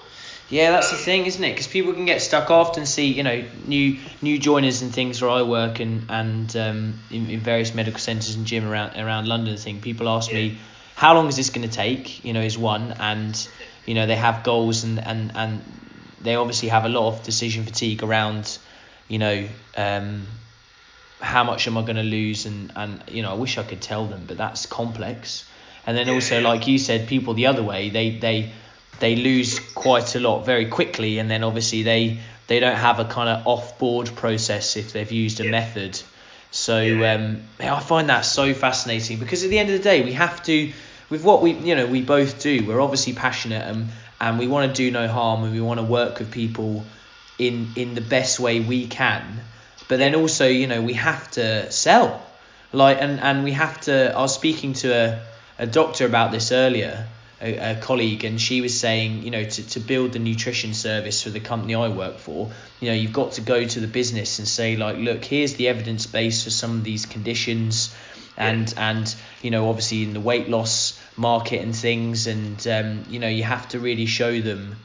Yeah, 0.49 0.71
that's 0.71 0.91
the 0.91 0.97
thing, 0.97 1.25
isn't 1.25 1.43
it? 1.43 1.51
Because 1.51 1.67
people 1.67 1.93
can 1.93 2.05
get 2.05 2.21
stuck. 2.21 2.49
I 2.49 2.53
often 2.53 2.85
see, 2.85 3.11
you 3.11 3.23
know, 3.23 3.43
new 3.65 3.99
new 4.21 4.39
joiners 4.39 4.81
and 4.81 4.93
things 4.93 5.21
where 5.21 5.29
I 5.29 5.41
work 5.41 5.81
and 5.81 6.05
and 6.09 6.55
um, 6.55 6.93
in, 7.11 7.29
in 7.29 7.41
various 7.41 7.73
medical 7.73 7.99
centres 7.99 8.35
and 8.35 8.45
gym 8.45 8.65
around 8.65 8.95
around 8.95 9.27
London 9.27 9.57
thing. 9.57 9.81
People 9.81 10.07
ask 10.07 10.31
Yeah. 10.31 10.37
me, 10.37 10.57
how 10.95 11.13
long 11.15 11.27
is 11.27 11.35
this 11.35 11.49
going 11.49 11.67
to 11.67 11.75
take? 11.75 12.23
You 12.23 12.31
know, 12.31 12.41
is 12.41 12.57
one, 12.57 12.93
and 12.93 13.47
you 13.87 13.95
know 13.95 14.05
they 14.05 14.15
have 14.15 14.43
goals 14.43 14.83
and 14.83 14.99
and 14.99 15.31
and 15.35 15.63
they 16.21 16.35
obviously 16.35 16.69
have 16.69 16.85
a 16.85 16.89
lot 16.89 17.07
of 17.13 17.23
decision 17.23 17.63
fatigue 17.63 18.03
around, 18.03 18.57
you 19.07 19.17
know, 19.19 19.47
um, 19.75 20.25
how 21.21 21.43
much 21.43 21.67
am 21.67 21.77
I 21.77 21.81
going 21.81 21.95
to 21.95 22.03
lose 22.03 22.45
and 22.45 22.71
and 22.75 23.03
you 23.07 23.23
know 23.23 23.31
I 23.31 23.35
wish 23.35 23.57
I 23.57 23.63
could 23.63 23.81
tell 23.81 24.05
them, 24.05 24.25
but 24.27 24.37
that's 24.37 24.65
complex. 24.65 25.49
And 25.85 25.97
then 25.97 26.09
also, 26.09 26.41
like 26.41 26.67
you 26.67 26.77
said, 26.77 27.07
people 27.07 27.33
the 27.33 27.47
other 27.47 27.63
way, 27.63 27.89
they 27.89 28.17
they 28.17 28.51
they 28.99 29.15
lose 29.15 29.59
quite 29.73 30.15
a 30.15 30.19
lot 30.19 30.45
very 30.45 30.65
quickly, 30.65 31.19
and 31.19 31.31
then 31.31 31.43
obviously 31.43 31.83
they 31.83 32.19
they 32.47 32.59
don't 32.59 32.75
have 32.75 32.99
a 32.99 33.05
kind 33.05 33.29
of 33.29 33.47
off 33.47 33.79
board 33.79 34.11
process 34.15 34.75
if 34.75 34.91
they've 34.91 35.11
used 35.11 35.39
a 35.39 35.43
Yeah. 35.43 35.51
method. 35.51 36.01
So 36.51 37.03
um, 37.05 37.43
I 37.59 37.79
find 37.79 38.09
that 38.09 38.21
so 38.21 38.53
fascinating 38.53 39.19
because 39.19 39.43
at 39.43 39.49
the 39.49 39.59
end 39.59 39.69
of 39.69 39.77
the 39.77 39.83
day, 39.83 40.01
we 40.03 40.13
have 40.13 40.43
to 40.43 40.71
with 41.09 41.23
what 41.23 41.41
we 41.41 41.53
you 41.53 41.75
know 41.75 41.85
we 41.85 42.01
both 42.01 42.41
do. 42.41 42.65
We're 42.65 42.81
obviously 42.81 43.13
passionate 43.13 43.63
and 43.63 43.89
and 44.19 44.39
we 44.39 44.47
want 44.47 44.73
to 44.73 44.75
do 44.75 44.91
no 44.91 45.07
harm 45.07 45.43
and 45.43 45.53
we 45.53 45.61
want 45.61 45.79
to 45.79 45.85
work 45.85 46.19
with 46.19 46.31
people 46.31 46.85
in 47.37 47.69
in 47.75 47.95
the 47.95 48.01
best 48.01 48.39
way 48.39 48.59
we 48.59 48.87
can. 48.87 49.41
But 49.87 49.99
then 49.99 50.15
also, 50.15 50.47
you 50.47 50.67
know, 50.67 50.81
we 50.81 50.93
have 50.93 51.31
to 51.31 51.71
sell. 51.71 52.23
Like 52.73 53.01
and 53.01 53.19
and 53.19 53.43
we 53.43 53.53
have 53.53 53.79
to 53.81 54.13
I 54.13 54.21
was 54.21 54.33
speaking 54.33 54.73
to 54.73 54.93
a, 54.93 55.21
a 55.59 55.67
doctor 55.67 56.05
about 56.05 56.31
this 56.31 56.51
earlier, 56.51 57.07
a, 57.41 57.71
a 57.71 57.75
colleague, 57.75 58.25
and 58.25 58.41
she 58.41 58.59
was 58.59 58.77
saying, 58.77 59.23
you 59.23 59.31
know, 59.31 59.45
to, 59.45 59.69
to 59.69 59.79
build 59.79 60.11
the 60.11 60.19
nutrition 60.19 60.73
service 60.73 61.23
for 61.23 61.29
the 61.29 61.39
company 61.39 61.75
I 61.75 61.87
work 61.87 62.17
for, 62.17 62.51
you 62.81 62.89
know, 62.89 62.93
you've 62.93 63.13
got 63.13 63.33
to 63.33 63.41
go 63.41 63.63
to 63.63 63.79
the 63.79 63.87
business 63.87 64.39
and 64.39 64.47
say 64.47 64.75
like, 64.75 64.97
look, 64.97 65.23
here's 65.23 65.53
the 65.53 65.69
evidence 65.69 66.07
base 66.07 66.43
for 66.43 66.49
some 66.49 66.71
of 66.71 66.83
these 66.83 67.05
conditions 67.05 67.95
and 68.37 68.73
and 68.77 69.15
you 69.41 69.51
know 69.51 69.67
obviously 69.69 70.03
in 70.03 70.13
the 70.13 70.19
weight 70.19 70.47
loss 70.47 70.96
market 71.17 71.61
and 71.61 71.75
things 71.75 72.27
and 72.27 72.67
um, 72.67 73.03
you 73.09 73.19
know 73.19 73.27
you 73.27 73.43
have 73.43 73.67
to 73.69 73.79
really 73.79 74.05
show 74.05 74.39
them 74.39 74.75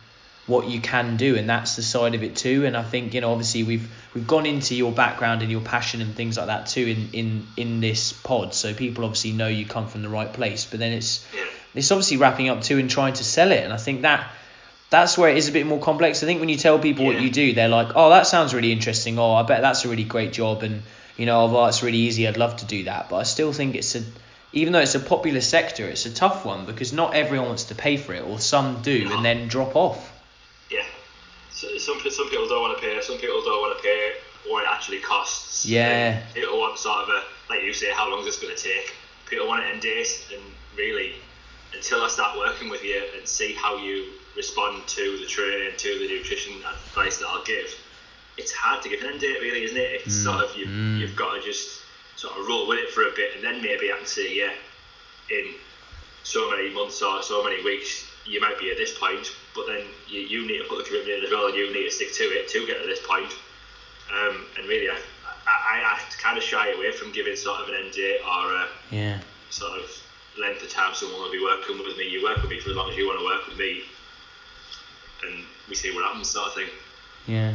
what 0.46 0.66
you 0.66 0.80
can 0.80 1.16
do 1.16 1.36
and 1.36 1.48
that's 1.48 1.76
the 1.76 1.82
side 1.82 2.14
of 2.14 2.22
it 2.22 2.34
too. 2.34 2.66
And 2.66 2.76
I 2.76 2.82
think 2.82 3.14
you 3.14 3.20
know 3.20 3.30
obviously 3.30 3.62
we've 3.62 3.88
we've 4.14 4.26
gone 4.26 4.46
into 4.46 4.74
your 4.74 4.92
background 4.92 5.42
and 5.42 5.50
your 5.50 5.60
passion 5.60 6.00
and 6.00 6.14
things 6.14 6.36
like 6.36 6.46
that 6.46 6.66
too 6.66 6.86
in 6.86 7.08
in 7.12 7.46
in 7.56 7.80
this 7.80 8.12
pod. 8.12 8.54
So 8.54 8.74
people 8.74 9.04
obviously 9.04 9.32
know 9.32 9.46
you 9.48 9.66
come 9.66 9.86
from 9.86 10.02
the 10.02 10.08
right 10.08 10.32
place 10.32 10.64
but 10.64 10.80
then 10.80 10.92
it's 10.92 11.24
it's 11.74 11.90
obviously 11.90 12.16
wrapping 12.16 12.48
up 12.48 12.62
too 12.62 12.78
and 12.78 12.90
trying 12.90 13.14
to 13.14 13.24
sell 13.24 13.52
it. 13.52 13.62
And 13.62 13.72
I 13.72 13.76
think 13.76 14.02
that 14.02 14.30
that's 14.90 15.16
where 15.16 15.30
it 15.30 15.38
is 15.38 15.48
a 15.48 15.52
bit 15.52 15.66
more 15.66 15.80
complex. 15.80 16.22
I 16.22 16.26
think 16.26 16.40
when 16.40 16.48
you 16.48 16.56
tell 16.56 16.78
people 16.78 17.06
what 17.06 17.20
you 17.20 17.30
do 17.30 17.54
they're 17.54 17.68
like 17.68 17.92
oh 17.94 18.10
that 18.10 18.26
sounds 18.26 18.52
really 18.52 18.72
interesting. 18.72 19.18
Oh 19.18 19.34
I 19.34 19.44
bet 19.44 19.60
that's 19.60 19.84
a 19.84 19.88
really 19.88 20.04
great 20.04 20.32
job. 20.32 20.64
And 20.64 20.82
you 21.16 21.26
know 21.26 21.42
oh 21.42 21.52
well, 21.52 21.66
it's 21.66 21.84
really 21.84 21.98
easy. 21.98 22.26
I'd 22.26 22.36
love 22.36 22.56
to 22.56 22.66
do 22.66 22.84
that. 22.84 23.10
But 23.10 23.16
I 23.16 23.22
still 23.22 23.52
think 23.52 23.76
it's 23.76 23.94
a 23.94 24.02
even 24.52 24.72
though 24.72 24.80
it's 24.80 24.94
a 24.94 25.00
popular 25.00 25.40
sector 25.40 25.86
it's 25.86 26.06
a 26.06 26.12
tough 26.12 26.44
one 26.44 26.66
because 26.66 26.92
not 26.92 27.14
everyone 27.14 27.46
wants 27.48 27.64
to 27.64 27.74
pay 27.74 27.96
for 27.96 28.12
it 28.14 28.22
or 28.22 28.38
some 28.38 28.82
do 28.82 29.10
and 29.12 29.24
then 29.24 29.48
drop 29.48 29.76
off 29.76 30.12
Yeah. 30.70 30.84
So, 31.50 31.68
some 31.78 31.98
some 32.10 32.28
people 32.30 32.48
don't 32.48 32.62
want 32.62 32.78
to 32.78 32.82
pay. 32.84 33.00
Some 33.02 33.18
people 33.18 33.42
don't 33.42 33.60
want 33.60 33.76
to 33.78 33.82
pay 33.82 34.12
what 34.48 34.64
it 34.64 34.68
actually 34.68 35.00
costs. 35.00 35.64
Yeah. 35.64 36.18
And 36.18 36.34
People 36.34 36.58
want 36.58 36.78
sort 36.78 37.02
of 37.02 37.08
a 37.08 37.22
like 37.50 37.62
you 37.62 37.72
say, 37.72 37.92
how 37.92 38.10
long 38.10 38.20
is 38.20 38.26
this 38.26 38.40
going 38.40 38.54
to 38.56 38.62
take? 38.62 38.94
People 39.26 39.46
want 39.46 39.64
it 39.64 39.74
in 39.74 39.80
date, 39.80 40.26
and 40.32 40.42
really, 40.76 41.14
until 41.74 42.02
I 42.02 42.08
start 42.08 42.36
working 42.38 42.70
with 42.70 42.82
you 42.82 43.02
and 43.16 43.26
see 43.26 43.54
how 43.54 43.76
you 43.76 44.06
respond 44.36 44.86
to 44.86 45.18
the 45.18 45.26
training, 45.26 45.72
to 45.76 45.98
the 45.98 46.08
nutrition 46.08 46.54
advice 46.56 47.18
that 47.18 47.26
I'll 47.28 47.44
give, 47.44 47.74
it's 48.38 48.52
hard 48.52 48.82
to 48.82 48.88
give 48.88 49.00
an 49.02 49.08
end 49.08 49.20
date, 49.20 49.40
really, 49.40 49.64
isn't 49.64 49.76
it? 49.76 50.00
It's 50.04 50.14
sort 50.14 50.42
of 50.44 50.56
you 50.56 50.66
mm. 50.66 50.98
you've 50.98 51.16
got 51.16 51.34
to 51.34 51.42
just 51.42 51.80
sort 52.22 52.38
of 52.38 52.46
roll 52.46 52.68
with 52.68 52.78
it 52.78 52.90
for 52.90 53.02
a 53.02 53.10
bit, 53.10 53.34
and 53.34 53.42
then 53.42 53.60
maybe 53.60 53.92
I 53.92 53.96
can 53.96 54.06
say, 54.06 54.32
yeah, 54.32 54.52
in 55.28 55.54
so 56.22 56.48
many 56.50 56.72
months 56.72 57.02
or 57.02 57.20
so 57.20 57.42
many 57.42 57.62
weeks, 57.64 58.06
you 58.24 58.40
might 58.40 58.58
be 58.60 58.70
at 58.70 58.76
this 58.76 58.96
point, 58.96 59.26
but 59.56 59.66
then 59.66 59.84
you, 60.06 60.20
you 60.20 60.46
need 60.46 60.58
to 60.58 60.64
put 60.68 60.78
the 60.78 60.84
commitment 60.84 61.18
in 61.18 61.24
as 61.24 61.30
well, 61.32 61.46
and 61.46 61.56
you 61.56 61.72
need 61.72 61.84
to 61.84 61.90
stick 61.90 62.12
to 62.14 62.22
it 62.22 62.48
to 62.48 62.64
get 62.64 62.80
to 62.80 62.86
this 62.86 63.04
point. 63.04 63.32
Um, 64.14 64.46
and 64.56 64.68
really, 64.68 64.88
I, 64.88 64.96
I, 65.46 65.98
I 65.98 66.00
kind 66.22 66.38
of 66.38 66.44
shy 66.44 66.70
away 66.70 66.92
from 66.92 67.10
giving 67.10 67.34
sort 67.34 67.60
of 67.60 67.68
an 67.68 67.74
end 67.82 67.92
date 67.92 68.20
or 68.22 68.54
a 68.54 68.68
yeah 68.90 69.18
sort 69.50 69.78
of 69.78 69.90
length 70.38 70.62
of 70.62 70.70
time 70.70 70.94
someone 70.94 71.20
will 71.20 71.30
be 71.30 71.42
working 71.42 71.78
with 71.78 71.96
me. 71.96 72.08
You 72.08 72.22
work 72.22 72.40
with 72.40 72.50
me 72.50 72.60
for 72.60 72.70
as 72.70 72.76
long 72.76 72.90
as 72.90 72.96
you 72.96 73.06
want 73.06 73.18
to 73.18 73.24
work 73.24 73.48
with 73.48 73.58
me, 73.58 73.82
and 75.26 75.44
we 75.68 75.74
see 75.74 75.92
what 75.92 76.04
happens, 76.04 76.28
sort 76.28 76.48
of 76.48 76.54
thing. 76.54 76.68
Yeah. 77.26 77.54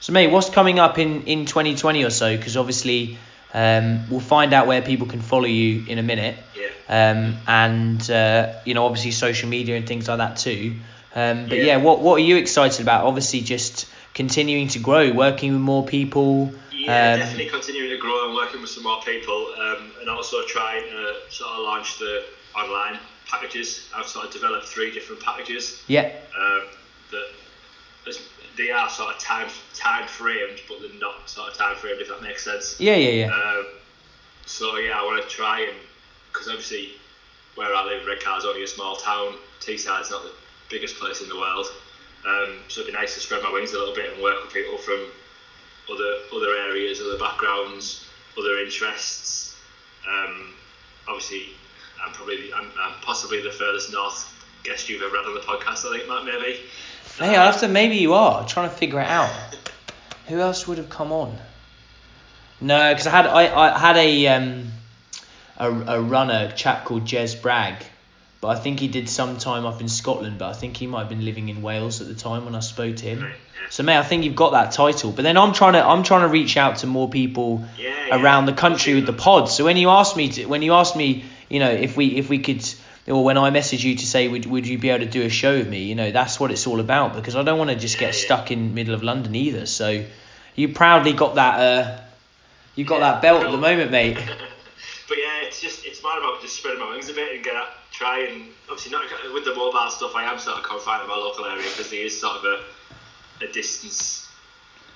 So, 0.00 0.12
mate, 0.12 0.28
what's 0.28 0.50
coming 0.50 0.78
up 0.78 0.98
in, 0.98 1.24
in 1.24 1.46
2020 1.46 2.04
or 2.04 2.10
so? 2.10 2.36
Because 2.36 2.56
obviously, 2.56 3.18
um, 3.54 4.08
we'll 4.10 4.20
find 4.20 4.52
out 4.52 4.66
where 4.66 4.82
people 4.82 5.06
can 5.06 5.20
follow 5.20 5.44
you 5.44 5.84
in 5.86 5.98
a 5.98 6.02
minute. 6.02 6.36
Yeah. 6.56 7.10
um, 7.10 7.36
and 7.46 8.10
uh, 8.10 8.54
you 8.64 8.74
know 8.74 8.84
obviously 8.86 9.10
social 9.10 9.48
media 9.48 9.76
and 9.76 9.86
things 9.86 10.08
like 10.08 10.18
that 10.18 10.36
too. 10.36 10.76
Um, 11.14 11.48
but 11.48 11.58
yeah. 11.58 11.64
Yeah. 11.64 11.76
what 11.76 12.00
what 12.00 12.16
are 12.16 12.24
you 12.24 12.36
excited 12.36 12.80
about? 12.80 13.04
Obviously, 13.04 13.40
just 13.40 13.86
continuing 14.14 14.68
to 14.68 14.78
grow, 14.78 15.12
working 15.12 15.52
with 15.52 15.60
more 15.60 15.84
people. 15.84 16.52
Yeah, 16.72 17.12
um, 17.12 17.18
definitely 17.20 17.48
continuing 17.50 17.90
to 17.90 17.98
grow 17.98 18.26
and 18.26 18.34
working 18.34 18.60
with 18.60 18.70
some 18.70 18.82
more 18.82 19.00
people, 19.02 19.54
um, 19.58 19.92
and 20.00 20.08
also 20.08 20.44
trying 20.46 20.84
to 20.84 21.14
sort 21.30 21.50
of 21.50 21.64
launch 21.64 21.98
the 21.98 22.24
online 22.56 22.98
packages. 23.26 23.88
I've 23.94 24.08
sort 24.08 24.26
of 24.26 24.32
developed 24.32 24.66
three 24.66 24.90
different 24.90 25.22
packages 25.22 25.82
Yeah, 25.86 26.10
um, 26.38 26.62
that 27.10 27.28
they 28.56 28.70
are 28.70 28.88
sort 28.88 29.14
of 29.14 29.20
time 29.20 29.48
time 29.74 30.06
framed, 30.06 30.60
but 30.68 30.80
they're 30.80 31.00
not 31.00 31.28
sort 31.28 31.50
of 31.50 31.56
time 31.56 31.76
framed. 31.76 32.00
If 32.00 32.08
that 32.08 32.22
makes 32.22 32.44
sense. 32.44 32.78
yeah, 32.78 32.96
yeah, 32.96 33.26
yeah. 33.26 33.34
Um, 33.34 33.66
so 34.46 34.76
yeah, 34.76 34.98
I 34.98 35.02
want 35.04 35.22
to 35.22 35.28
try 35.28 35.60
and 35.60 35.76
because 36.32 36.48
obviously 36.48 36.92
where 37.54 37.74
I 37.74 37.84
live, 37.84 38.06
Redcar 38.06 38.38
is 38.38 38.44
only 38.44 38.62
a 38.62 38.66
small 38.66 38.96
town. 38.96 39.34
Teesside's 39.60 40.10
not 40.10 40.22
the 40.22 40.32
biggest 40.70 40.96
place 40.96 41.20
in 41.20 41.28
the 41.28 41.36
world. 41.36 41.66
Um, 42.26 42.58
so 42.68 42.80
it'd 42.80 42.92
be 42.92 42.98
nice 42.98 43.14
to 43.14 43.20
spread 43.20 43.42
my 43.42 43.52
wings 43.52 43.72
a 43.72 43.78
little 43.78 43.94
bit 43.94 44.12
and 44.12 44.22
work 44.22 44.42
with 44.42 44.52
people 44.52 44.78
from 44.78 45.06
other 45.90 46.16
other 46.34 46.54
areas, 46.56 47.00
other 47.00 47.18
backgrounds, 47.18 48.06
other 48.38 48.58
interests. 48.58 49.56
Um, 50.08 50.54
obviously, 51.08 51.48
I'm 52.04 52.12
probably 52.12 52.52
I'm, 52.52 52.68
I'm 52.80 52.94
possibly 53.02 53.42
the 53.42 53.50
furthest 53.50 53.92
north 53.92 54.28
guest 54.64 54.88
you've 54.88 55.02
ever 55.02 55.16
had 55.16 55.26
on 55.26 55.34
the 55.34 55.40
podcast. 55.40 55.84
I 55.88 55.98
think 55.98 56.08
Matt 56.08 56.24
maybe. 56.24 56.60
Hey, 57.18 57.36
I 57.36 57.46
have 57.46 57.60
to. 57.60 57.68
Maybe 57.68 57.96
you 57.96 58.14
are 58.14 58.46
trying 58.46 58.68
to 58.70 58.74
figure 58.74 59.00
it 59.00 59.06
out. 59.08 59.30
Who 60.28 60.40
else 60.40 60.66
would 60.66 60.78
have 60.78 60.88
come 60.88 61.12
on? 61.12 61.36
No, 62.60 62.92
because 62.92 63.06
I 63.06 63.10
had 63.10 63.26
I, 63.26 63.74
I 63.74 63.78
had 63.78 63.96
a 63.96 64.26
um 64.28 64.72
a, 65.58 65.70
a 65.70 66.00
runner, 66.00 66.48
a 66.50 66.56
chap 66.56 66.84
called 66.84 67.04
Jez 67.04 67.40
Bragg, 67.40 67.84
but 68.40 68.48
I 68.48 68.54
think 68.60 68.80
he 68.80 68.88
did 68.88 69.08
some 69.08 69.36
time 69.36 69.66
up 69.66 69.80
in 69.80 69.88
Scotland. 69.88 70.38
But 70.38 70.48
I 70.50 70.52
think 70.54 70.76
he 70.76 70.86
might 70.86 71.00
have 71.00 71.08
been 71.08 71.24
living 71.24 71.48
in 71.48 71.60
Wales 71.62 72.00
at 72.00 72.08
the 72.08 72.14
time 72.14 72.44
when 72.44 72.54
I 72.54 72.60
spoke 72.60 72.96
to 72.96 73.04
him. 73.04 73.26
So 73.68 73.82
mate, 73.82 73.96
I 73.98 74.02
think 74.02 74.24
you've 74.24 74.36
got 74.36 74.52
that 74.52 74.72
title. 74.72 75.12
But 75.12 75.22
then 75.22 75.36
I'm 75.36 75.52
trying 75.52 75.74
to 75.74 75.84
I'm 75.84 76.02
trying 76.02 76.22
to 76.22 76.28
reach 76.28 76.56
out 76.56 76.76
to 76.78 76.86
more 76.86 77.08
people 77.08 77.64
Yeah, 77.78 78.06
yeah. 78.08 78.22
around 78.22 78.46
the 78.46 78.52
country 78.52 78.94
with 78.94 79.06
the 79.06 79.12
pod. 79.12 79.48
So 79.48 79.64
when 79.64 79.76
you 79.76 79.90
asked 79.90 80.16
me 80.16 80.28
to, 80.30 80.46
when 80.46 80.62
you 80.62 80.72
asked 80.74 80.96
me, 80.96 81.24
you 81.48 81.58
know, 81.58 81.70
if 81.70 81.96
we 81.96 82.06
if 82.16 82.28
we 82.28 82.38
could, 82.38 82.62
or 83.08 83.24
when 83.24 83.36
I 83.36 83.50
message 83.50 83.84
you 83.84 83.96
to 83.96 84.06
say 84.06 84.28
would 84.28 84.46
would 84.46 84.66
you 84.66 84.78
be 84.78 84.90
able 84.90 85.04
to 85.04 85.10
do 85.10 85.22
a 85.22 85.28
show 85.28 85.58
with 85.58 85.68
me, 85.68 85.84
you 85.84 85.94
know, 85.94 86.10
that's 86.12 86.38
what 86.38 86.50
it's 86.50 86.66
all 86.66 86.80
about 86.80 87.14
because 87.16 87.34
I 87.36 87.42
don't 87.42 87.58
want 87.58 87.70
to 87.70 87.76
just 87.76 87.98
get 87.98 88.14
Yeah, 88.14 88.20
yeah. 88.20 88.24
stuck 88.24 88.50
in 88.50 88.74
middle 88.74 88.94
of 88.94 89.02
London 89.02 89.34
either. 89.34 89.66
So 89.66 90.04
you 90.54 90.68
proudly 90.68 91.12
got 91.12 91.34
that 91.36 91.60
uh, 91.60 92.00
you 92.74 92.84
got 92.84 93.00
that 93.00 93.22
belt 93.22 93.44
at 93.44 93.50
the 93.50 93.58
moment, 93.58 93.90
mate. 93.90 94.18
But 95.08 95.18
yeah, 95.18 95.46
it's 95.46 95.60
just 95.60 95.84
it's 95.84 96.02
more 96.02 96.16
about 96.16 96.40
just 96.40 96.56
spreading 96.56 96.80
my 96.80 96.88
wings 96.90 97.10
a 97.10 97.12
bit 97.12 97.34
and 97.34 97.44
get 97.44 97.54
up, 97.54 97.68
try 97.90 98.20
and 98.20 98.48
obviously 98.70 98.92
not 98.92 99.02
with 99.34 99.44
the 99.44 99.54
mobile 99.54 99.90
stuff. 99.90 100.14
I 100.16 100.24
am 100.24 100.38
sort 100.38 100.56
of 100.56 100.62
confined 100.64 101.02
to 101.02 101.08
my 101.08 101.16
local 101.16 101.44
area 101.44 101.62
because 101.64 101.90
there 101.90 102.00
is 102.06 102.18
sort 102.18 102.36
of 102.38 102.44
a, 102.44 103.44
a 103.44 103.52
distance 103.52 104.26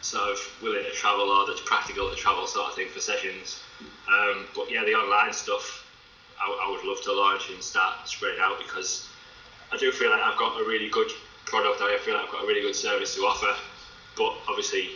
sort 0.01 0.31
of 0.31 0.39
willing 0.63 0.85
to 0.85 0.91
travel 0.93 1.29
or 1.29 1.47
that's 1.47 1.61
practical 1.61 2.09
to 2.09 2.17
travel 2.17 2.47
sort 2.47 2.69
of 2.71 2.75
thing 2.77 2.89
for 2.89 3.01
sessions. 3.01 3.61
Um, 4.09 4.47
but 4.55 4.71
yeah, 4.71 4.85
the 4.85 4.95
online 4.95 5.35
stuff 5.35 5.86
I, 6.41 6.67
I 6.67 6.71
would 6.71 6.85
love 6.85 7.03
to 7.05 7.13
launch 7.13 7.51
and 7.51 7.63
start 7.63 8.09
spreading 8.09 8.41
out 8.41 8.59
because 8.59 9.09
I 9.73 9.77
do 9.77 9.91
feel 9.93 10.11
like 10.11 10.21
I've 10.21 10.39
got 10.39 10.61
a 10.61 10.65
really 10.65 10.89
good 10.89 11.11
product. 11.45 11.81
I 11.81 11.99
feel 11.99 12.15
like 12.15 12.25
I've 12.25 12.33
got 12.33 12.45
a 12.45 12.47
really 12.47 12.63
good 12.63 12.77
service 12.77 13.15
to 13.17 13.23
offer. 13.23 13.55
But 14.17 14.35
obviously, 14.49 14.91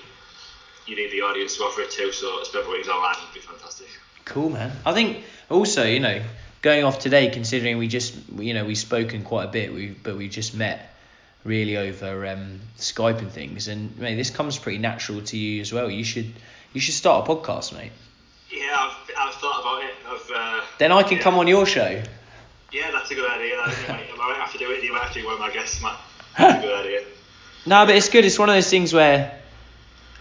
you 0.86 0.96
need 0.96 1.10
the 1.12 1.22
audience 1.22 1.56
to 1.56 1.62
offer 1.64 1.82
it 1.82 1.90
too. 1.90 2.12
So 2.12 2.42
spread 2.42 2.64
my 2.64 2.70
wings 2.70 2.88
online 2.88 3.16
would 3.24 3.34
be 3.34 3.40
fantastic. 3.40 3.88
Cool, 4.24 4.50
man. 4.50 4.72
I 4.84 4.92
think 4.92 5.24
also, 5.48 5.84
you 5.84 6.00
know, 6.00 6.22
going 6.62 6.84
off 6.84 6.98
today, 6.98 7.30
considering 7.30 7.78
we 7.78 7.88
just, 7.88 8.14
you 8.36 8.54
know, 8.54 8.64
we've 8.64 8.78
spoken 8.78 9.22
quite 9.22 9.44
a 9.44 9.48
bit, 9.48 9.72
we 9.72 9.88
but 9.88 10.16
we 10.16 10.28
just 10.28 10.54
met 10.54 10.94
really 11.44 11.76
over 11.76 12.26
um, 12.26 12.60
Skype 12.76 13.18
and 13.18 13.30
things, 13.30 13.68
and 13.68 13.96
mate, 13.98 14.16
this 14.16 14.30
comes 14.30 14.58
pretty 14.58 14.78
natural 14.78 15.22
to 15.22 15.36
you 15.36 15.60
as 15.62 15.72
well. 15.72 15.90
You 15.90 16.04
should, 16.04 16.32
you 16.74 16.80
should 16.80 16.94
start 16.94 17.26
a 17.26 17.32
podcast, 17.34 17.72
mate. 17.72 17.92
Yeah, 18.50 18.76
I've, 18.78 18.96
I've 19.16 19.34
thought 19.34 19.60
about 19.60 19.84
it. 19.84 19.89
Then 20.80 20.92
I 20.92 21.02
can 21.02 21.18
yeah. 21.18 21.22
come 21.22 21.34
on 21.34 21.46
your 21.46 21.66
show. 21.66 22.02
Yeah, 22.72 22.90
that's 22.90 23.10
a 23.10 23.14
good 23.14 23.30
idea. 23.30 23.60
I, 23.60 23.70
think 23.70 23.90
I, 23.90 23.92
might, 23.92 24.10
I 24.14 24.28
might 24.28 24.36
have 24.38 24.50
to 24.52 24.58
do 24.58 24.70
it. 24.70 24.82
You 24.82 24.94
might 24.94 25.02
have 25.02 25.12
to 25.12 25.20
be 25.20 25.26
one 25.26 25.34
of 25.34 25.40
my 25.40 25.50
guests, 25.50 25.82
Matt. 25.82 26.00
That's 26.38 26.64
a 26.64 26.66
good 26.66 26.86
idea. 26.86 27.02
No, 27.66 27.84
but 27.84 27.96
it's 27.96 28.08
good. 28.08 28.24
It's 28.24 28.38
one 28.38 28.48
of 28.48 28.54
those 28.54 28.70
things 28.70 28.94
where 28.94 29.38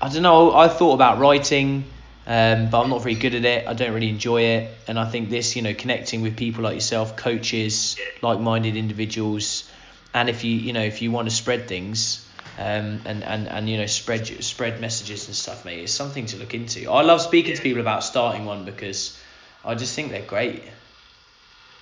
I 0.02 0.10
don't 0.10 0.22
know. 0.22 0.54
I 0.54 0.68
thought 0.68 0.96
about 0.96 1.18
writing, 1.18 1.86
um, 2.28 2.70
but 2.70 2.82
I'm 2.82 2.90
not 2.90 3.02
very 3.02 3.16
good 3.16 3.36
at 3.36 3.46
it. 3.46 3.68
I 3.68 3.74
don't 3.74 3.94
really 3.94 4.10
enjoy 4.10 4.42
it, 4.42 4.78
and 4.86 5.00
I 5.00 5.10
think 5.10 5.30
this, 5.30 5.56
you 5.56 5.62
know, 5.62 5.74
connecting 5.74 6.24
with 6.24 6.36
people 6.36 6.66
like 6.66 6.74
yourself, 6.74 7.16
coaches, 7.16 7.96
like-minded 8.22 8.76
individuals, 8.76 9.72
and 10.14 10.28
if 10.28 10.44
you, 10.44 10.52
you 10.52 10.74
know, 10.74 10.84
if 10.84 11.02
you 11.02 11.10
want 11.12 11.30
to 11.30 11.34
spread 11.34 11.70
things. 11.70 12.26
Um, 12.58 13.00
and, 13.06 13.24
and, 13.24 13.48
and 13.48 13.70
you 13.70 13.78
know 13.78 13.86
spread 13.86 14.28
spread 14.44 14.82
messages 14.82 15.28
and 15.28 15.36
stuff 15.36 15.64
mate 15.64 15.80
it's 15.80 15.94
something 15.94 16.26
to 16.26 16.36
look 16.36 16.54
into 16.54 16.92
I 16.92 17.04
love 17.04 17.22
speaking 17.22 17.56
to 17.56 17.62
people 17.62 17.80
about 17.80 18.04
starting 18.04 18.44
one 18.44 18.66
because 18.66 19.18
I 19.64 19.76
just 19.76 19.96
think 19.96 20.12
they're 20.12 20.22
great 20.22 20.64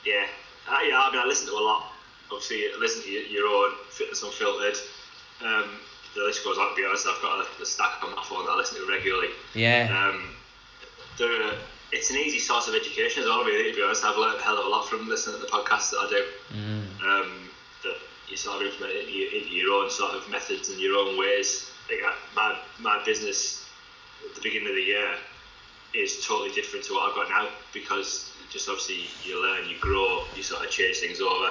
Yeah, 0.05 0.25
uh, 0.67 0.79
yeah. 0.87 0.99
I 0.99 1.11
mean, 1.11 1.21
I 1.21 1.25
listen 1.25 1.47
to 1.47 1.53
a 1.53 1.61
lot. 1.63 1.91
Obviously, 2.31 2.65
I 2.65 2.77
listen 2.79 3.03
to 3.03 3.09
your, 3.09 3.47
own 3.47 3.71
Fitness 3.89 4.23
Unfiltered. 4.23 4.75
Um, 5.41 5.69
the 6.15 6.23
list 6.23 6.43
goes 6.43 6.57
on. 6.57 6.69
To 6.69 6.75
be 6.75 6.85
honest, 6.85 7.07
I've 7.07 7.21
got 7.21 7.45
a, 7.45 7.61
a 7.61 7.65
stack 7.65 8.03
on 8.03 8.15
my 8.15 8.23
phone 8.23 8.45
that 8.45 8.51
I 8.51 8.57
listen 8.57 8.79
to 8.79 8.87
regularly. 8.87 9.29
yeah 9.53 9.87
Um, 9.87 10.35
they're, 11.17 11.53
it's 11.91 12.09
an 12.09 12.17
easy 12.17 12.39
source 12.39 12.67
of 12.67 12.75
education 12.75 13.23
as 13.23 13.29
well, 13.29 13.43
really, 13.43 13.71
to 13.71 13.75
be 13.75 13.83
honest. 13.83 14.03
I've 14.03 14.17
learned 14.17 14.39
a 14.39 14.43
hell 14.43 14.57
of 14.57 14.65
a 14.65 14.69
lot 14.69 14.89
from 14.89 15.07
listening 15.07 15.39
to 15.39 15.41
the 15.41 15.47
podcasts 15.47 15.91
that 15.91 15.99
I 15.99 16.09
do. 16.09 16.23
mm. 16.53 17.03
Um, 17.05 17.49
that 17.83 17.95
you 18.27 18.35
sort 18.35 18.61
of 18.61 18.67
implement 18.67 18.97
into 18.97 19.11
your, 19.11 19.31
into 19.31 19.49
your 19.53 19.73
own 19.73 19.89
sort 19.89 20.15
of 20.15 20.29
methods 20.29 20.69
and 20.69 20.79
your 20.81 20.97
own 20.97 21.17
ways. 21.17 21.69
Like 21.89 22.03
I, 22.03 22.13
my, 22.35 22.57
my 22.79 23.03
business 23.05 23.65
at 24.27 24.35
the 24.35 24.41
beginning 24.41 24.67
of 24.67 24.75
the 24.75 24.81
year 24.81 25.15
is 25.93 26.25
totally 26.25 26.51
different 26.51 26.85
to 26.85 26.93
what 26.93 27.09
I've 27.09 27.15
got 27.15 27.29
now 27.29 27.49
because 27.73 28.29
just 28.49 28.69
obviously 28.69 29.07
you 29.23 29.41
learn, 29.41 29.69
you 29.69 29.77
grow, 29.79 30.23
you 30.35 30.43
sort 30.43 30.63
of 30.63 30.71
change 30.71 30.97
things 30.97 31.19
over. 31.21 31.49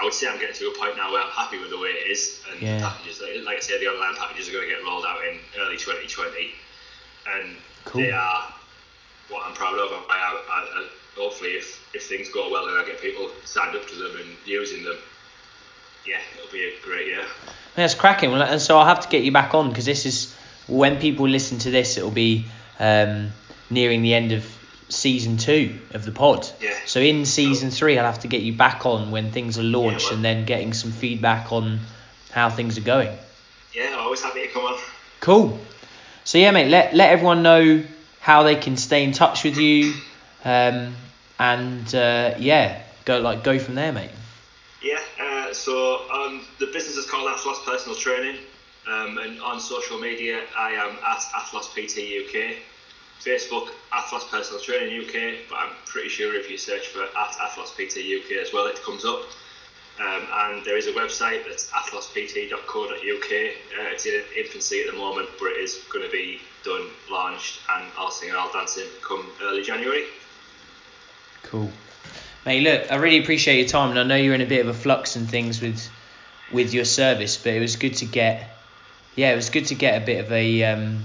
I 0.00 0.04
would 0.04 0.14
say 0.14 0.28
I'm 0.28 0.38
getting 0.38 0.54
to 0.56 0.68
a 0.68 0.78
point 0.78 0.96
now 0.96 1.12
where 1.12 1.22
I'm 1.22 1.30
happy 1.30 1.58
with 1.58 1.70
the 1.70 1.78
way 1.78 1.88
it 1.88 2.10
is, 2.10 2.40
and 2.50 2.62
Yeah. 2.62 2.80
packages, 2.80 3.20
like, 3.20 3.44
like 3.44 3.56
I 3.56 3.60
said, 3.60 3.80
the 3.80 3.88
online 3.88 4.14
packages 4.16 4.48
are 4.48 4.52
going 4.52 4.68
to 4.68 4.74
get 4.74 4.84
rolled 4.84 5.04
out 5.04 5.24
in 5.24 5.38
early 5.58 5.76
2020, 5.76 6.54
and 7.26 7.56
Cool. 7.84 8.02
they 8.02 8.12
are 8.12 8.54
what 9.28 9.46
I'm 9.46 9.54
proud 9.54 9.78
of. 9.78 9.92
I, 9.92 10.14
I, 10.14 10.52
I, 10.52 10.88
hopefully, 11.16 11.52
if, 11.52 11.84
if 11.94 12.06
things 12.06 12.28
go 12.28 12.50
well 12.50 12.68
and 12.68 12.78
I 12.78 12.84
get 12.84 13.00
people 13.00 13.30
signed 13.44 13.74
up 13.76 13.88
to 13.88 13.94
them 13.96 14.16
and 14.16 14.36
using 14.46 14.84
them, 14.84 14.96
yeah, 16.06 16.20
it'll 16.38 16.52
be 16.52 16.64
a 16.64 16.72
great 16.84 17.06
year. 17.06 17.24
That's 17.74 17.94
cracking. 17.94 18.32
And 18.32 18.60
so 18.60 18.78
I'll 18.78 18.86
have 18.86 19.00
to 19.00 19.08
get 19.08 19.24
you 19.24 19.32
back 19.32 19.54
on 19.54 19.68
because 19.68 19.84
this 19.84 20.06
is 20.06 20.34
when 20.68 20.98
people 20.98 21.28
listen 21.28 21.58
to 21.60 21.70
this, 21.70 21.96
it'll 21.96 22.10
be 22.10 22.46
um, 22.78 23.30
nearing 23.70 24.02
the 24.02 24.14
end 24.14 24.32
of 24.32 24.44
season 24.88 25.36
two 25.36 25.78
of 25.92 26.04
the 26.04 26.12
pod. 26.12 26.48
Yeah. 26.60 26.74
So 26.86 27.00
in 27.00 27.24
season 27.26 27.70
three, 27.70 27.98
I'll 27.98 28.06
have 28.06 28.20
to 28.20 28.28
get 28.28 28.42
you 28.42 28.52
back 28.54 28.86
on 28.86 29.10
when 29.10 29.32
things 29.32 29.58
are 29.58 29.62
launched 29.62 30.06
well- 30.06 30.14
and 30.14 30.24
then 30.24 30.44
getting 30.44 30.72
some 30.72 30.92
feedback 30.92 31.52
on 31.52 31.80
how 32.32 32.50
things 32.50 32.78
are 32.78 32.82
going. 32.82 33.16
Yeah, 33.74 33.92
I'm 33.94 34.00
always 34.00 34.22
happy 34.22 34.42
to 34.42 34.48
come 34.48 34.64
on. 34.64 34.78
Cool. 35.20 35.58
So 36.24 36.38
yeah, 36.38 36.50
mate. 36.50 36.68
Let 36.68 36.94
let 36.94 37.10
everyone 37.10 37.42
know 37.42 37.84
how 38.20 38.42
they 38.42 38.56
can 38.56 38.76
stay 38.76 39.04
in 39.04 39.12
touch 39.12 39.44
with 39.44 39.56
you, 39.56 39.94
um, 40.44 40.94
and 41.38 41.94
uh, 41.94 42.34
yeah, 42.38 42.82
go 43.04 43.20
like 43.20 43.44
go 43.44 43.58
from 43.58 43.74
there, 43.74 43.92
mate. 43.92 44.10
Yeah, 44.82 45.00
uh, 45.20 45.52
so 45.52 46.08
um, 46.10 46.42
the 46.58 46.66
business 46.66 46.96
is 46.96 47.06
called 47.06 47.28
Athlos 47.28 47.64
Personal 47.64 47.96
Training, 47.96 48.36
um, 48.86 49.18
and 49.18 49.40
on 49.40 49.60
social 49.60 49.98
media 49.98 50.42
I 50.56 50.70
am 50.72 50.96
at 51.06 51.20
Athlos 51.34 51.68
PT 51.74 52.26
UK. 52.26 52.56
Facebook 53.20 53.70
Athlos 53.92 54.28
Personal 54.30 54.60
Training 54.60 55.04
UK, 55.04 55.48
but 55.48 55.56
I'm 55.56 55.74
pretty 55.86 56.08
sure 56.08 56.34
if 56.34 56.50
you 56.50 56.56
search 56.56 56.88
for 56.88 57.02
at 57.02 57.10
Athlos 57.12 57.74
PT 57.74 57.98
UK 57.98 58.42
as 58.42 58.52
well, 58.52 58.66
it 58.66 58.82
comes 58.82 59.04
up. 59.04 59.22
Um, 60.00 60.26
and 60.32 60.64
there 60.64 60.76
is 60.76 60.86
a 60.86 60.92
website 60.92 61.44
that's 61.44 61.72
athlospt.co.uk. 61.72 62.92
Uh, 62.92 63.92
it's 63.92 64.06
in 64.06 64.22
infancy 64.36 64.80
at 64.80 64.92
the 64.92 64.96
moment, 64.96 65.28
but 65.40 65.46
it 65.46 65.58
is 65.58 65.82
going 65.92 66.04
to 66.04 66.12
be 66.12 66.40
done, 66.64 66.86
launched, 67.10 67.60
and 67.74 67.84
all 67.98 68.10
singing, 68.10 68.36
all 68.36 68.52
dancing 68.52 68.86
come 69.02 69.26
early 69.42 69.62
January. 69.62 70.04
Cool. 71.42 71.68
Mate, 72.46 72.62
look, 72.62 72.92
I 72.92 72.96
really 72.96 73.18
appreciate 73.18 73.58
your 73.58 73.68
time, 73.68 73.90
and 73.90 73.98
I 73.98 74.04
know 74.04 74.14
you're 74.14 74.34
in 74.34 74.40
a 74.40 74.46
bit 74.46 74.60
of 74.60 74.68
a 74.68 74.78
flux 74.78 75.16
and 75.16 75.28
things 75.28 75.60
with 75.60 75.88
with 76.52 76.72
your 76.72 76.84
service, 76.84 77.36
but 77.36 77.52
it 77.52 77.60
was 77.60 77.76
good 77.76 77.94
to 77.96 78.06
get, 78.06 78.56
yeah, 79.16 79.32
it 79.32 79.36
was 79.36 79.50
good 79.50 79.66
to 79.66 79.74
get 79.74 80.02
a 80.02 80.06
bit 80.06 80.24
of 80.24 80.32
a, 80.32 80.64
um, 80.64 81.04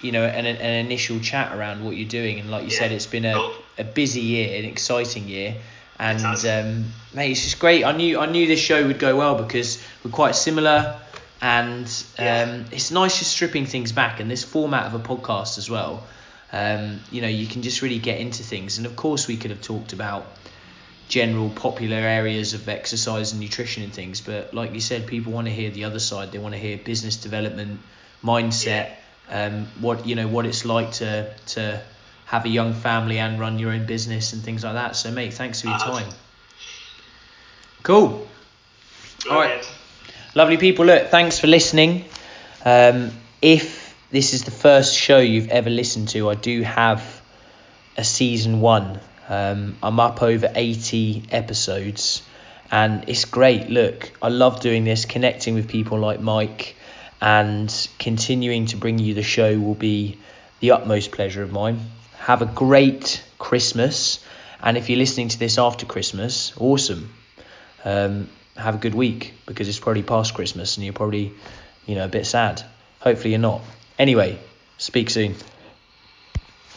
you 0.00 0.12
know, 0.12 0.24
an, 0.24 0.46
an 0.46 0.86
initial 0.86 1.18
chat 1.20 1.56
around 1.56 1.84
what 1.84 1.96
you're 1.96 2.08
doing, 2.08 2.38
and 2.40 2.50
like 2.50 2.64
you 2.64 2.70
Yeah, 2.70 2.78
said, 2.78 2.92
it's 2.92 3.06
been 3.06 3.24
a, 3.24 3.34
cool. 3.34 3.54
a 3.78 3.84
busy 3.84 4.20
year, 4.20 4.58
an 4.58 4.64
exciting 4.66 5.28
year, 5.28 5.56
and 5.98 6.24
um, 6.46 6.92
mate, 7.14 7.30
it's 7.30 7.42
just 7.42 7.58
great. 7.58 7.84
I 7.84 7.92
knew 7.92 8.18
I 8.18 8.26
knew 8.26 8.46
this 8.46 8.60
show 8.60 8.86
would 8.86 8.98
go 8.98 9.16
well 9.16 9.42
because 9.42 9.82
we're 10.04 10.10
quite 10.10 10.34
similar, 10.34 11.00
and 11.40 11.90
Yeah. 12.18 12.42
um, 12.42 12.64
it's 12.72 12.90
nice 12.90 13.18
just 13.18 13.30
stripping 13.30 13.66
things 13.66 13.92
back, 13.92 14.20
and 14.20 14.30
this 14.30 14.44
format 14.44 14.84
of 14.86 14.94
a 14.94 14.98
podcast 14.98 15.58
as 15.58 15.70
well. 15.70 16.04
Um, 16.52 17.00
you 17.10 17.22
know, 17.22 17.28
you 17.28 17.46
can 17.46 17.62
just 17.62 17.82
really 17.82 17.98
get 17.98 18.20
into 18.20 18.42
things, 18.42 18.78
and 18.78 18.86
of 18.86 18.94
course, 18.96 19.26
we 19.26 19.36
could 19.36 19.50
have 19.50 19.62
talked 19.62 19.92
about 19.92 20.26
general 21.08 21.48
popular 21.50 21.96
areas 21.96 22.52
of 22.52 22.68
exercise 22.68 23.32
and 23.32 23.40
nutrition 23.40 23.82
and 23.84 23.92
things. 23.92 24.20
But 24.20 24.52
like 24.54 24.74
you 24.74 24.80
said, 24.80 25.06
people 25.06 25.32
want 25.32 25.46
to 25.46 25.52
hear 25.52 25.70
the 25.70 25.84
other 25.84 25.98
side. 26.00 26.32
They 26.32 26.38
want 26.38 26.54
to 26.54 26.60
hear 26.60 26.76
business 26.78 27.16
development, 27.16 27.80
mindset, 28.24 28.90
um, 29.30 29.66
what 29.80 30.06
you 30.06 30.14
know, 30.14 30.28
what 30.28 30.46
it's 30.46 30.64
like 30.64 30.92
to 30.92 31.32
to 31.48 31.82
have 32.26 32.44
a 32.44 32.48
young 32.48 32.74
family 32.74 33.18
and 33.18 33.38
run 33.38 33.58
your 33.58 33.70
own 33.70 33.86
business 33.86 34.32
and 34.32 34.42
things 34.42 34.64
like 34.64 34.74
that. 34.74 34.96
So, 34.96 35.10
mate, 35.10 35.34
thanks 35.34 35.60
for 35.60 35.68
your 35.68 35.76
Uh-huh. 35.76 36.00
time. 36.00 36.12
Cool. 37.82 38.26
All 39.30 39.36
right. 39.38 39.64
Lovely 40.34 40.56
people, 40.56 40.84
look, 40.84 41.08
thanks 41.08 41.38
for 41.38 41.46
listening. 41.46 42.04
Um, 42.64 43.12
if 43.40 43.94
this 44.10 44.34
is 44.34 44.42
the 44.44 44.50
first 44.50 44.94
show 44.94 45.18
you've 45.18 45.48
ever 45.48 45.70
listened 45.70 46.08
to, 46.10 46.28
I 46.28 46.34
do 46.34 46.62
have 46.62 47.22
a 47.96 48.04
season 48.04 48.60
one. 48.60 49.00
Um, 49.28 49.76
I'm 49.82 49.98
up 49.98 50.22
over 50.22 50.50
80 50.54 51.24
episodes 51.30 52.22
and 52.70 53.08
it's 53.08 53.24
great. 53.24 53.70
Look, 53.70 54.10
I 54.20 54.28
love 54.28 54.60
doing 54.60 54.84
this, 54.84 55.04
connecting 55.04 55.54
with 55.54 55.68
people 55.68 55.98
like 55.98 56.20
Mike, 56.20 56.76
and 57.20 57.88
continuing 57.98 58.66
to 58.66 58.76
bring 58.76 58.98
you 58.98 59.14
the 59.14 59.22
show 59.22 59.58
will 59.58 59.74
be 59.74 60.18
the 60.60 60.72
utmost 60.72 61.12
pleasure 61.12 61.42
of 61.42 61.52
mine. 61.52 61.80
Have 62.18 62.42
a 62.42 62.46
great 62.46 63.22
Christmas, 63.38 64.24
and 64.62 64.76
if 64.76 64.88
you're 64.88 64.98
listening 64.98 65.28
to 65.28 65.38
this 65.38 65.58
after 65.58 65.86
Christmas, 65.86 66.52
awesome 66.58 67.12
um, 67.86 68.28
have 68.56 68.74
a 68.74 68.78
good 68.78 68.94
week 68.94 69.34
because 69.46 69.68
it's 69.68 69.78
probably 69.78 70.02
past 70.02 70.34
Christmas 70.34 70.76
and 70.76 70.84
you're 70.84 70.92
probably, 70.92 71.32
you 71.86 71.94
know, 71.94 72.04
a 72.04 72.08
bit 72.08 72.26
sad. 72.26 72.62
Hopefully 73.00 73.30
you're 73.30 73.38
not. 73.38 73.62
Anyway, 73.98 74.38
speak 74.76 75.08
soon. 75.08 75.36